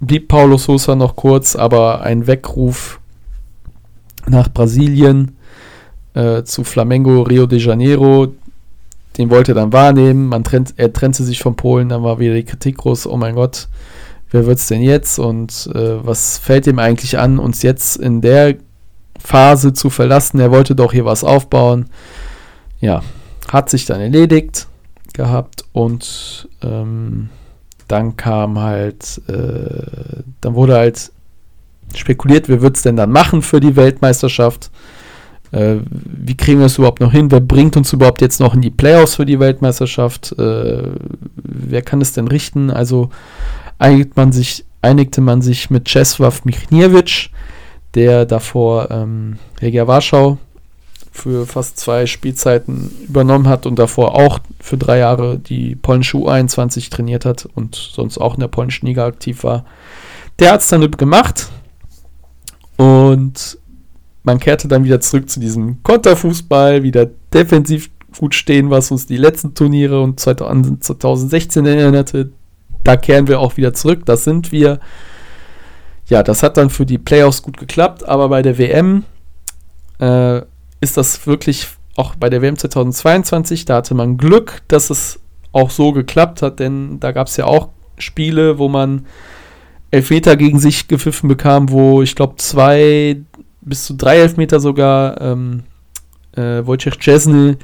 blieb 0.00 0.28
Paulo 0.28 0.58
Sosa 0.58 0.94
noch 0.94 1.16
kurz, 1.16 1.56
aber 1.56 2.02
ein 2.02 2.26
Weckruf 2.26 3.00
nach 4.26 4.48
Brasilien 4.48 5.36
äh, 6.14 6.42
zu 6.42 6.64
Flamengo 6.64 7.22
Rio 7.22 7.46
de 7.46 7.58
Janeiro, 7.58 8.28
den 9.18 9.30
wollte 9.30 9.52
er 9.52 9.56
dann 9.56 9.72
wahrnehmen. 9.72 10.28
Man 10.28 10.44
trennt, 10.44 10.74
er 10.76 10.92
trennte 10.92 11.22
sich 11.22 11.42
von 11.42 11.56
Polen, 11.56 11.88
dann 11.88 12.02
war 12.02 12.18
wieder 12.18 12.34
die 12.34 12.44
Kritik 12.44 12.78
groß, 12.78 13.06
oh 13.06 13.16
mein 13.16 13.34
Gott, 13.34 13.68
wer 14.32 14.46
wird 14.46 14.58
es 14.58 14.66
denn 14.66 14.82
jetzt 14.82 15.18
und 15.18 15.70
äh, 15.74 16.04
was 16.04 16.38
fällt 16.38 16.66
ihm 16.66 16.78
eigentlich 16.78 17.18
an, 17.18 17.38
uns 17.38 17.62
jetzt 17.62 17.96
in 17.96 18.20
der 18.20 18.56
Phase 19.18 19.72
zu 19.72 19.90
verlassen? 19.90 20.40
Er 20.40 20.50
wollte 20.50 20.74
doch 20.74 20.92
hier 20.92 21.04
was 21.04 21.22
aufbauen. 21.22 21.86
Ja, 22.80 23.02
hat 23.52 23.70
sich 23.70 23.84
dann 23.84 24.00
erledigt 24.00 24.66
gehabt 25.12 25.64
und 25.72 26.48
ähm, 26.62 27.28
dann 27.86 28.16
kam 28.16 28.58
halt, 28.58 29.20
äh, 29.28 30.22
dann 30.40 30.54
wurde 30.54 30.74
halt 30.74 31.12
spekuliert, 31.94 32.48
wer 32.48 32.62
wird 32.62 32.76
es 32.76 32.82
denn 32.82 32.96
dann 32.96 33.10
machen 33.10 33.42
für 33.42 33.60
die 33.60 33.76
Weltmeisterschaft? 33.76 34.70
Äh, 35.50 35.76
wie 35.90 36.36
kriegen 36.36 36.60
wir 36.60 36.66
es 36.66 36.78
überhaupt 36.78 37.00
noch 37.00 37.12
hin? 37.12 37.30
Wer 37.30 37.40
bringt 37.40 37.76
uns 37.76 37.92
überhaupt 37.92 38.22
jetzt 38.22 38.40
noch 38.40 38.54
in 38.54 38.62
die 38.62 38.70
Playoffs 38.70 39.16
für 39.16 39.26
die 39.26 39.38
Weltmeisterschaft? 39.38 40.32
Äh, 40.38 40.82
wer 41.36 41.82
kann 41.82 42.00
es 42.00 42.14
denn 42.14 42.28
richten? 42.28 42.70
Also 42.70 43.10
einigt 43.82 44.16
man 44.16 44.32
sich, 44.32 44.64
einigte 44.80 45.20
man 45.20 45.42
sich 45.42 45.68
mit 45.68 45.88
Czesław 45.88 46.42
Michniewicz, 46.44 47.30
der 47.94 48.24
davor 48.24 48.90
ähm, 48.90 49.38
Regia 49.60 49.86
Warschau 49.86 50.38
für 51.10 51.46
fast 51.46 51.78
zwei 51.78 52.06
Spielzeiten 52.06 52.90
übernommen 53.06 53.46
hat 53.46 53.66
und 53.66 53.78
davor 53.78 54.14
auch 54.14 54.38
für 54.60 54.78
drei 54.78 54.98
Jahre 54.98 55.38
die 55.38 55.76
polnische 55.76 56.16
U21 56.16 56.90
trainiert 56.90 57.26
hat 57.26 57.46
und 57.54 57.74
sonst 57.74 58.16
auch 58.16 58.34
in 58.34 58.40
der 58.40 58.48
polnischen 58.48 58.86
Liga 58.86 59.04
aktiv 59.04 59.44
war. 59.44 59.66
Der 60.38 60.52
hat 60.52 60.60
es 60.60 60.68
dann 60.68 60.90
gemacht 60.92 61.50
und 62.78 63.58
man 64.22 64.38
kehrte 64.38 64.68
dann 64.68 64.84
wieder 64.84 65.00
zurück 65.00 65.28
zu 65.28 65.40
diesem 65.40 65.82
Konterfußball, 65.82 66.82
wieder 66.82 67.10
defensiv 67.34 67.90
gut 68.16 68.34
stehen, 68.34 68.70
was 68.70 68.90
uns 68.90 69.06
die 69.06 69.16
letzten 69.16 69.54
Turniere 69.54 70.00
und 70.00 70.20
2016 70.20 71.66
erinnerte. 71.66 72.30
Da 72.84 72.96
kehren 72.96 73.28
wir 73.28 73.40
auch 73.40 73.56
wieder 73.56 73.74
zurück. 73.74 74.06
Das 74.06 74.24
sind 74.24 74.52
wir. 74.52 74.80
Ja, 76.06 76.22
das 76.22 76.42
hat 76.42 76.56
dann 76.56 76.68
für 76.68 76.84
die 76.84 76.98
Playoffs 76.98 77.42
gut 77.42 77.56
geklappt, 77.56 78.06
aber 78.06 78.28
bei 78.28 78.42
der 78.42 78.58
WM 78.58 79.04
äh, 80.00 80.42
ist 80.80 80.96
das 80.96 81.26
wirklich 81.26 81.68
auch 81.96 82.14
bei 82.16 82.30
der 82.30 82.42
WM 82.42 82.56
2022, 82.56 83.64
da 83.64 83.76
hatte 83.76 83.94
man 83.94 84.16
Glück, 84.16 84.62
dass 84.68 84.90
es 84.90 85.20
auch 85.52 85.70
so 85.70 85.92
geklappt 85.92 86.42
hat, 86.42 86.58
denn 86.58 86.98
da 87.00 87.12
gab 87.12 87.26
es 87.26 87.36
ja 87.36 87.44
auch 87.44 87.68
Spiele, 87.98 88.58
wo 88.58 88.68
man 88.68 89.06
Elfmeter 89.90 90.36
gegen 90.36 90.58
sich 90.58 90.88
gepfiffen 90.88 91.28
bekam, 91.28 91.70
wo 91.70 92.02
ich 92.02 92.14
glaube 92.16 92.36
zwei 92.36 93.20
bis 93.60 93.84
zu 93.84 93.94
drei 93.94 94.18
Elfmeter 94.18 94.58
sogar 94.58 95.20
ähm, 95.20 95.64
äh, 96.34 96.66
Wojciech 96.66 96.98
Czesny, 96.98 97.56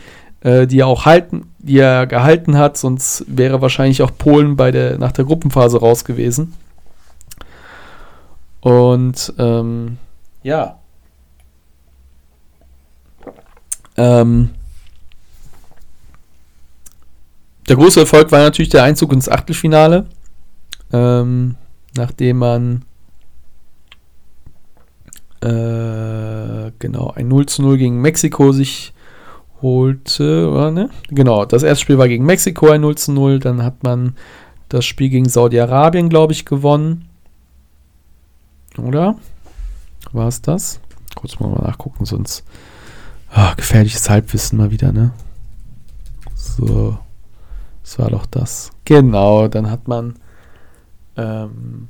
äh, 0.43 0.67
die 0.67 0.81
er 0.81 0.87
auch 0.87 1.07
halten, 1.07 1.48
die 1.59 1.79
er 1.79 2.07
gehalten 2.07 2.57
hat, 2.57 2.77
sonst 2.77 3.25
wäre 3.27 3.61
wahrscheinlich 3.61 4.03
auch 4.03 4.13
Polen 4.17 4.57
bei 4.57 4.71
der, 4.71 4.99
nach 4.99 5.13
der 5.13 5.25
Gruppenphase 5.25 5.81
raus 5.81 6.05
gewesen. 6.05 6.55
Und 8.61 9.33
ähm, 9.39 9.99
ja. 10.43 10.79
Ähm, 13.97 14.51
der 17.69 17.77
große 17.77 18.01
Erfolg 18.01 18.31
war 18.31 18.41
natürlich 18.41 18.71
der 18.71 18.85
Einzug 18.85 19.13
ins 19.13 19.29
Achtelfinale, 19.29 20.07
ähm, 20.93 21.57
nachdem 21.97 22.39
man 22.39 22.85
äh, 25.41 26.73
genau, 26.79 27.13
ein 27.15 27.29
0 27.29 27.47
zu 27.47 27.63
0 27.63 27.79
gegen 27.79 28.01
Mexiko 28.01 28.53
sich 28.53 28.93
holte, 29.63 30.51
oder 30.51 30.71
ne? 30.71 30.91
Genau, 31.09 31.45
das 31.45 31.63
erste 31.63 31.83
Spiel 31.83 31.99
war 31.99 32.09
gegen 32.09 32.25
Mexiko 32.25 32.71
ein 32.71 32.81
0 32.81 32.97
zu 32.97 33.13
0, 33.13 33.39
dann 33.39 33.63
hat 33.63 33.83
man 33.83 34.15
das 34.69 34.85
Spiel 34.85 35.09
gegen 35.09 35.29
Saudi-Arabien, 35.29 36.09
glaube 36.09 36.33
ich, 36.33 36.45
gewonnen. 36.45 37.09
Oder? 38.77 39.17
War 40.13 40.29
es 40.29 40.43
das? 40.43 40.81
Kurz 41.15 41.41
mal 41.41 41.51
nachgucken, 41.51 42.05
sonst. 42.05 42.45
Oh, 43.37 43.51
gefährliches 43.57 44.09
Halbwissen 44.09 44.59
mal 44.59 44.71
wieder, 44.71 44.93
ne? 44.93 45.13
So. 46.35 46.99
Das 47.83 47.99
war 47.99 48.11
doch 48.11 48.27
das. 48.27 48.71
Genau, 48.85 49.49
dann 49.49 49.71
hat 49.71 49.89
man 49.89 50.17
ähm, 51.17 51.89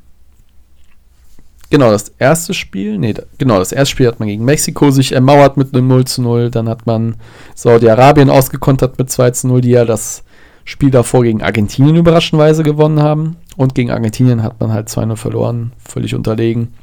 Genau, 1.71 1.91
das 1.91 2.13
erste 2.19 2.55
Spiel, 2.55 2.97
nee, 2.99 3.15
genau, 3.37 3.59
das 3.59 3.73
erste 3.73 3.93
Spiel 3.93 4.07
hat 4.07 4.21
man 4.21 4.29
gegen 4.29 4.45
Mexiko 4.45 4.91
sich 4.91 5.13
ermauert 5.13 5.59
mit 5.59 5.75
einem 5.75 5.87
0 5.89 6.07
zu 6.07 6.23
0. 6.23 6.51
Dann 6.51 6.69
hat 6.69 6.87
man 6.87 7.17
Saudi-Arabien 7.55 8.31
ausgekontert 8.31 8.99
mit 8.99 9.11
2 9.11 9.31
zu 9.33 9.49
0, 9.49 9.61
die 9.61 9.71
ja 9.71 9.85
das 9.85 10.25
Spiel 10.65 10.91
davor 10.91 11.23
gegen 11.25 11.43
Argentinien 11.43 11.97
überraschenderweise 11.97 12.63
gewonnen 12.63 13.03
haben. 13.03 13.37
Und 13.57 13.75
gegen 13.75 13.91
Argentinien 13.91 14.43
hat 14.43 14.61
man 14.61 14.73
halt 14.73 14.89
2-0 14.89 15.17
verloren, 15.17 15.73
völlig 15.79 16.15
unterlegen. 16.15 16.75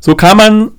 So 0.00 0.14
kam 0.14 0.38
man 0.38 0.70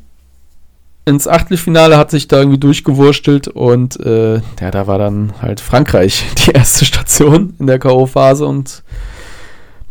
ins 1.06 1.28
Achtelfinale, 1.28 1.98
hat 1.98 2.12
sich 2.12 2.28
da 2.28 2.40
irgendwie 2.40 2.60
durchgewurstelt 2.60 3.48
und 3.48 4.00
äh, 4.00 4.36
ja, 4.36 4.72
da 4.72 4.88
war 4.88 5.00
dann 5.00 5.34
halt 5.42 5.62
Frankreich 5.62 6.26
die 6.46 6.52
erste 6.52 6.86
Station 6.86 7.54
in 7.60 7.68
der 7.68 7.80
K.O.-Phase 7.80 8.44
und 8.44 8.84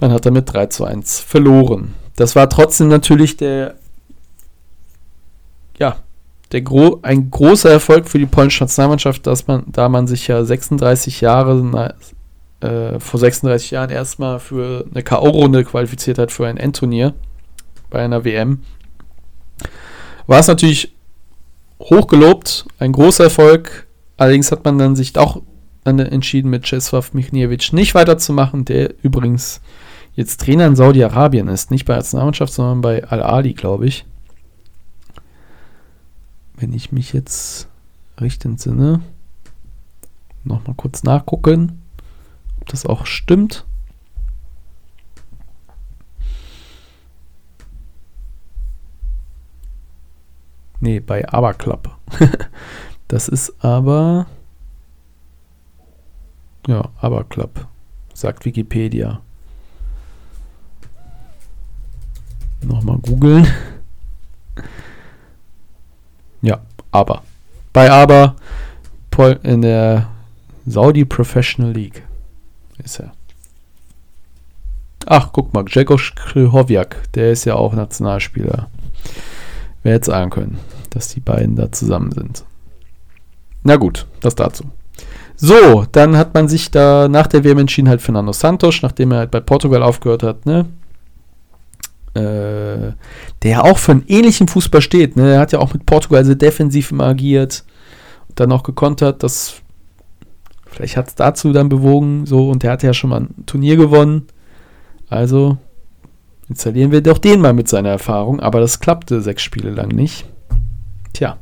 man 0.00 0.12
hat 0.12 0.26
damit 0.26 0.52
3 0.52 0.66
zu 0.66 0.84
1 0.84 1.20
verloren. 1.20 1.94
Das 2.16 2.34
war 2.34 2.48
trotzdem 2.48 2.88
natürlich 2.88 3.36
der, 3.36 3.76
ja, 5.78 5.98
der 6.52 6.62
gro 6.62 6.98
ein 7.02 7.30
großer 7.30 7.70
Erfolg 7.70 8.08
für 8.08 8.18
die 8.18 8.26
polnische 8.26 8.64
Nationalmannschaft, 8.64 9.26
dass 9.26 9.46
man, 9.46 9.64
da 9.66 9.88
man 9.88 10.06
sich 10.06 10.26
ja 10.26 10.44
36 10.44 11.20
Jahre, 11.20 11.94
äh, 12.60 12.98
vor 12.98 13.20
36 13.20 13.72
Jahren 13.72 13.90
erstmal 13.90 14.40
für 14.40 14.86
eine 14.90 15.02
K.O.-Runde 15.02 15.64
qualifiziert 15.64 16.18
hat 16.18 16.32
für 16.32 16.46
ein 16.46 16.56
Endturnier 16.56 17.14
bei 17.90 18.02
einer 18.02 18.24
WM, 18.24 18.62
war 20.26 20.40
es 20.40 20.48
natürlich 20.48 20.94
hochgelobt, 21.80 22.66
ein 22.78 22.92
großer 22.92 23.24
Erfolg. 23.24 23.86
Allerdings 24.16 24.50
hat 24.50 24.64
man 24.64 24.78
dann 24.78 24.96
sich 24.96 25.16
auch 25.18 25.42
dann 25.84 25.98
entschieden, 25.98 26.50
mit 26.50 26.64
Czesław 26.64 27.10
Michniewicz 27.12 27.72
nicht 27.72 27.94
weiterzumachen, 27.94 28.64
der 28.64 28.94
übrigens 29.02 29.60
jetzt 30.16 30.40
Trainer 30.40 30.66
in 30.66 30.76
Saudi-Arabien 30.76 31.46
ist. 31.48 31.70
Nicht 31.70 31.84
bei 31.84 31.94
Nationalmannschaft, 31.94 32.52
sondern 32.52 32.80
bei 32.80 33.04
Al-Ali, 33.04 33.52
glaube 33.52 33.86
ich. 33.86 34.06
Wenn 36.56 36.72
ich 36.72 36.90
mich 36.90 37.12
jetzt 37.12 37.68
recht 38.18 38.44
entsinne, 38.46 39.02
nochmal 40.42 40.74
kurz 40.74 41.04
nachgucken, 41.04 41.82
ob 42.60 42.68
das 42.68 42.86
auch 42.86 43.04
stimmt. 43.04 43.66
Nee, 50.80 51.00
bei 51.00 51.28
Aberclub. 51.28 51.96
das 53.08 53.28
ist 53.28 53.64
aber. 53.64 54.26
Ja, 56.66 56.90
Aberclub, 57.00 57.66
sagt 58.12 58.44
Wikipedia. 58.44 59.20
Nochmal 62.66 62.98
googeln. 62.98 63.46
Ja, 66.42 66.60
aber. 66.90 67.22
Bei 67.72 67.90
aber 67.90 68.36
in 69.42 69.62
der 69.62 70.08
Saudi 70.66 71.04
Professional 71.04 71.72
League 71.72 72.02
ist 72.84 73.00
er. 73.00 73.12
Ach, 75.06 75.30
guck 75.32 75.54
mal, 75.54 75.64
Grzegorz 75.64 76.12
Krychowiak, 76.14 77.12
der 77.14 77.32
ist 77.32 77.44
ja 77.44 77.54
auch 77.54 77.72
Nationalspieler. 77.72 78.68
Wer 79.82 79.94
hätte 79.94 80.06
sagen 80.06 80.30
können, 80.30 80.58
dass 80.90 81.08
die 81.08 81.20
beiden 81.20 81.56
da 81.56 81.70
zusammen 81.70 82.10
sind. 82.10 82.44
Na 83.62 83.76
gut, 83.76 84.06
das 84.20 84.34
dazu. 84.34 84.64
So, 85.36 85.86
dann 85.92 86.16
hat 86.16 86.34
man 86.34 86.48
sich 86.48 86.70
da 86.70 87.08
nach 87.08 87.28
der 87.28 87.44
WM 87.44 87.58
entschieden, 87.58 87.88
halt 87.88 88.02
Fernando 88.02 88.32
Santos, 88.32 88.82
nachdem 88.82 89.12
er 89.12 89.18
halt 89.18 89.30
bei 89.30 89.40
Portugal 89.40 89.82
aufgehört 89.82 90.22
hat, 90.22 90.44
ne? 90.46 90.66
Äh, 92.16 92.92
der 93.42 93.64
auch 93.64 93.78
für 93.78 93.92
einen 93.92 94.04
ähnlichen 94.06 94.48
Fußball 94.48 94.80
steht, 94.80 95.16
ne? 95.16 95.34
Er 95.34 95.40
hat 95.40 95.52
ja 95.52 95.58
auch 95.58 95.72
mit 95.72 95.86
Portugal 95.86 96.24
sehr 96.24 96.34
defensiv 96.34 96.90
immer 96.90 97.06
agiert 97.06 97.64
und 98.28 98.40
dann 98.40 98.52
auch 98.52 98.62
gekontert, 98.62 99.22
das 99.22 99.56
vielleicht 100.66 100.96
hat 100.96 101.08
es 101.08 101.14
dazu 101.14 101.52
dann 101.52 101.68
bewogen, 101.68 102.26
so, 102.26 102.50
und 102.50 102.62
der 102.62 102.72
hat 102.72 102.82
ja 102.82 102.94
schon 102.94 103.10
mal 103.10 103.20
ein 103.20 103.46
Turnier 103.46 103.76
gewonnen. 103.76 104.26
Also, 105.08 105.58
Installieren 106.48 106.92
wir 106.92 107.00
doch 107.00 107.18
den 107.18 107.40
mal 107.40 107.52
mit 107.52 107.68
seiner 107.68 107.88
Erfahrung, 107.88 108.40
aber 108.40 108.60
das 108.60 108.78
klappte 108.78 109.20
sechs 109.20 109.42
Spiele 109.42 109.70
lang 109.70 109.88
nicht. 109.88 110.26
Tja. 111.12 111.38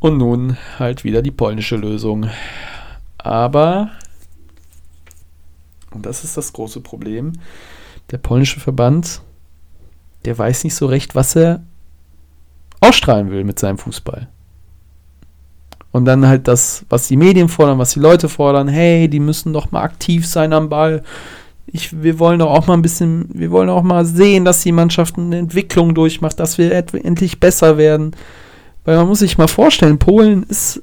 Und 0.00 0.18
nun 0.18 0.56
halt 0.78 1.04
wieder 1.04 1.22
die 1.22 1.30
polnische 1.30 1.76
Lösung. 1.76 2.28
Aber, 3.18 3.90
und 5.92 6.04
das 6.04 6.24
ist 6.24 6.36
das 6.36 6.52
große 6.52 6.80
Problem, 6.80 7.34
der 8.10 8.18
polnische 8.18 8.60
Verband, 8.60 9.22
der 10.26 10.36
weiß 10.36 10.64
nicht 10.64 10.74
so 10.74 10.86
recht, 10.86 11.14
was 11.14 11.36
er 11.36 11.62
ausstrahlen 12.80 13.30
will 13.30 13.44
mit 13.44 13.58
seinem 13.58 13.78
Fußball. 13.78 14.28
Und 15.92 16.04
dann 16.04 16.26
halt 16.26 16.46
das, 16.46 16.84
was 16.90 17.08
die 17.08 17.16
Medien 17.16 17.48
fordern, 17.48 17.78
was 17.78 17.94
die 17.94 18.00
Leute 18.00 18.28
fordern, 18.28 18.68
hey, 18.68 19.08
die 19.08 19.20
müssen 19.20 19.52
doch 19.52 19.70
mal 19.70 19.82
aktiv 19.82 20.26
sein 20.26 20.52
am 20.52 20.68
Ball, 20.68 21.02
ich, 21.66 22.02
wir 22.02 22.18
wollen 22.18 22.38
doch 22.38 22.50
auch 22.50 22.66
mal 22.66 22.74
ein 22.74 22.82
bisschen, 22.82 23.28
wir 23.32 23.50
wollen 23.50 23.68
auch 23.68 23.82
mal 23.82 24.04
sehen, 24.04 24.44
dass 24.44 24.62
die 24.62 24.72
Mannschaft 24.72 25.18
eine 25.18 25.38
Entwicklung 25.38 25.94
durchmacht, 25.94 26.38
dass 26.38 26.58
wir 26.58 26.72
endlich 26.72 27.40
besser 27.40 27.76
werden. 27.76 28.12
Weil 28.84 28.96
man 28.96 29.08
muss 29.08 29.18
sich 29.18 29.36
mal 29.36 29.48
vorstellen, 29.48 29.98
Polen 29.98 30.44
ist 30.44 30.80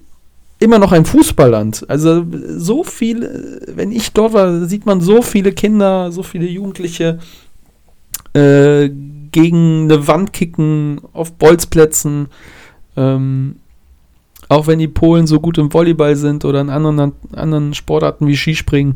immer 0.59 0.79
noch 0.79 0.91
ein 0.91 1.05
Fußballland. 1.05 1.85
Also 1.89 2.25
so 2.57 2.83
viel, 2.83 3.61
wenn 3.67 3.91
ich 3.91 4.11
dort 4.11 4.33
war, 4.33 4.65
sieht 4.65 4.85
man 4.85 4.99
so 4.99 5.21
viele 5.21 5.53
Kinder, 5.53 6.11
so 6.11 6.21
viele 6.21 6.47
Jugendliche 6.47 7.19
äh, 8.33 8.89
gegen 9.33 9.83
eine 9.83 10.07
Wand 10.07 10.31
kicken 10.31 11.01
auf 11.11 11.33
Bolzplätzen. 11.33 12.27
Ähm, 12.95 13.57
auch 14.49 14.67
wenn 14.67 14.79
die 14.79 14.87
Polen 14.87 15.27
so 15.27 15.39
gut 15.39 15.57
im 15.57 15.73
Volleyball 15.73 16.15
sind 16.15 16.45
oder 16.45 16.61
in 16.61 16.69
anderen, 16.69 17.13
anderen 17.33 17.73
Sportarten 17.73 18.27
wie 18.27 18.37
Skispringen 18.37 18.95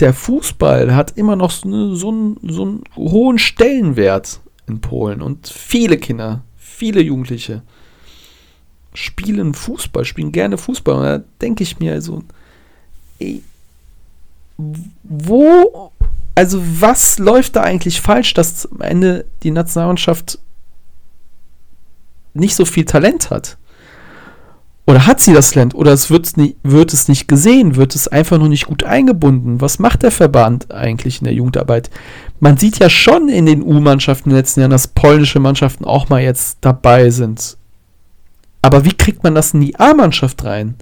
der 0.00 0.12
Fußball 0.12 0.94
hat 0.94 1.16
immer 1.16 1.36
noch 1.36 1.52
so, 1.52 1.68
eine, 1.68 1.94
so, 1.94 2.08
einen, 2.08 2.36
so 2.42 2.62
einen 2.62 2.84
hohen 2.96 3.38
Stellenwert 3.38 4.40
in 4.66 4.80
Polen 4.80 5.22
und 5.22 5.46
viele 5.46 5.96
Kinder, 5.96 6.42
viele 6.56 7.00
Jugendliche 7.00 7.62
spielen 8.94 9.54
Fußball, 9.54 10.04
spielen 10.04 10.32
gerne 10.32 10.58
Fußball. 10.58 10.94
Und 10.96 11.02
da 11.04 11.22
denke 11.40 11.62
ich 11.62 11.78
mir 11.78 11.92
also, 11.92 12.22
ey, 13.18 13.42
wo, 15.02 15.91
also 16.34 16.62
was 16.80 17.18
läuft 17.18 17.56
da 17.56 17.62
eigentlich 17.62 18.00
falsch, 18.00 18.34
dass 18.34 18.70
am 18.70 18.80
Ende 18.80 19.26
die 19.42 19.50
Nationalmannschaft 19.50 20.38
nicht 22.34 22.54
so 22.54 22.64
viel 22.64 22.84
Talent 22.84 23.30
hat? 23.30 23.58
Oder 24.84 25.06
hat 25.06 25.20
sie 25.20 25.32
das 25.32 25.54
Land? 25.54 25.74
Oder 25.74 25.92
es 25.92 26.10
wird, 26.10 26.36
nie, 26.36 26.56
wird 26.64 26.92
es 26.92 27.06
nicht 27.06 27.28
gesehen? 27.28 27.76
Wird 27.76 27.94
es 27.94 28.08
einfach 28.08 28.38
noch 28.38 28.48
nicht 28.48 28.66
gut 28.66 28.82
eingebunden? 28.82 29.60
Was 29.60 29.78
macht 29.78 30.02
der 30.02 30.10
Verband 30.10 30.72
eigentlich 30.72 31.20
in 31.20 31.26
der 31.26 31.34
Jugendarbeit? 31.34 31.88
Man 32.40 32.56
sieht 32.56 32.78
ja 32.80 32.90
schon 32.90 33.28
in 33.28 33.46
den 33.46 33.62
U-Mannschaften 33.62 34.30
in 34.30 34.34
den 34.34 34.38
letzten 34.38 34.60
Jahren, 34.60 34.72
dass 34.72 34.88
polnische 34.88 35.38
Mannschaften 35.38 35.84
auch 35.84 36.08
mal 36.08 36.20
jetzt 36.20 36.58
dabei 36.62 37.10
sind. 37.10 37.56
Aber 38.60 38.84
wie 38.84 38.92
kriegt 38.92 39.22
man 39.22 39.36
das 39.36 39.54
in 39.54 39.60
die 39.60 39.78
A-Mannschaft 39.78 40.44
rein? 40.44 40.74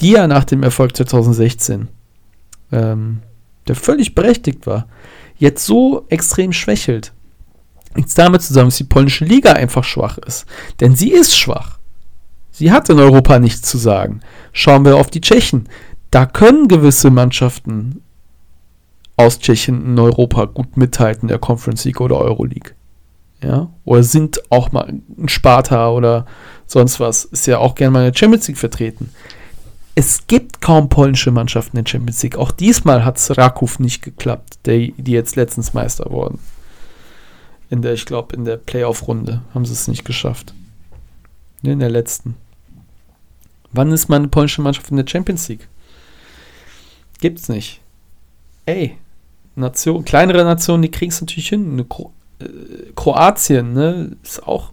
Die 0.00 0.12
ja 0.12 0.28
nach 0.28 0.44
dem 0.44 0.62
Erfolg 0.62 0.96
2016, 0.96 1.88
ähm, 2.70 3.18
der 3.68 3.76
völlig 3.76 4.14
berechtigt 4.14 4.66
war, 4.66 4.88
jetzt 5.36 5.64
so 5.64 6.04
extrem 6.08 6.52
schwächelt. 6.52 7.12
Nichts 7.94 8.14
damit 8.14 8.42
zusammen, 8.42 8.68
dass 8.68 8.76
die 8.76 8.84
polnische 8.84 9.24
Liga 9.24 9.52
einfach 9.52 9.84
schwach 9.84 10.18
ist. 10.18 10.46
Denn 10.80 10.94
sie 10.94 11.10
ist 11.10 11.36
schwach. 11.36 11.78
Sie 12.50 12.72
hat 12.72 12.88
in 12.88 12.98
Europa 12.98 13.38
nichts 13.38 13.62
zu 13.62 13.78
sagen. 13.78 14.20
Schauen 14.52 14.84
wir 14.84 14.96
auf 14.96 15.10
die 15.10 15.20
Tschechen. 15.20 15.68
Da 16.10 16.26
können 16.26 16.68
gewisse 16.68 17.10
Mannschaften 17.10 18.02
aus 19.16 19.38
Tschechien 19.38 19.84
in 19.84 19.98
Europa 19.98 20.46
gut 20.46 20.76
mithalten, 20.76 21.28
der 21.28 21.38
Conference 21.38 21.84
League 21.84 22.00
oder 22.00 22.18
Euroleague. 22.18 22.72
Ja, 23.42 23.70
oder 23.84 24.02
sind 24.02 24.40
auch 24.50 24.72
mal 24.72 24.88
ein 24.88 25.28
Sparta 25.28 25.90
oder 25.90 26.26
sonst 26.66 26.98
was, 26.98 27.24
ist 27.24 27.46
ja 27.46 27.58
auch 27.58 27.74
gerne 27.74 27.92
mal 27.92 28.06
in 28.06 28.12
der 28.12 28.18
Champions 28.18 28.48
League 28.48 28.58
vertreten. 28.58 29.12
Es 29.98 30.28
gibt 30.28 30.60
kaum 30.60 30.88
polnische 30.88 31.32
Mannschaften 31.32 31.76
in 31.76 31.82
der 31.82 31.90
Champions 31.90 32.22
League. 32.22 32.36
Auch 32.36 32.52
diesmal 32.52 33.04
hat 33.04 33.16
es 33.16 33.36
Raków 33.36 33.80
nicht 33.80 34.00
geklappt, 34.00 34.60
die, 34.64 34.92
die 34.96 35.10
jetzt 35.10 35.34
letztens 35.34 35.74
Meister 35.74 36.08
wurden. 36.12 36.38
In 37.68 37.82
der, 37.82 37.94
ich 37.94 38.06
glaube, 38.06 38.36
in 38.36 38.44
der 38.44 38.58
Playoff-Runde 38.58 39.42
haben 39.52 39.64
sie 39.64 39.72
es 39.72 39.88
nicht 39.88 40.04
geschafft. 40.04 40.54
In 41.64 41.80
der 41.80 41.90
letzten. 41.90 42.36
Wann 43.72 43.90
ist 43.90 44.08
meine 44.08 44.28
polnische 44.28 44.62
Mannschaft 44.62 44.88
in 44.92 44.98
der 44.98 45.06
Champions 45.08 45.48
League? 45.48 45.66
Gibt's 47.18 47.48
nicht. 47.48 47.80
Ey, 48.66 48.96
Nation, 49.56 50.04
kleinere 50.04 50.44
Nationen, 50.44 50.82
die 50.82 50.92
kriegen 50.92 51.10
es 51.10 51.20
natürlich 51.20 51.48
hin. 51.48 51.72
Eine 51.72 51.84
Kro 51.84 52.12
äh, 52.38 52.44
Kroatien, 52.94 53.72
ne, 53.72 54.16
ist 54.22 54.46
auch, 54.46 54.72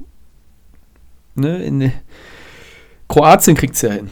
ne, 1.34 1.64
in 1.64 1.92
Kroatien 3.08 3.58
kriegt 3.58 3.74
es 3.74 3.82
ja 3.82 3.94
hin. 3.94 4.12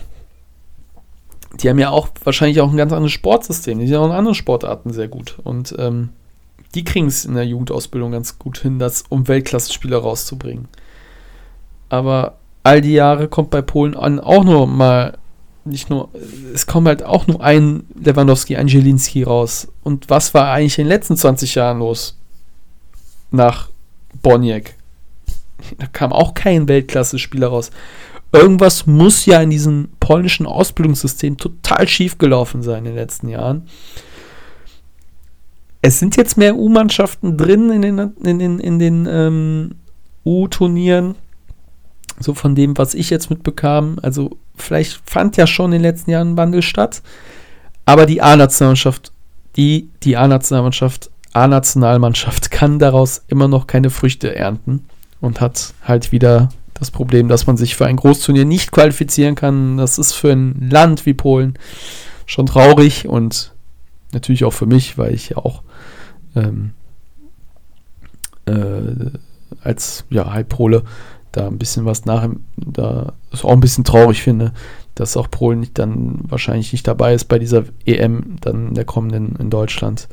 Die 1.62 1.70
haben 1.70 1.80
ja 1.80 1.89
auch 1.89 2.10
wahrscheinlich 2.24 2.62
auch 2.62 2.72
ein 2.72 2.78
ganz 2.78 2.91
anderes 2.91 3.12
Sportsystem. 3.12 3.80
Die 3.80 3.88
sind 3.88 3.97
auch 3.97 4.06
in 4.06 4.12
anderen 4.12 4.36
Sportarten 4.36 4.91
sehr 4.91 5.08
gut. 5.08 5.38
Und 5.43 5.76
ähm, 5.78 6.10
die 6.76 6.84
kriegen 6.84 7.08
es 7.08 7.26
in 7.26 7.36
der 7.36 7.45
Jugendausbildung 7.45 8.12
ganz 8.12 8.39
gut 8.39 8.58
hin, 8.58 8.80
das 8.80 9.04
um 9.10 9.28
Weltklasse-Spieler 9.28 9.97
rauszubringen. 9.97 10.68
Aber 11.89 12.38
all 12.64 12.82
die 12.82 12.93
Jahre 12.93 13.28
kommt 13.28 13.51
bei 13.51 13.62
Polen 13.62 13.95
an 13.95 14.20
auch 14.20 14.43
nur 14.43 14.66
mal, 14.66 15.18
nicht 15.66 15.89
nur, 15.89 16.10
es 16.54 16.66
kommt 16.66 16.88
halt 16.88 17.04
auch 17.04 17.28
nur 17.28 17.43
ein 17.43 17.86
Lewandowski, 17.95 18.56
ein 18.56 18.68
Jelinski 18.68 19.24
raus. 19.24 19.68
Und 19.84 20.10
was 20.10 20.34
war 20.34 20.51
eigentlich 20.51 20.80
in 20.80 20.86
den 20.86 20.89
letzten 20.89 21.16
20 21.16 21.56
Jahren 21.56 21.80
los? 21.80 22.18
Nach 23.32 23.70
Boniek. 24.22 24.76
Da 25.78 25.88
kam 25.88 26.12
auch 26.12 26.34
kein 26.34 26.68
Weltklasse-Spieler 26.68 27.47
raus. 27.47 27.72
Irgendwas 28.34 28.88
muss 28.88 29.27
ja 29.27 29.39
in 29.41 29.51
diesem 29.51 29.89
polnischen 29.99 30.47
Ausbildungssystem 30.47 31.38
total 31.38 31.88
schief 31.88 32.17
gelaufen 32.17 32.63
sein 32.63 32.79
in 32.79 32.86
den 32.86 32.95
letzten 32.95 33.29
Jahren. 33.29 33.67
Es 35.84 35.99
sind 35.99 36.17
jetzt 36.17 36.36
mehr 36.36 36.55
U-Mannschaften 36.55 37.38
drin 37.38 37.69
in 37.69 37.81
den, 37.84 37.99
in 38.23 38.39
den, 38.39 38.59
in 38.59 38.79
den 38.79 39.07
ähm, 39.07 39.75
U-Turnieren 40.25 41.15
So 42.19 42.34
von 42.34 42.55
dem, 42.55 42.75
was 42.77 42.95
ich 42.95 43.11
jetzt 43.11 43.29
mitbekam. 43.29 43.99
Also 44.01 44.38
vielleicht 44.55 45.01
fand 45.05 45.38
ja 45.38 45.45
schon 45.45 45.67
in 45.67 45.84
den 45.84 45.91
letzten 45.91 46.09
Jahren 46.09 46.31
ein 46.31 46.38
Wandel 46.38 46.63
statt. 46.63 47.03
Aber 47.86 48.07
die 48.07 48.21
A-Nationalmannschaft, 48.21 49.11
die, 49.57 49.89
die 50.01 50.17
A-Nationalmannschaft, 50.17 51.11
A-Nationalmannschaft 51.34 52.49
kann 52.49 52.79
daraus 52.79 53.23
immer 53.27 53.47
noch 53.47 53.67
keine 53.67 53.91
Früchte 53.91 54.36
ernten 54.36 54.88
und 55.21 55.39
hat 55.39 55.73
halt 55.84 56.11
wieder 56.11 56.49
das 56.84 56.91
Problem, 56.91 57.29
dass 57.29 57.47
man 57.47 57.55
sich 57.55 57.75
für 57.75 57.86
ein 57.86 57.95
Großturnier 57.95 58.43
nicht 58.43 58.71
qualifizieren 58.71 59.36
kann. 59.36 59.77
Das 59.77 59.97
ist 59.97 60.11
für 60.11 60.31
ein 60.31 60.69
Land 60.69 61.05
wie 61.05 61.13
Polen 61.13 61.57
schon 62.25 62.45
traurig 62.45 63.07
und 63.07 63.53
natürlich 64.11 64.43
auch 64.43 64.53
für 64.53 64.65
mich, 64.65 64.97
weil 64.97 65.13
ich 65.13 65.29
ja 65.29 65.38
auch 65.38 65.63
ähm, 66.36 66.71
äh, 68.45 69.11
als 69.61 70.05
ja, 70.09 70.31
Halbpole 70.31 70.84
da 71.31 71.47
ein 71.47 71.57
bisschen 71.57 71.86
was 71.86 72.05
nach, 72.05 72.27
da 72.57 73.13
ist 73.31 73.45
auch 73.45 73.53
ein 73.53 73.61
bisschen 73.61 73.86
traurig 73.86 74.21
finde, 74.21 74.51
dass 74.93 75.17
auch 75.17 75.31
Polen 75.31 75.61
nicht 75.61 75.79
dann 75.79 76.19
wahrscheinlich 76.23 76.73
nicht 76.73 76.88
dabei 76.88 77.13
ist 77.13 77.25
bei 77.25 77.39
dieser 77.39 77.63
EM 77.86 78.36
dann 78.41 78.73
der 78.73 78.86
kommenden 78.86 79.38
in 79.38 79.49
Deutschland. 79.49 80.09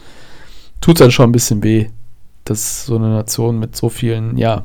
Tut 0.80 1.00
dann 1.00 1.10
schon 1.10 1.28
ein 1.28 1.32
bisschen 1.32 1.62
weh, 1.64 1.88
dass 2.44 2.86
so 2.86 2.96
eine 2.96 3.08
Nation 3.10 3.58
mit 3.58 3.76
so 3.76 3.88
vielen, 3.88 4.38
ja, 4.38 4.64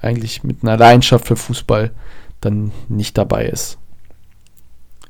eigentlich 0.00 0.42
mit 0.44 0.62
einer 0.62 0.76
Leidenschaft 0.76 1.26
für 1.26 1.36
Fußball 1.36 1.90
dann 2.40 2.72
nicht 2.88 3.18
dabei 3.18 3.46
ist. 3.46 3.78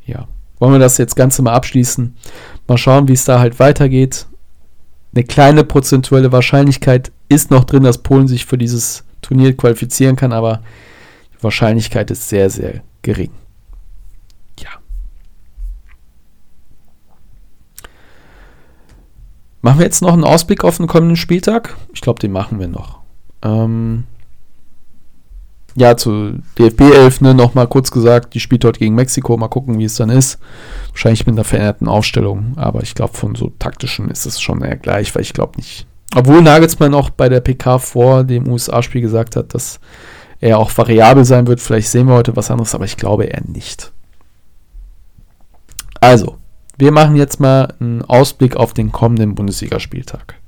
Ja, 0.04 0.26
wollen 0.58 0.72
wir 0.72 0.78
das 0.78 0.98
jetzt 0.98 1.16
Ganze 1.16 1.42
mal 1.42 1.54
abschließen. 1.54 2.16
Mal 2.66 2.78
schauen, 2.78 3.08
wie 3.08 3.12
es 3.12 3.24
da 3.24 3.38
halt 3.38 3.58
weitergeht. 3.58 4.26
Eine 5.14 5.24
kleine 5.24 5.64
prozentuelle 5.64 6.32
Wahrscheinlichkeit 6.32 7.12
ist 7.28 7.50
noch 7.50 7.64
drin, 7.64 7.82
dass 7.82 7.98
Polen 7.98 8.28
sich 8.28 8.46
für 8.46 8.58
dieses 8.58 9.04
Turnier 9.22 9.56
qualifizieren 9.56 10.16
kann, 10.16 10.32
aber 10.32 10.62
die 11.36 11.42
Wahrscheinlichkeit 11.42 12.10
ist 12.10 12.28
sehr, 12.28 12.50
sehr 12.50 12.82
gering. 13.02 13.30
Ja. 14.58 14.68
Machen 19.62 19.78
wir 19.78 19.86
jetzt 19.86 20.02
noch 20.02 20.12
einen 20.12 20.24
Ausblick 20.24 20.64
auf 20.64 20.76
den 20.76 20.86
kommenden 20.86 21.16
Spieltag? 21.16 21.76
Ich 21.92 22.00
glaube, 22.00 22.20
den 22.20 22.32
machen 22.32 22.58
wir 22.58 22.68
noch. 22.68 23.00
Ähm 23.42 24.04
ja, 25.76 25.96
zu 25.96 26.38
DFB 26.58 26.80
11, 26.80 27.20
ne, 27.20 27.34
nochmal 27.34 27.66
kurz 27.66 27.90
gesagt, 27.90 28.34
die 28.34 28.40
spielt 28.40 28.64
dort 28.64 28.78
gegen 28.78 28.94
Mexiko, 28.94 29.36
mal 29.36 29.48
gucken, 29.48 29.78
wie 29.78 29.84
es 29.84 29.96
dann 29.96 30.10
ist. 30.10 30.38
Wahrscheinlich 30.90 31.26
mit 31.26 31.34
einer 31.34 31.44
veränderten 31.44 31.88
Aufstellung, 31.88 32.54
aber 32.56 32.82
ich 32.82 32.94
glaube, 32.94 33.16
von 33.16 33.34
so 33.34 33.52
taktischen 33.58 34.10
ist 34.10 34.26
es 34.26 34.40
schon 34.40 34.62
eher 34.62 34.76
gleich, 34.76 35.14
weil 35.14 35.22
ich 35.22 35.32
glaube 35.32 35.56
nicht, 35.56 35.86
obwohl 36.14 36.42
Nagelsmann 36.42 36.94
auch 36.94 37.10
bei 37.10 37.28
der 37.28 37.40
PK 37.40 37.78
vor 37.78 38.24
dem 38.24 38.48
USA-Spiel 38.48 39.00
gesagt 39.00 39.36
hat, 39.36 39.54
dass 39.54 39.78
er 40.40 40.58
auch 40.58 40.76
variabel 40.76 41.24
sein 41.24 41.46
wird. 41.46 41.60
Vielleicht 41.60 41.88
sehen 41.88 42.08
wir 42.08 42.14
heute 42.14 42.34
was 42.34 42.50
anderes, 42.50 42.74
aber 42.74 42.84
ich 42.84 42.96
glaube 42.96 43.24
eher 43.24 43.42
nicht. 43.46 43.92
Also, 46.00 46.38
wir 46.78 46.92
machen 46.92 47.14
jetzt 47.14 47.40
mal 47.40 47.74
einen 47.78 48.02
Ausblick 48.02 48.56
auf 48.56 48.72
den 48.72 48.90
kommenden 48.90 49.34
Bundesligaspieltag. 49.34 50.39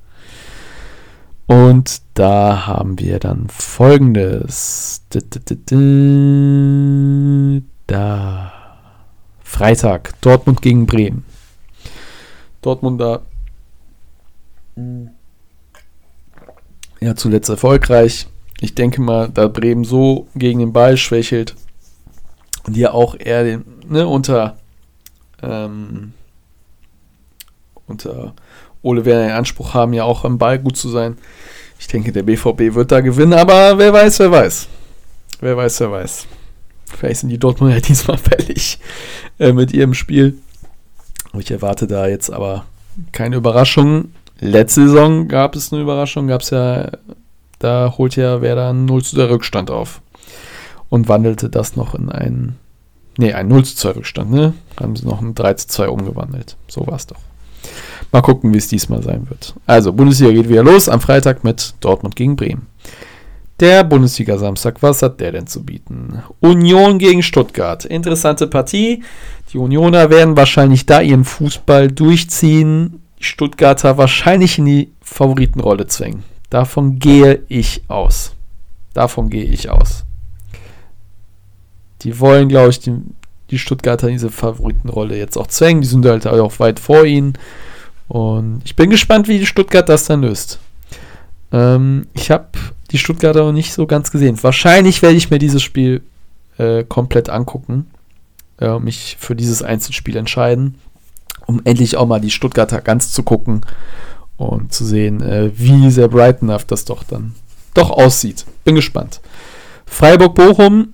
Und 1.46 2.02
da 2.14 2.66
haben 2.66 2.98
wir 2.98 3.18
dann 3.18 3.48
folgendes. 3.48 5.04
Da. 7.86 8.52
Freitag, 9.42 10.20
Dortmund 10.22 10.62
gegen 10.62 10.86
Bremen. 10.86 11.24
Dortmunder 12.62 13.22
ja 17.00 17.16
zuletzt 17.16 17.50
erfolgreich. 17.50 18.28
Ich 18.60 18.74
denke 18.74 19.00
mal, 19.00 19.28
da 19.28 19.48
Bremen 19.48 19.84
so 19.84 20.28
gegen 20.34 20.60
den 20.60 20.72
Ball 20.72 20.96
schwächelt 20.96 21.56
und 22.66 22.76
ja 22.76 22.92
auch 22.92 23.16
eher 23.18 23.42
den, 23.42 23.64
ne, 23.88 24.06
unter, 24.06 24.56
ähm, 25.42 26.12
unter 27.86 28.34
Ole 28.82 29.04
Werner 29.04 29.26
in 29.26 29.32
Anspruch 29.32 29.74
haben, 29.74 29.92
ja 29.92 30.04
auch 30.04 30.24
am 30.24 30.38
Ball 30.38 30.58
gut 30.58 30.76
zu 30.76 30.88
sein. 30.88 31.16
Ich 31.78 31.86
denke, 31.88 32.12
der 32.12 32.22
BVB 32.22 32.74
wird 32.74 32.92
da 32.92 33.00
gewinnen, 33.00 33.32
aber 33.32 33.78
wer 33.78 33.92
weiß, 33.92 34.18
wer 34.20 34.30
weiß. 34.30 34.68
Wer 35.40 35.56
weiß, 35.56 35.80
wer 35.80 35.90
weiß. 35.92 36.26
Vielleicht 36.84 37.20
sind 37.20 37.30
die 37.30 37.38
Dortmunder 37.38 37.80
diesmal 37.88 38.18
fällig 38.18 38.78
äh, 39.38 39.52
mit 39.52 39.72
ihrem 39.72 39.94
Spiel. 39.94 40.38
Ich 41.38 41.50
erwarte 41.50 41.86
da 41.86 42.06
jetzt 42.06 42.30
aber 42.30 42.66
keine 43.12 43.36
Überraschungen. 43.36 44.14
Letzte 44.38 44.88
Saison 44.88 45.28
gab 45.28 45.54
es 45.56 45.72
eine 45.72 45.82
Überraschung, 45.82 46.26
gab 46.26 46.42
es 46.42 46.50
ja, 46.50 46.90
da 47.58 47.94
holt 47.96 48.16
ja 48.16 48.42
Werder 48.42 48.70
einen 48.70 48.86
0 48.86 49.02
zu 49.02 49.16
2 49.16 49.24
Rückstand 49.24 49.70
auf 49.70 50.02
und 50.88 51.08
wandelte 51.08 51.48
das 51.48 51.76
noch 51.76 51.94
in 51.94 52.10
einen, 52.10 52.58
nee, 53.16 53.32
einen 53.32 53.48
0 53.48 53.64
zu 53.64 53.76
2 53.76 53.90
Rückstand, 53.92 54.30
ne? 54.30 54.54
Haben 54.78 54.96
sie 54.96 55.06
noch 55.06 55.20
einen 55.20 55.34
3 55.34 55.54
zu 55.54 55.68
2 55.68 55.88
umgewandelt. 55.88 56.56
So 56.68 56.86
war 56.86 56.96
es 56.96 57.06
doch. 57.06 57.20
Mal 58.12 58.20
gucken, 58.20 58.52
wie 58.52 58.58
es 58.58 58.68
diesmal 58.68 59.02
sein 59.02 59.28
wird. 59.28 59.54
Also, 59.66 59.92
Bundesliga 59.92 60.32
geht 60.32 60.48
wieder 60.48 60.62
los 60.62 60.88
am 60.88 61.00
Freitag 61.00 61.44
mit 61.44 61.74
Dortmund 61.80 62.14
gegen 62.14 62.36
Bremen. 62.36 62.66
Der 63.58 63.84
Bundesliga-Samstag, 63.84 64.82
was 64.82 65.02
hat 65.02 65.20
der 65.20 65.32
denn 65.32 65.46
zu 65.46 65.64
bieten? 65.64 66.22
Union 66.40 66.98
gegen 66.98 67.22
Stuttgart. 67.22 67.84
Interessante 67.84 68.46
Partie. 68.46 69.02
Die 69.52 69.58
Unioner 69.58 70.10
werden 70.10 70.36
wahrscheinlich 70.36 70.86
da 70.86 71.00
ihren 71.00 71.24
Fußball 71.24 71.88
durchziehen 71.88 73.02
die 73.22 73.26
Stuttgarter 73.26 73.98
wahrscheinlich 73.98 74.58
in 74.58 74.64
die 74.64 74.92
Favoritenrolle 75.00 75.86
zwängen. 75.86 76.24
Davon 76.50 76.98
gehe 76.98 77.42
ich 77.48 77.82
aus. 77.86 78.34
Davon 78.94 79.30
gehe 79.30 79.44
ich 79.44 79.70
aus. 79.70 80.04
Die 82.02 82.18
wollen, 82.18 82.48
glaube 82.48 82.70
ich, 82.70 82.80
die, 82.80 82.96
die 83.50 83.58
Stuttgarter 83.58 84.08
in 84.08 84.14
diese 84.14 84.30
Favoritenrolle 84.30 85.16
jetzt 85.16 85.38
auch 85.38 85.46
zwängen. 85.46 85.82
Die 85.82 85.88
sind 85.88 86.04
halt 86.04 86.26
auch 86.26 86.58
weit 86.58 86.80
vor 86.80 87.04
ihnen. 87.04 87.34
Und 88.12 88.60
ich 88.64 88.76
bin 88.76 88.90
gespannt, 88.90 89.28
wie 89.28 89.46
Stuttgart 89.46 89.88
das 89.88 90.04
dann 90.04 90.22
löst. 90.22 90.58
Ähm, 91.50 92.06
ich 92.12 92.30
habe 92.30 92.48
die 92.90 92.98
Stuttgarter 92.98 93.44
noch 93.44 93.52
nicht 93.52 93.72
so 93.72 93.86
ganz 93.86 94.10
gesehen. 94.10 94.42
Wahrscheinlich 94.42 95.00
werde 95.00 95.16
ich 95.16 95.30
mir 95.30 95.38
dieses 95.38 95.62
Spiel 95.62 96.02
äh, 96.58 96.84
komplett 96.84 97.30
angucken. 97.30 97.86
Äh, 98.58 98.78
mich 98.80 99.16
für 99.18 99.34
dieses 99.34 99.62
Einzelspiel 99.62 100.16
entscheiden 100.16 100.76
um 101.46 101.60
endlich 101.64 101.96
auch 101.96 102.06
mal 102.06 102.20
die 102.20 102.30
Stuttgarter 102.30 102.80
ganz 102.80 103.12
zu 103.12 103.22
gucken 103.22 103.62
und 104.36 104.72
zu 104.72 104.84
sehen, 104.84 105.20
äh, 105.22 105.50
wie 105.54 105.90
sehr 105.90 106.08
Brightonhaft 106.08 106.70
das 106.70 106.84
doch 106.84 107.04
dann 107.04 107.34
doch 107.74 107.90
aussieht. 107.90 108.44
Bin 108.64 108.74
gespannt. 108.74 109.20
Freiburg-Bochum. 109.86 110.92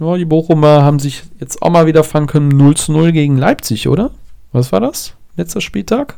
Ja, 0.00 0.16
die 0.16 0.24
Bochumer 0.24 0.82
haben 0.82 0.98
sich 0.98 1.24
jetzt 1.38 1.60
auch 1.62 1.70
mal 1.70 1.86
wieder 1.86 2.04
fangen 2.04 2.26
können. 2.26 2.48
0 2.48 2.76
zu 2.76 2.92
0 2.92 3.12
gegen 3.12 3.36
Leipzig, 3.36 3.86
oder? 3.86 4.12
Was 4.52 4.72
war 4.72 4.80
das? 4.80 5.14
Letzter 5.36 5.60
Spieltag? 5.60 6.16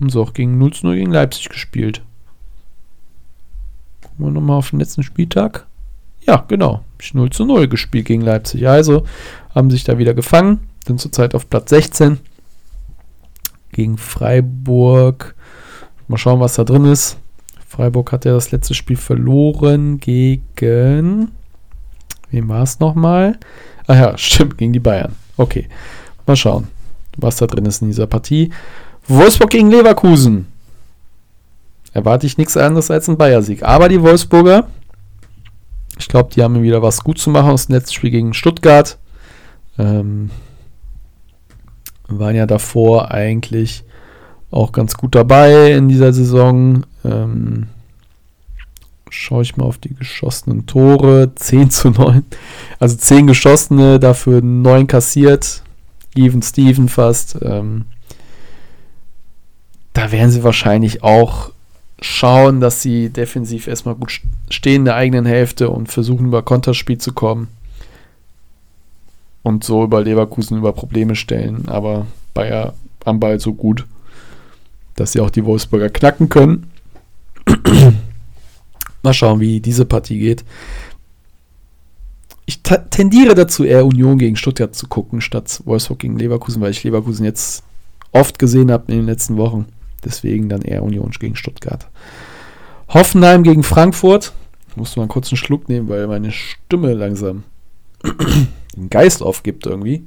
Haben 0.00 0.08
sie 0.08 0.18
auch 0.18 0.32
gegen 0.32 0.56
0 0.56 0.72
zu 0.72 0.86
0 0.86 0.96
gegen 0.96 1.12
Leipzig 1.12 1.50
gespielt. 1.50 2.00
Gucken 4.02 4.24
wir 4.24 4.30
nochmal 4.30 4.56
auf 4.56 4.70
den 4.70 4.78
letzten 4.78 5.02
Spieltag. 5.02 5.66
Ja, 6.26 6.44
genau. 6.48 6.82
0 7.12 7.28
zu 7.30 7.44
0 7.44 7.68
gespielt 7.68 8.06
gegen 8.06 8.22
Leipzig. 8.22 8.66
Also 8.66 9.04
haben 9.54 9.70
sich 9.70 9.84
da 9.84 9.98
wieder 9.98 10.14
gefangen. 10.14 10.60
Sind 10.86 11.00
zurzeit 11.00 11.34
auf 11.34 11.50
Platz 11.50 11.68
16 11.68 12.18
gegen 13.72 13.98
Freiburg. 13.98 15.34
Mal 16.08 16.16
schauen, 16.16 16.40
was 16.40 16.54
da 16.54 16.64
drin 16.64 16.86
ist. 16.86 17.18
Freiburg 17.68 18.10
hat 18.12 18.24
ja 18.24 18.32
das 18.32 18.50
letzte 18.52 18.74
Spiel 18.74 18.96
verloren 18.96 20.00
gegen. 20.00 21.30
Wem 22.30 22.48
war 22.48 22.62
es 22.62 22.80
nochmal? 22.80 23.38
Ah 23.86 23.96
ja, 23.96 24.18
stimmt, 24.18 24.56
gegen 24.56 24.72
die 24.72 24.80
Bayern. 24.80 25.14
Okay. 25.36 25.68
Mal 26.26 26.36
schauen, 26.36 26.68
was 27.16 27.36
da 27.36 27.46
drin 27.46 27.66
ist 27.66 27.82
in 27.82 27.88
dieser 27.88 28.06
Partie. 28.06 28.50
Wolfsburg 29.10 29.50
gegen 29.50 29.70
Leverkusen. 29.70 30.46
Erwarte 31.92 32.26
ich 32.26 32.38
nichts 32.38 32.56
anderes 32.56 32.90
als 32.90 33.08
einen 33.08 33.18
Bayern-Sieg. 33.18 33.62
Aber 33.62 33.88
die 33.88 34.00
Wolfsburger, 34.00 34.68
ich 35.98 36.08
glaube, 36.08 36.30
die 36.34 36.42
haben 36.42 36.62
wieder 36.62 36.82
was 36.82 37.02
gut 37.02 37.18
zu 37.18 37.30
machen 37.30 37.50
aus 37.50 37.66
dem 37.66 37.74
letzten 37.74 37.94
Spiel 37.94 38.10
gegen 38.10 38.32
Stuttgart. 38.32 38.98
Ähm, 39.78 40.30
waren 42.08 42.36
ja 42.36 42.46
davor 42.46 43.10
eigentlich 43.10 43.84
auch 44.50 44.72
ganz 44.72 44.94
gut 44.94 45.14
dabei 45.14 45.72
in 45.72 45.88
dieser 45.88 46.12
Saison. 46.12 46.84
Ähm, 47.04 47.66
schaue 49.08 49.42
ich 49.42 49.56
mal 49.56 49.64
auf 49.64 49.78
die 49.78 49.94
geschossenen 49.94 50.66
Tore. 50.66 51.32
10 51.36 51.70
zu 51.70 51.90
9. 51.90 52.24
Also 52.78 52.96
10 52.96 53.26
geschossene, 53.26 53.98
dafür 53.98 54.40
9 54.42 54.86
kassiert. 54.86 55.62
Even 56.14 56.42
Steven 56.42 56.88
fast. 56.88 57.38
Ähm, 57.42 57.84
da 60.00 60.12
werden 60.12 60.30
sie 60.30 60.42
wahrscheinlich 60.42 61.02
auch 61.02 61.52
schauen, 62.00 62.60
dass 62.60 62.80
sie 62.80 63.10
defensiv 63.10 63.66
erstmal 63.66 63.96
gut 63.96 64.22
stehen 64.48 64.76
in 64.76 64.84
der 64.86 64.94
eigenen 64.94 65.26
Hälfte 65.26 65.68
und 65.68 65.92
versuchen 65.92 66.28
über 66.28 66.42
Konterspiel 66.42 66.96
zu 66.96 67.12
kommen 67.12 67.48
und 69.42 69.62
so 69.62 69.84
über 69.84 70.02
Leverkusen 70.02 70.56
über 70.56 70.72
Probleme 70.72 71.16
stellen. 71.16 71.68
Aber 71.68 72.06
Bayer 72.32 72.72
am 73.04 73.20
Ball 73.20 73.40
so 73.40 73.52
gut, 73.52 73.86
dass 74.96 75.12
sie 75.12 75.20
auch 75.20 75.28
die 75.28 75.44
Wolfsburger 75.44 75.90
knacken 75.90 76.30
können. 76.30 76.70
Mal 79.02 79.12
schauen, 79.12 79.40
wie 79.40 79.60
diese 79.60 79.84
Partie 79.84 80.18
geht. 80.18 80.46
ich 82.46 82.62
tendiere 82.62 83.34
dazu, 83.34 83.64
eher 83.64 83.84
Union 83.84 84.16
gegen 84.16 84.36
Stuttgart 84.36 84.74
zu 84.74 84.86
gucken, 84.86 85.20
statt 85.20 85.60
Wolfsburg 85.66 85.98
gegen 85.98 86.18
Leverkusen, 86.18 86.62
weil 86.62 86.70
ich 86.70 86.84
Leverkusen 86.84 87.26
jetzt 87.26 87.64
oft 88.12 88.38
gesehen 88.38 88.70
habe 88.70 88.90
in 88.90 89.00
den 89.00 89.06
letzten 89.06 89.36
Wochen. 89.36 89.66
Deswegen 90.04 90.48
dann 90.48 90.62
eher 90.62 90.82
Union 90.82 91.10
gegen 91.10 91.36
Stuttgart. 91.36 91.88
Hoffenheim 92.88 93.42
gegen 93.42 93.62
Frankfurt. 93.62 94.32
Ich 94.68 94.76
muss 94.76 94.96
mal 94.96 95.02
einen 95.02 95.10
kurzen 95.10 95.36
Schluck 95.36 95.68
nehmen, 95.68 95.88
weil 95.88 96.06
meine 96.06 96.32
Stimme 96.32 96.94
langsam 96.94 97.44
den 98.76 98.90
Geist 98.90 99.22
aufgibt 99.22 99.66
irgendwie. 99.66 100.04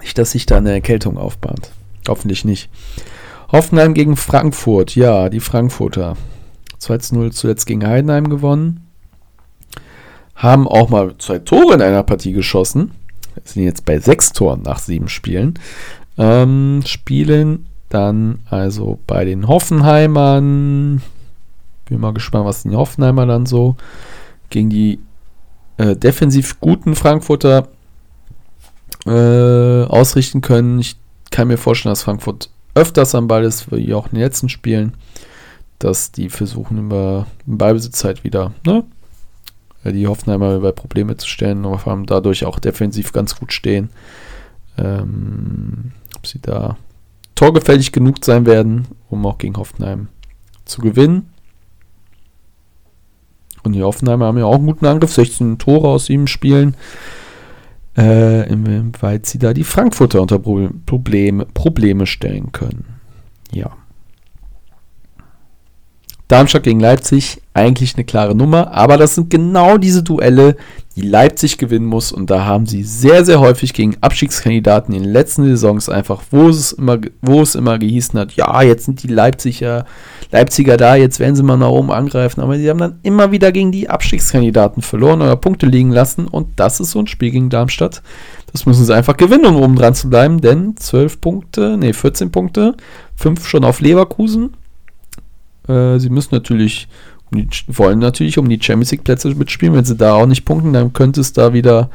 Nicht, 0.00 0.18
dass 0.18 0.32
sich 0.32 0.46
da 0.46 0.58
eine 0.58 0.72
Erkältung 0.72 1.18
aufbahnt. 1.18 1.72
Hoffentlich 2.08 2.44
nicht. 2.44 2.70
Hoffenheim 3.50 3.94
gegen 3.94 4.16
Frankfurt. 4.16 4.94
Ja, 4.94 5.28
die 5.28 5.40
Frankfurter. 5.40 6.16
2-0 6.80 7.30
zuletzt 7.32 7.66
gegen 7.66 7.86
Heidenheim 7.86 8.28
gewonnen. 8.28 8.86
Haben 10.34 10.68
auch 10.68 10.90
mal 10.90 11.16
zwei 11.18 11.38
Tore 11.38 11.74
in 11.74 11.82
einer 11.82 12.02
Partie 12.02 12.32
geschossen. 12.32 12.92
Sind 13.44 13.64
jetzt 13.64 13.84
bei 13.84 13.98
sechs 13.98 14.32
Toren 14.32 14.62
nach 14.62 14.78
sieben 14.78 15.08
Spielen. 15.08 15.58
Ähm, 16.18 16.82
spielen 16.86 17.66
dann 17.88 18.40
also 18.48 18.98
bei 19.06 19.24
den 19.24 19.48
Hoffenheimern. 19.48 21.02
Bin 21.88 22.00
mal 22.00 22.14
gespannt, 22.14 22.46
was 22.46 22.62
die 22.62 22.74
Hoffenheimer 22.74 23.26
dann 23.26 23.46
so 23.46 23.76
gegen 24.50 24.70
die 24.70 24.98
äh, 25.76 25.94
defensiv 25.96 26.60
guten 26.60 26.94
Frankfurter 26.94 27.68
äh, 29.06 29.84
ausrichten 29.84 30.40
können. 30.40 30.78
Ich 30.80 30.96
kann 31.30 31.48
mir 31.48 31.58
vorstellen, 31.58 31.92
dass 31.92 32.02
Frankfurt 32.02 32.50
öfters 32.74 33.14
am 33.14 33.28
Ball 33.28 33.44
ist, 33.44 33.70
wie 33.72 33.94
auch 33.94 34.06
in 34.06 34.12
den 34.12 34.20
letzten 34.20 34.48
Spielen, 34.48 34.94
dass 35.78 36.12
die 36.12 36.28
versuchen, 36.28 36.78
über 36.78 37.26
Ballbesitzzeit 37.46 38.24
wieder 38.24 38.52
ne, 38.64 38.84
die 39.84 40.06
Hoffenheimer 40.06 40.54
über 40.54 40.72
Probleme 40.72 41.16
zu 41.16 41.28
stellen, 41.28 41.64
aber 41.64 41.78
vor 41.78 41.92
allem 41.92 42.06
dadurch 42.06 42.44
auch 42.44 42.58
defensiv 42.58 43.12
ganz 43.12 43.38
gut 43.38 43.52
stehen. 43.52 43.90
Ähm, 44.78 45.92
sie 46.26 46.40
da 46.40 46.76
torgefällig 47.34 47.92
genug 47.92 48.24
sein 48.24 48.46
werden, 48.46 48.88
um 49.10 49.24
auch 49.26 49.38
gegen 49.38 49.56
Hoffenheim 49.56 50.08
zu 50.64 50.80
gewinnen. 50.80 51.30
Und 53.62 53.72
die 53.72 53.82
Hoffenheimer 53.82 54.26
haben 54.26 54.38
ja 54.38 54.44
auch 54.44 54.56
einen 54.56 54.66
guten 54.66 54.86
Angriff, 54.86 55.12
16 55.12 55.58
Tore 55.58 55.88
aus 55.88 56.08
ihm 56.08 56.26
spielen. 56.26 56.76
Äh, 57.96 58.48
inwieweit 58.48 59.26
sie 59.26 59.38
da 59.38 59.52
die 59.54 59.64
Frankfurter 59.64 60.20
unter 60.20 60.38
Probleme, 60.38 61.46
Probleme 61.46 62.06
stellen 62.06 62.52
können. 62.52 62.84
Ja. 63.52 63.76
Darmstadt 66.28 66.64
gegen 66.64 66.80
Leipzig, 66.80 67.40
eigentlich 67.54 67.94
eine 67.94 68.04
klare 68.04 68.34
Nummer, 68.34 68.72
aber 68.72 68.96
das 68.96 69.14
sind 69.14 69.30
genau 69.30 69.78
diese 69.78 70.02
Duelle, 70.02 70.56
die 70.96 71.02
Leipzig 71.02 71.56
gewinnen 71.56 71.86
muss 71.86 72.10
und 72.10 72.30
da 72.30 72.44
haben 72.44 72.66
sie 72.66 72.82
sehr, 72.82 73.24
sehr 73.24 73.38
häufig 73.38 73.74
gegen 73.74 73.96
Abstiegskandidaten 74.00 74.94
in 74.94 75.04
den 75.04 75.12
letzten 75.12 75.44
Saisons 75.44 75.88
einfach, 75.88 76.22
wo 76.30 76.48
es 76.48 76.72
immer, 76.72 76.98
wo 77.22 77.42
es 77.42 77.54
immer 77.54 77.78
gehießen 77.78 78.18
hat, 78.18 78.32
ja, 78.32 78.62
jetzt 78.62 78.86
sind 78.86 79.02
die 79.04 79.08
Leipziger, 79.08 79.84
Leipziger 80.32 80.76
da, 80.76 80.96
jetzt 80.96 81.20
werden 81.20 81.36
sie 81.36 81.44
mal 81.44 81.56
nach 81.56 81.68
oben 81.68 81.92
angreifen, 81.92 82.40
aber 82.40 82.56
sie 82.56 82.68
haben 82.68 82.78
dann 82.78 82.98
immer 83.02 83.30
wieder 83.30 83.52
gegen 83.52 83.70
die 83.70 83.88
Abstiegskandidaten 83.88 84.82
verloren 84.82 85.22
oder 85.22 85.36
Punkte 85.36 85.66
liegen 85.66 85.92
lassen 85.92 86.26
und 86.26 86.48
das 86.56 86.80
ist 86.80 86.90
so 86.90 86.98
ein 86.98 87.06
Spiel 87.06 87.30
gegen 87.30 87.50
Darmstadt. 87.50 88.02
Das 88.52 88.66
müssen 88.66 88.84
sie 88.84 88.94
einfach 88.94 89.16
gewinnen, 89.16 89.46
um 89.46 89.56
oben 89.56 89.76
dran 89.76 89.94
zu 89.94 90.08
bleiben, 90.08 90.40
denn 90.40 90.76
12 90.76 91.20
Punkte, 91.20 91.76
nee, 91.78 91.92
14 91.92 92.32
Punkte, 92.32 92.74
5 93.16 93.46
schon 93.46 93.64
auf 93.64 93.80
Leverkusen, 93.80 94.54
äh, 95.68 95.98
sie 95.98 96.10
müssen 96.10 96.34
natürlich, 96.34 96.88
wollen 97.66 97.98
natürlich 97.98 98.38
um 98.38 98.48
die 98.48 98.60
Champions 98.60 98.90
League 98.92 99.04
Plätze 99.04 99.34
mitspielen. 99.34 99.74
Wenn 99.74 99.84
sie 99.84 99.96
da 99.96 100.14
auch 100.14 100.26
nicht 100.26 100.44
punkten, 100.44 100.72
dann 100.72 100.92
könnte 100.92 101.20
es 101.20 101.32
da 101.32 101.52
wieder 101.52 101.90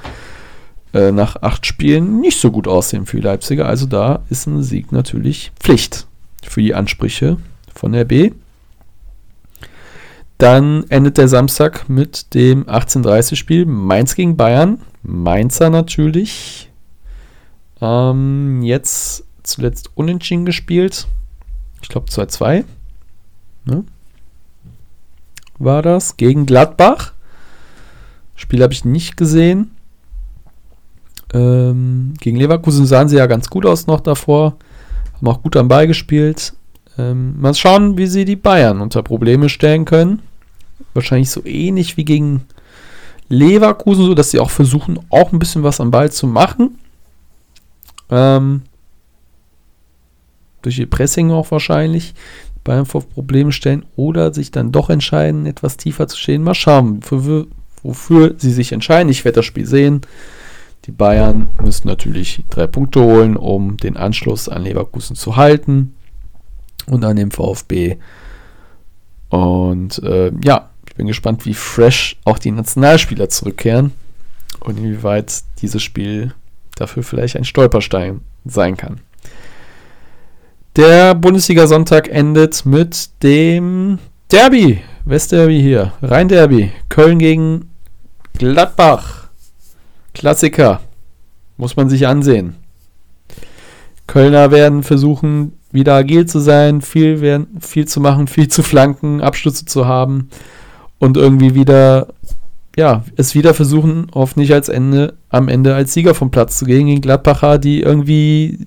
äh, 0.93 1.11
nach 1.11 1.41
acht 1.41 1.65
Spielen 1.65 2.19
nicht 2.19 2.39
so 2.39 2.51
gut 2.51 2.67
aussehen 2.67 3.05
für 3.05 3.17
die 3.17 3.23
Leipziger. 3.23 3.65
Also 3.67 3.85
da 3.85 4.23
ist 4.29 4.47
ein 4.47 4.61
Sieg 4.61 4.91
natürlich 4.91 5.51
Pflicht 5.59 6.07
für 6.43 6.61
die 6.61 6.73
Ansprüche 6.73 7.37
von 7.73 7.95
RB. 7.95 8.33
Dann 10.37 10.85
endet 10.89 11.17
der 11.17 11.27
Samstag 11.27 11.87
mit 11.87 12.33
dem 12.33 12.65
18:30-Spiel 12.65 13.65
Mainz 13.65 14.15
gegen 14.15 14.37
Bayern. 14.37 14.81
Mainzer 15.03 15.69
natürlich. 15.69 16.69
Ähm, 17.79 18.61
jetzt 18.63 19.23
zuletzt 19.43 19.91
unentschieden 19.95 20.45
gespielt. 20.45 21.07
Ich 21.81 21.89
glaube 21.89 22.09
2-2 22.09 22.63
ne? 23.65 23.83
war 25.59 25.81
das, 25.81 26.17
gegen 26.17 26.45
Gladbach. 26.45 27.13
Spiel 28.35 28.63
habe 28.63 28.73
ich 28.73 28.85
nicht 28.85 29.17
gesehen. 29.17 29.71
Ähm, 31.33 32.13
gegen 32.19 32.37
Leverkusen 32.37 32.85
sahen 32.85 33.07
sie 33.07 33.17
ja 33.17 33.27
ganz 33.27 33.49
gut 33.49 33.65
aus 33.65 33.87
noch 33.87 34.01
davor. 34.01 34.57
Haben 35.15 35.27
auch 35.27 35.41
gut 35.43 35.55
am 35.55 35.67
Ball 35.67 35.87
gespielt. 35.87 36.53
Ähm, 36.97 37.39
mal 37.39 37.53
schauen, 37.53 37.97
wie 37.97 38.07
sie 38.07 38.25
die 38.25 38.35
Bayern 38.35 38.81
unter 38.81 39.03
Probleme 39.03 39.47
stellen 39.47 39.85
können. 39.85 40.21
Wahrscheinlich 40.93 41.29
so 41.29 41.45
ähnlich 41.45 41.95
wie 41.95 42.05
gegen 42.05 42.45
Leverkusen, 43.29 44.05
so 44.05 44.13
dass 44.13 44.31
sie 44.31 44.39
auch 44.39 44.49
versuchen, 44.49 44.99
auch 45.09 45.31
ein 45.31 45.39
bisschen 45.39 45.63
was 45.63 45.79
am 45.79 45.91
Ball 45.91 46.11
zu 46.11 46.27
machen. 46.27 46.79
Ähm, 48.09 48.63
durch 50.61 50.79
ihr 50.79 50.89
Pressing 50.89 51.31
auch 51.31 51.49
wahrscheinlich. 51.51 52.13
Bayern 52.63 52.85
vor 52.85 53.01
Probleme 53.07 53.51
stellen 53.51 53.85
oder 53.95 54.33
sich 54.33 54.51
dann 54.51 54.71
doch 54.71 54.89
entscheiden, 54.89 55.45
etwas 55.45 55.77
tiefer 55.77 56.07
zu 56.07 56.17
stehen. 56.17 56.43
Mal 56.43 56.53
schauen, 56.53 56.99
wofür, 57.09 57.47
wofür 57.83 58.35
sie 58.37 58.51
sich 58.51 58.71
entscheiden. 58.71 59.09
Ich 59.09 59.25
werde 59.25 59.37
das 59.37 59.45
Spiel 59.45 59.65
sehen. 59.65 60.01
Die 60.85 60.91
Bayern 60.91 61.49
müssen 61.61 61.87
natürlich 61.87 62.43
drei 62.49 62.67
Punkte 62.67 63.01
holen, 63.01 63.37
um 63.37 63.77
den 63.77 63.97
Anschluss 63.97 64.49
an 64.49 64.63
Leverkusen 64.63 65.15
zu 65.15 65.35
halten 65.35 65.95
und 66.87 67.03
an 67.03 67.15
dem 67.15 67.31
VfB. 67.31 67.97
Und 69.29 70.01
äh, 70.03 70.31
ja, 70.43 70.69
ich 70.87 70.95
bin 70.95 71.07
gespannt, 71.07 71.45
wie 71.45 71.53
fresh 71.53 72.17
auch 72.25 72.39
die 72.39 72.51
Nationalspieler 72.51 73.29
zurückkehren 73.29 73.91
und 74.59 74.77
inwieweit 74.77 75.43
dieses 75.61 75.81
Spiel 75.81 76.33
dafür 76.75 77.03
vielleicht 77.03 77.37
ein 77.37 77.45
Stolperstein 77.45 78.21
sein 78.45 78.75
kann. 78.75 79.01
Der 80.77 81.15
Bundesliga-Sonntag 81.15 82.07
endet 82.07 82.65
mit 82.65 83.09
dem 83.23 83.99
Derby. 84.31 84.79
Westderby 85.03 85.59
hier. 85.61 85.91
Rhein-Derby. 86.01 86.71
Köln 86.87 87.19
gegen 87.19 87.71
Gladbach. 88.37 89.27
Klassiker. 90.13 90.79
Muss 91.57 91.75
man 91.75 91.89
sich 91.89 92.07
ansehen. 92.07 92.55
Kölner 94.07 94.51
werden 94.51 94.83
versuchen, 94.83 95.57
wieder 95.73 95.93
agil 95.95 96.25
zu 96.25 96.39
sein, 96.39 96.79
viel, 96.79 97.19
werden, 97.19 97.47
viel 97.59 97.85
zu 97.85 97.99
machen, 97.99 98.27
viel 98.27 98.47
zu 98.47 98.63
flanken, 98.63 99.19
Abstütze 99.19 99.65
zu 99.65 99.87
haben 99.87 100.29
und 100.99 101.17
irgendwie 101.17 101.53
wieder, 101.53 102.07
ja, 102.77 103.03
es 103.17 103.35
wieder 103.35 103.53
versuchen, 103.53 104.07
hoffentlich 104.13 104.53
als 104.53 104.69
Ende, 104.69 105.15
am 105.27 105.49
Ende 105.49 105.75
als 105.75 105.93
Sieger 105.93 106.15
vom 106.15 106.31
Platz 106.31 106.57
zu 106.57 106.63
gehen 106.63 106.87
gegen 106.87 107.01
Gladbacher, 107.01 107.57
die 107.57 107.81
irgendwie 107.81 108.57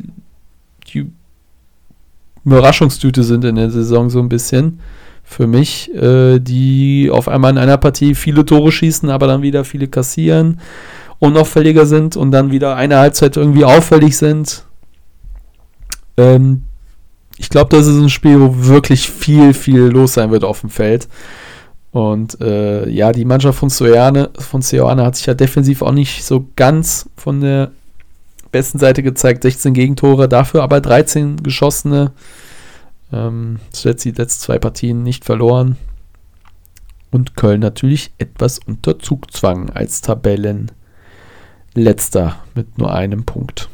Überraschungstüte 2.44 3.22
sind 3.22 3.44
in 3.44 3.56
der 3.56 3.70
Saison 3.70 4.10
so 4.10 4.20
ein 4.20 4.28
bisschen 4.28 4.80
für 5.24 5.46
mich, 5.46 5.92
äh, 5.94 6.38
die 6.38 7.10
auf 7.10 7.28
einmal 7.28 7.52
in 7.52 7.58
einer 7.58 7.78
Partie 7.78 8.14
viele 8.14 8.44
Tore 8.44 8.70
schießen, 8.70 9.08
aber 9.08 9.26
dann 9.26 9.42
wieder 9.42 9.64
viele 9.64 9.88
kassieren, 9.88 10.60
unauffälliger 11.18 11.86
sind 11.86 12.16
und 12.16 12.30
dann 12.30 12.50
wieder 12.50 12.76
eine 12.76 12.98
Halbzeit 12.98 13.36
irgendwie 13.36 13.64
auffällig 13.64 14.16
sind. 14.16 14.64
Ähm, 16.16 16.64
ich 17.38 17.48
glaube, 17.48 17.74
das 17.74 17.86
ist 17.86 17.96
ein 17.96 18.10
Spiel, 18.10 18.40
wo 18.40 18.66
wirklich 18.66 19.10
viel, 19.10 19.54
viel 19.54 19.80
los 19.80 20.14
sein 20.14 20.30
wird 20.30 20.44
auf 20.44 20.60
dem 20.60 20.70
Feld. 20.70 21.08
Und 21.90 22.40
äh, 22.40 22.88
ja, 22.88 23.12
die 23.12 23.24
Mannschaft 23.24 23.58
von 23.58 23.70
Seoane, 23.70 24.30
von 24.38 24.62
hat 24.62 25.16
sich 25.16 25.26
ja 25.26 25.34
defensiv 25.34 25.80
auch 25.82 25.92
nicht 25.92 26.24
so 26.24 26.46
ganz 26.56 27.08
von 27.16 27.40
der 27.40 27.70
besten 28.54 28.78
Seite 28.78 29.02
gezeigt. 29.02 29.42
16 29.42 29.74
Gegentore, 29.74 30.28
dafür 30.28 30.62
aber 30.62 30.80
13 30.80 31.42
geschossene. 31.42 32.12
Ähm, 33.12 33.58
zuletzt 33.72 34.04
die 34.04 34.12
letzten 34.12 34.42
zwei 34.42 34.60
Partien 34.60 35.02
nicht 35.02 35.24
verloren. 35.24 35.76
Und 37.10 37.34
Köln 37.36 37.58
natürlich 37.60 38.12
etwas 38.18 38.60
unter 38.60 39.00
Zugzwang 39.00 39.70
als 39.70 40.02
Tabellenletzter 40.02 42.36
mit 42.54 42.78
nur 42.78 42.94
einem 42.94 43.24
Punkt. 43.24 43.68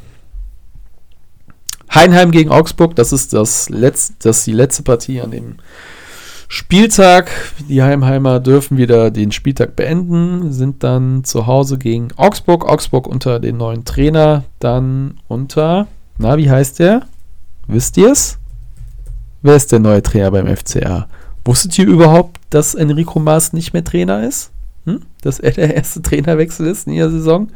Heinheim 1.93 2.31
gegen 2.31 2.49
Augsburg, 2.49 2.95
das 2.95 3.13
ist 3.13 3.33
das, 3.33 3.69
Letz-, 3.69 4.13
das 4.19 4.39
ist 4.39 4.47
die 4.47 4.53
letzte 4.53 4.81
Partie 4.81 5.21
an 5.21 5.29
dem 5.31 5.57
Spieltag. 6.53 7.31
Die 7.69 7.81
Heimheimer 7.81 8.41
dürfen 8.41 8.75
wieder 8.75 9.09
den 9.09 9.31
Spieltag 9.31 9.77
beenden, 9.77 10.51
sind 10.51 10.83
dann 10.83 11.23
zu 11.23 11.47
Hause 11.47 11.77
gegen 11.77 12.09
Augsburg. 12.17 12.65
Augsburg 12.65 13.07
unter 13.07 13.39
den 13.39 13.55
neuen 13.55 13.85
Trainer, 13.85 14.43
dann 14.59 15.21
unter, 15.29 15.87
na, 16.17 16.37
wie 16.37 16.51
heißt 16.51 16.79
der? 16.79 17.03
Wisst 17.67 17.95
ihr 17.95 18.11
es? 18.11 18.37
Wer 19.41 19.55
ist 19.55 19.71
der 19.71 19.79
neue 19.79 20.03
Trainer 20.03 20.29
beim 20.31 20.53
FCA? 20.53 21.07
Wusstet 21.45 21.79
ihr 21.79 21.87
überhaupt, 21.87 22.37
dass 22.49 22.75
Enrico 22.75 23.17
Maas 23.19 23.53
nicht 23.53 23.71
mehr 23.71 23.85
Trainer 23.85 24.27
ist? 24.27 24.51
Hm? 24.83 25.03
Dass 25.21 25.39
er 25.39 25.51
der 25.51 25.73
erste 25.73 26.01
Trainerwechsel 26.01 26.67
ist 26.67 26.85
in 26.85 26.95
der 26.97 27.09
Saison? 27.09 27.47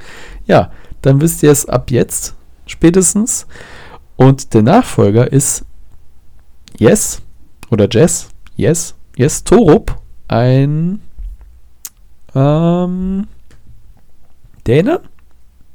Ja, 0.45 0.71
dann 1.01 1.19
wisst 1.19 1.43
ihr 1.43 1.51
es 1.51 1.67
ab 1.67 1.91
jetzt 1.91 2.33
spätestens. 2.65 3.45
Und 4.15 4.53
der 4.53 4.63
Nachfolger 4.63 5.33
ist 5.33 5.65
Yes 6.77 7.21
oder 7.69 7.89
Jess, 7.91 8.29
Yes, 8.55 8.95
Yes 9.17 9.43
Torup, 9.43 9.99
ein 10.27 11.01
ähm, 12.33 13.27
Däne? 14.65 15.01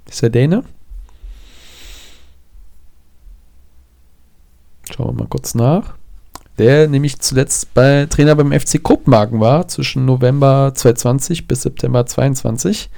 Ist 0.09 0.23
er 0.23 0.31
Däne? 0.31 0.65
Schauen 4.91 5.09
wir 5.09 5.23
mal 5.23 5.29
kurz 5.29 5.55
nach. 5.55 5.95
Der 6.59 6.89
nämlich 6.89 7.21
zuletzt 7.21 7.73
bei 7.75 8.07
Trainer 8.07 8.35
beim 8.35 8.53
FC 8.53 8.83
Kopenhagen 8.83 9.41
war, 9.41 9.69
zwischen 9.69 10.05
November 10.05 10.73
2020 10.75 11.47
bis 11.47 11.63
September 11.63 12.05
2022. 12.07 12.91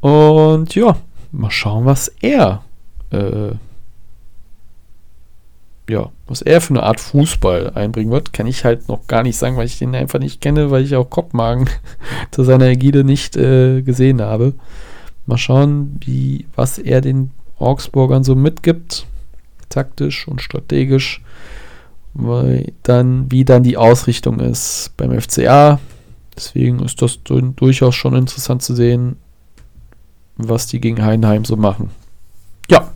Und 0.00 0.74
ja, 0.74 0.96
mal 1.32 1.50
schauen, 1.50 1.84
was 1.84 2.08
er 2.20 2.62
äh, 3.10 3.50
ja, 5.88 6.10
was 6.26 6.42
er 6.42 6.60
für 6.60 6.74
eine 6.74 6.82
Art 6.82 7.00
Fußball 7.00 7.70
einbringen 7.74 8.10
wird, 8.10 8.32
kann 8.32 8.46
ich 8.46 8.64
halt 8.64 8.88
noch 8.88 9.06
gar 9.06 9.22
nicht 9.22 9.36
sagen, 9.36 9.56
weil 9.56 9.66
ich 9.66 9.78
den 9.78 9.94
einfach 9.94 10.18
nicht 10.18 10.40
kenne, 10.40 10.70
weil 10.70 10.84
ich 10.84 10.96
auch 10.96 11.08
Kopenhagen 11.08 11.68
zu 12.30 12.42
seiner 12.42 12.66
Ägide 12.66 13.04
nicht 13.04 13.36
äh, 13.36 13.82
gesehen 13.82 14.20
habe. 14.20 14.54
Mal 15.26 15.38
schauen, 15.38 15.98
wie, 16.04 16.46
was 16.54 16.78
er 16.78 17.00
den 17.00 17.30
Augsburgern 17.58 18.24
so 18.24 18.34
mitgibt, 18.34 19.06
taktisch 19.68 20.26
und 20.28 20.42
strategisch, 20.42 21.22
weil 22.14 22.72
dann, 22.82 23.30
wie 23.30 23.44
dann 23.44 23.62
die 23.62 23.76
Ausrichtung 23.76 24.40
ist 24.40 24.92
beim 24.96 25.18
FCA. 25.18 25.80
Deswegen 26.36 26.80
ist 26.80 27.00
das 27.00 27.20
durchaus 27.22 27.94
schon 27.94 28.14
interessant 28.14 28.62
zu 28.62 28.74
sehen, 28.74 29.16
was 30.36 30.66
die 30.66 30.80
gegen 30.80 31.02
Heidenheim 31.02 31.44
so 31.44 31.56
machen. 31.56 31.90
Ja, 32.68 32.92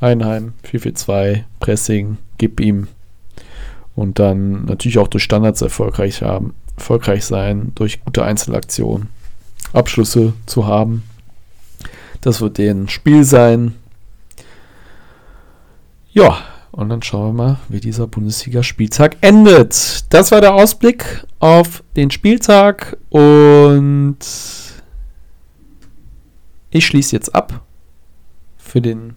Einheim, 0.00 0.54
4-4-2, 0.64 1.44
Pressing, 1.60 2.18
gib 2.38 2.60
ihm. 2.60 2.88
Und 3.94 4.18
dann 4.18 4.64
natürlich 4.64 4.98
auch 4.98 5.08
durch 5.08 5.24
Standards 5.24 5.60
erfolgreich, 5.62 6.22
haben, 6.22 6.54
erfolgreich 6.76 7.24
sein, 7.24 7.72
durch 7.74 8.02
gute 8.04 8.24
Einzelaktionen, 8.24 9.08
Abschlüsse 9.72 10.32
zu 10.46 10.66
haben. 10.66 11.02
Das 12.20 12.40
wird 12.40 12.58
deren 12.58 12.88
Spiel 12.88 13.24
sein. 13.24 13.74
Ja, 16.12 16.38
und 16.72 16.88
dann 16.88 17.02
schauen 17.02 17.36
wir 17.36 17.44
mal, 17.44 17.58
wie 17.68 17.80
dieser 17.80 18.06
Bundesliga-Spieltag 18.06 19.16
endet. 19.20 20.12
Das 20.12 20.30
war 20.30 20.40
der 20.40 20.54
Ausblick 20.54 21.24
auf 21.38 21.82
den 21.96 22.10
Spieltag 22.10 22.96
und 23.10 24.18
ich 26.70 26.86
schließe 26.86 27.16
jetzt 27.16 27.34
ab 27.34 27.64
für 28.56 28.80
den 28.80 29.14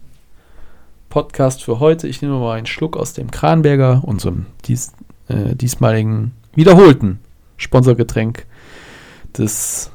Podcast 1.13 1.63
für 1.63 1.79
heute. 1.79 2.07
Ich 2.07 2.23
nehme 2.23 2.39
mal 2.39 2.57
einen 2.57 2.65
Schluck 2.65 2.97
aus 2.97 3.13
dem 3.13 3.29
Kranberger, 3.29 4.01
unserem 4.03 4.47
dies, 4.65 4.93
äh, 5.27 5.55
diesmaligen 5.55 6.31
wiederholten 6.55 7.19
Sponsorgetränk 7.55 8.47
des, 9.37 9.91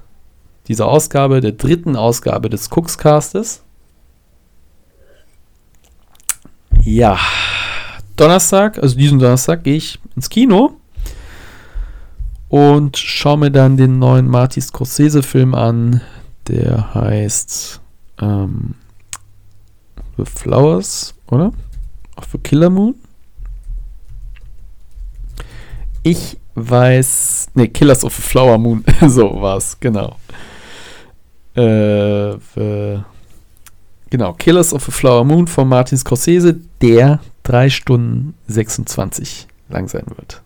dieser 0.69 0.87
Ausgabe, 0.87 1.41
der 1.41 1.51
dritten 1.51 1.97
Ausgabe 1.97 2.49
des 2.49 2.71
Cookscastes. 2.71 3.65
Ja, 6.85 7.19
Donnerstag, 8.15 8.79
also 8.79 8.97
diesen 8.97 9.19
Donnerstag, 9.19 9.65
gehe 9.65 9.75
ich 9.75 9.99
ins 10.15 10.31
Kino 10.31 10.77
und 12.49 12.97
schaue 12.97 13.39
mir 13.39 13.51
dann 13.51 13.77
den 13.77 13.99
neuen 13.99 14.29
Marty 14.29 14.61
Scorsese-Film 14.61 15.57
an, 15.57 16.01
der 16.47 16.95
heißt 16.95 17.81
ähm, 18.21 18.77
The 20.19 20.25
Flowers, 20.25 21.15
oder? 21.31 21.53
Of 22.17 22.27
the 22.33 22.39
Killer 22.39 22.71
Moon? 22.71 22.97
Ich 26.03 26.37
weiß. 26.57 27.51
Ne, 27.55 27.69
Killers 27.69 28.03
of 28.03 28.15
the 28.17 28.23
Flower 28.23 28.59
Moon. 28.59 28.85
so 29.07 29.41
war's, 29.41 29.79
genau. 29.79 30.17
Äh, 31.55 32.37
the, 32.55 33.05
genau, 34.11 34.33
Killers 34.33 34.73
of 34.73 34.85
the 34.85 34.91
Flower 34.91 35.25
Moon 35.25 35.47
von 35.47 35.69
Martin 35.69 35.97
Scorsese, 35.97 36.57
der 36.83 37.21
3 37.45 37.71
Stunden 37.71 38.35
26 38.49 39.47
lang 39.69 39.87
sein 39.87 40.07
wird. 40.17 40.43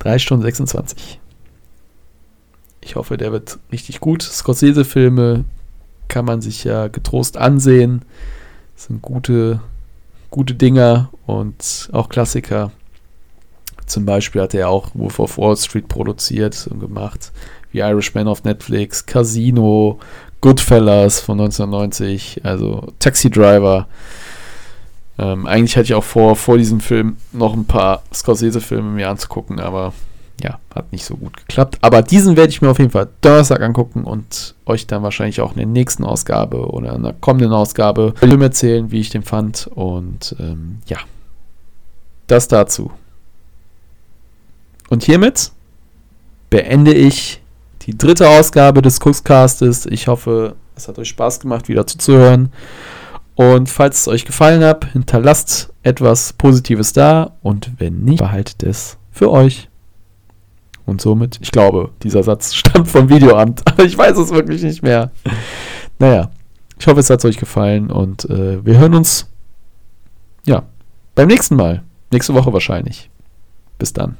3 0.00 0.18
Stunden 0.18 0.42
26. 0.42 1.18
Ich 2.82 2.96
hoffe, 2.96 3.16
der 3.16 3.32
wird 3.32 3.58
richtig 3.72 4.00
gut. 4.00 4.22
Scorsese-Filme 4.22 5.46
kann 6.08 6.24
man 6.24 6.40
sich 6.40 6.64
ja 6.64 6.88
getrost 6.88 7.36
ansehen. 7.36 8.02
Das 8.74 8.86
sind 8.86 9.02
gute, 9.02 9.60
gute 10.30 10.54
Dinger 10.54 11.10
und 11.26 11.88
auch 11.92 12.08
Klassiker. 12.08 12.72
Zum 13.86 14.06
Beispiel 14.06 14.42
hat 14.42 14.54
er 14.54 14.68
auch 14.68 14.90
Wolf 14.94 15.18
of 15.18 15.38
Wall 15.38 15.56
Street 15.56 15.88
produziert 15.88 16.66
und 16.70 16.80
gemacht, 16.80 17.32
wie 17.70 17.80
Irishman 17.80 18.28
auf 18.28 18.44
Netflix, 18.44 19.04
Casino, 19.04 19.98
Goodfellas 20.40 21.20
von 21.20 21.40
1990, 21.40 22.44
also 22.44 22.92
Taxi 22.98 23.30
Driver. 23.30 23.86
Ähm, 25.18 25.46
eigentlich 25.46 25.76
hatte 25.76 25.84
ich 25.84 25.94
auch 25.94 26.04
vor, 26.04 26.34
vor 26.36 26.58
diesem 26.58 26.80
Film 26.80 27.18
noch 27.32 27.54
ein 27.54 27.66
paar 27.66 28.02
Scorsese-Filme 28.12 28.90
mir 28.90 29.08
anzugucken, 29.08 29.60
aber 29.60 29.92
ja, 30.42 30.58
hat 30.74 30.90
nicht 30.92 31.04
so 31.04 31.16
gut 31.16 31.36
geklappt. 31.36 31.78
Aber 31.80 32.02
diesen 32.02 32.36
werde 32.36 32.50
ich 32.50 32.60
mir 32.60 32.70
auf 32.70 32.78
jeden 32.78 32.90
Fall 32.90 33.08
Donnerstag 33.20 33.60
angucken 33.62 34.04
und 34.04 34.54
euch 34.66 34.86
dann 34.86 35.02
wahrscheinlich 35.02 35.40
auch 35.40 35.52
in 35.52 35.58
der 35.58 35.66
nächsten 35.66 36.04
Ausgabe 36.04 36.68
oder 36.70 36.94
in 36.94 37.02
der 37.02 37.12
kommenden 37.12 37.52
Ausgabe 37.52 38.14
erzählen, 38.20 38.90
wie 38.90 39.00
ich 39.00 39.10
den 39.10 39.22
fand. 39.22 39.68
Und 39.74 40.34
ähm, 40.40 40.78
ja, 40.86 40.98
das 42.26 42.48
dazu. 42.48 42.90
Und 44.90 45.04
hiermit 45.04 45.52
beende 46.50 46.92
ich 46.92 47.40
die 47.82 47.96
dritte 47.96 48.28
Ausgabe 48.28 48.82
des 48.82 49.00
Cookscastes. 49.00 49.86
Ich 49.86 50.08
hoffe, 50.08 50.56
es 50.76 50.88
hat 50.88 50.98
euch 50.98 51.08
Spaß 51.08 51.40
gemacht, 51.40 51.68
wieder 51.68 51.86
zuzuhören. 51.86 52.52
Und 53.34 53.68
falls 53.68 54.02
es 54.02 54.08
euch 54.08 54.24
gefallen 54.24 54.62
hat, 54.62 54.84
hinterlasst 54.92 55.72
etwas 55.82 56.32
Positives 56.32 56.92
da. 56.92 57.32
Und 57.42 57.72
wenn 57.78 58.04
nicht, 58.04 58.18
behaltet 58.18 58.62
es 58.62 58.96
für 59.10 59.30
euch. 59.30 59.68
Und 60.86 61.00
somit, 61.00 61.38
ich 61.40 61.50
glaube, 61.50 61.90
dieser 62.02 62.22
Satz 62.22 62.54
stammt 62.54 62.88
vom 62.88 63.08
Videoamt, 63.08 63.62
aber 63.66 63.84
ich 63.84 63.96
weiß 63.96 64.18
es 64.18 64.30
wirklich 64.30 64.62
nicht 64.62 64.82
mehr. 64.82 65.10
Naja, 65.98 66.30
ich 66.78 66.86
hoffe, 66.86 67.00
es 67.00 67.10
hat 67.10 67.24
euch 67.24 67.38
gefallen 67.38 67.90
und 67.90 68.28
äh, 68.28 68.64
wir 68.64 68.78
hören 68.78 68.94
uns, 68.94 69.30
ja, 70.44 70.64
beim 71.14 71.28
nächsten 71.28 71.56
Mal. 71.56 71.82
Nächste 72.10 72.34
Woche 72.34 72.52
wahrscheinlich. 72.52 73.10
Bis 73.78 73.92
dann. 73.92 74.16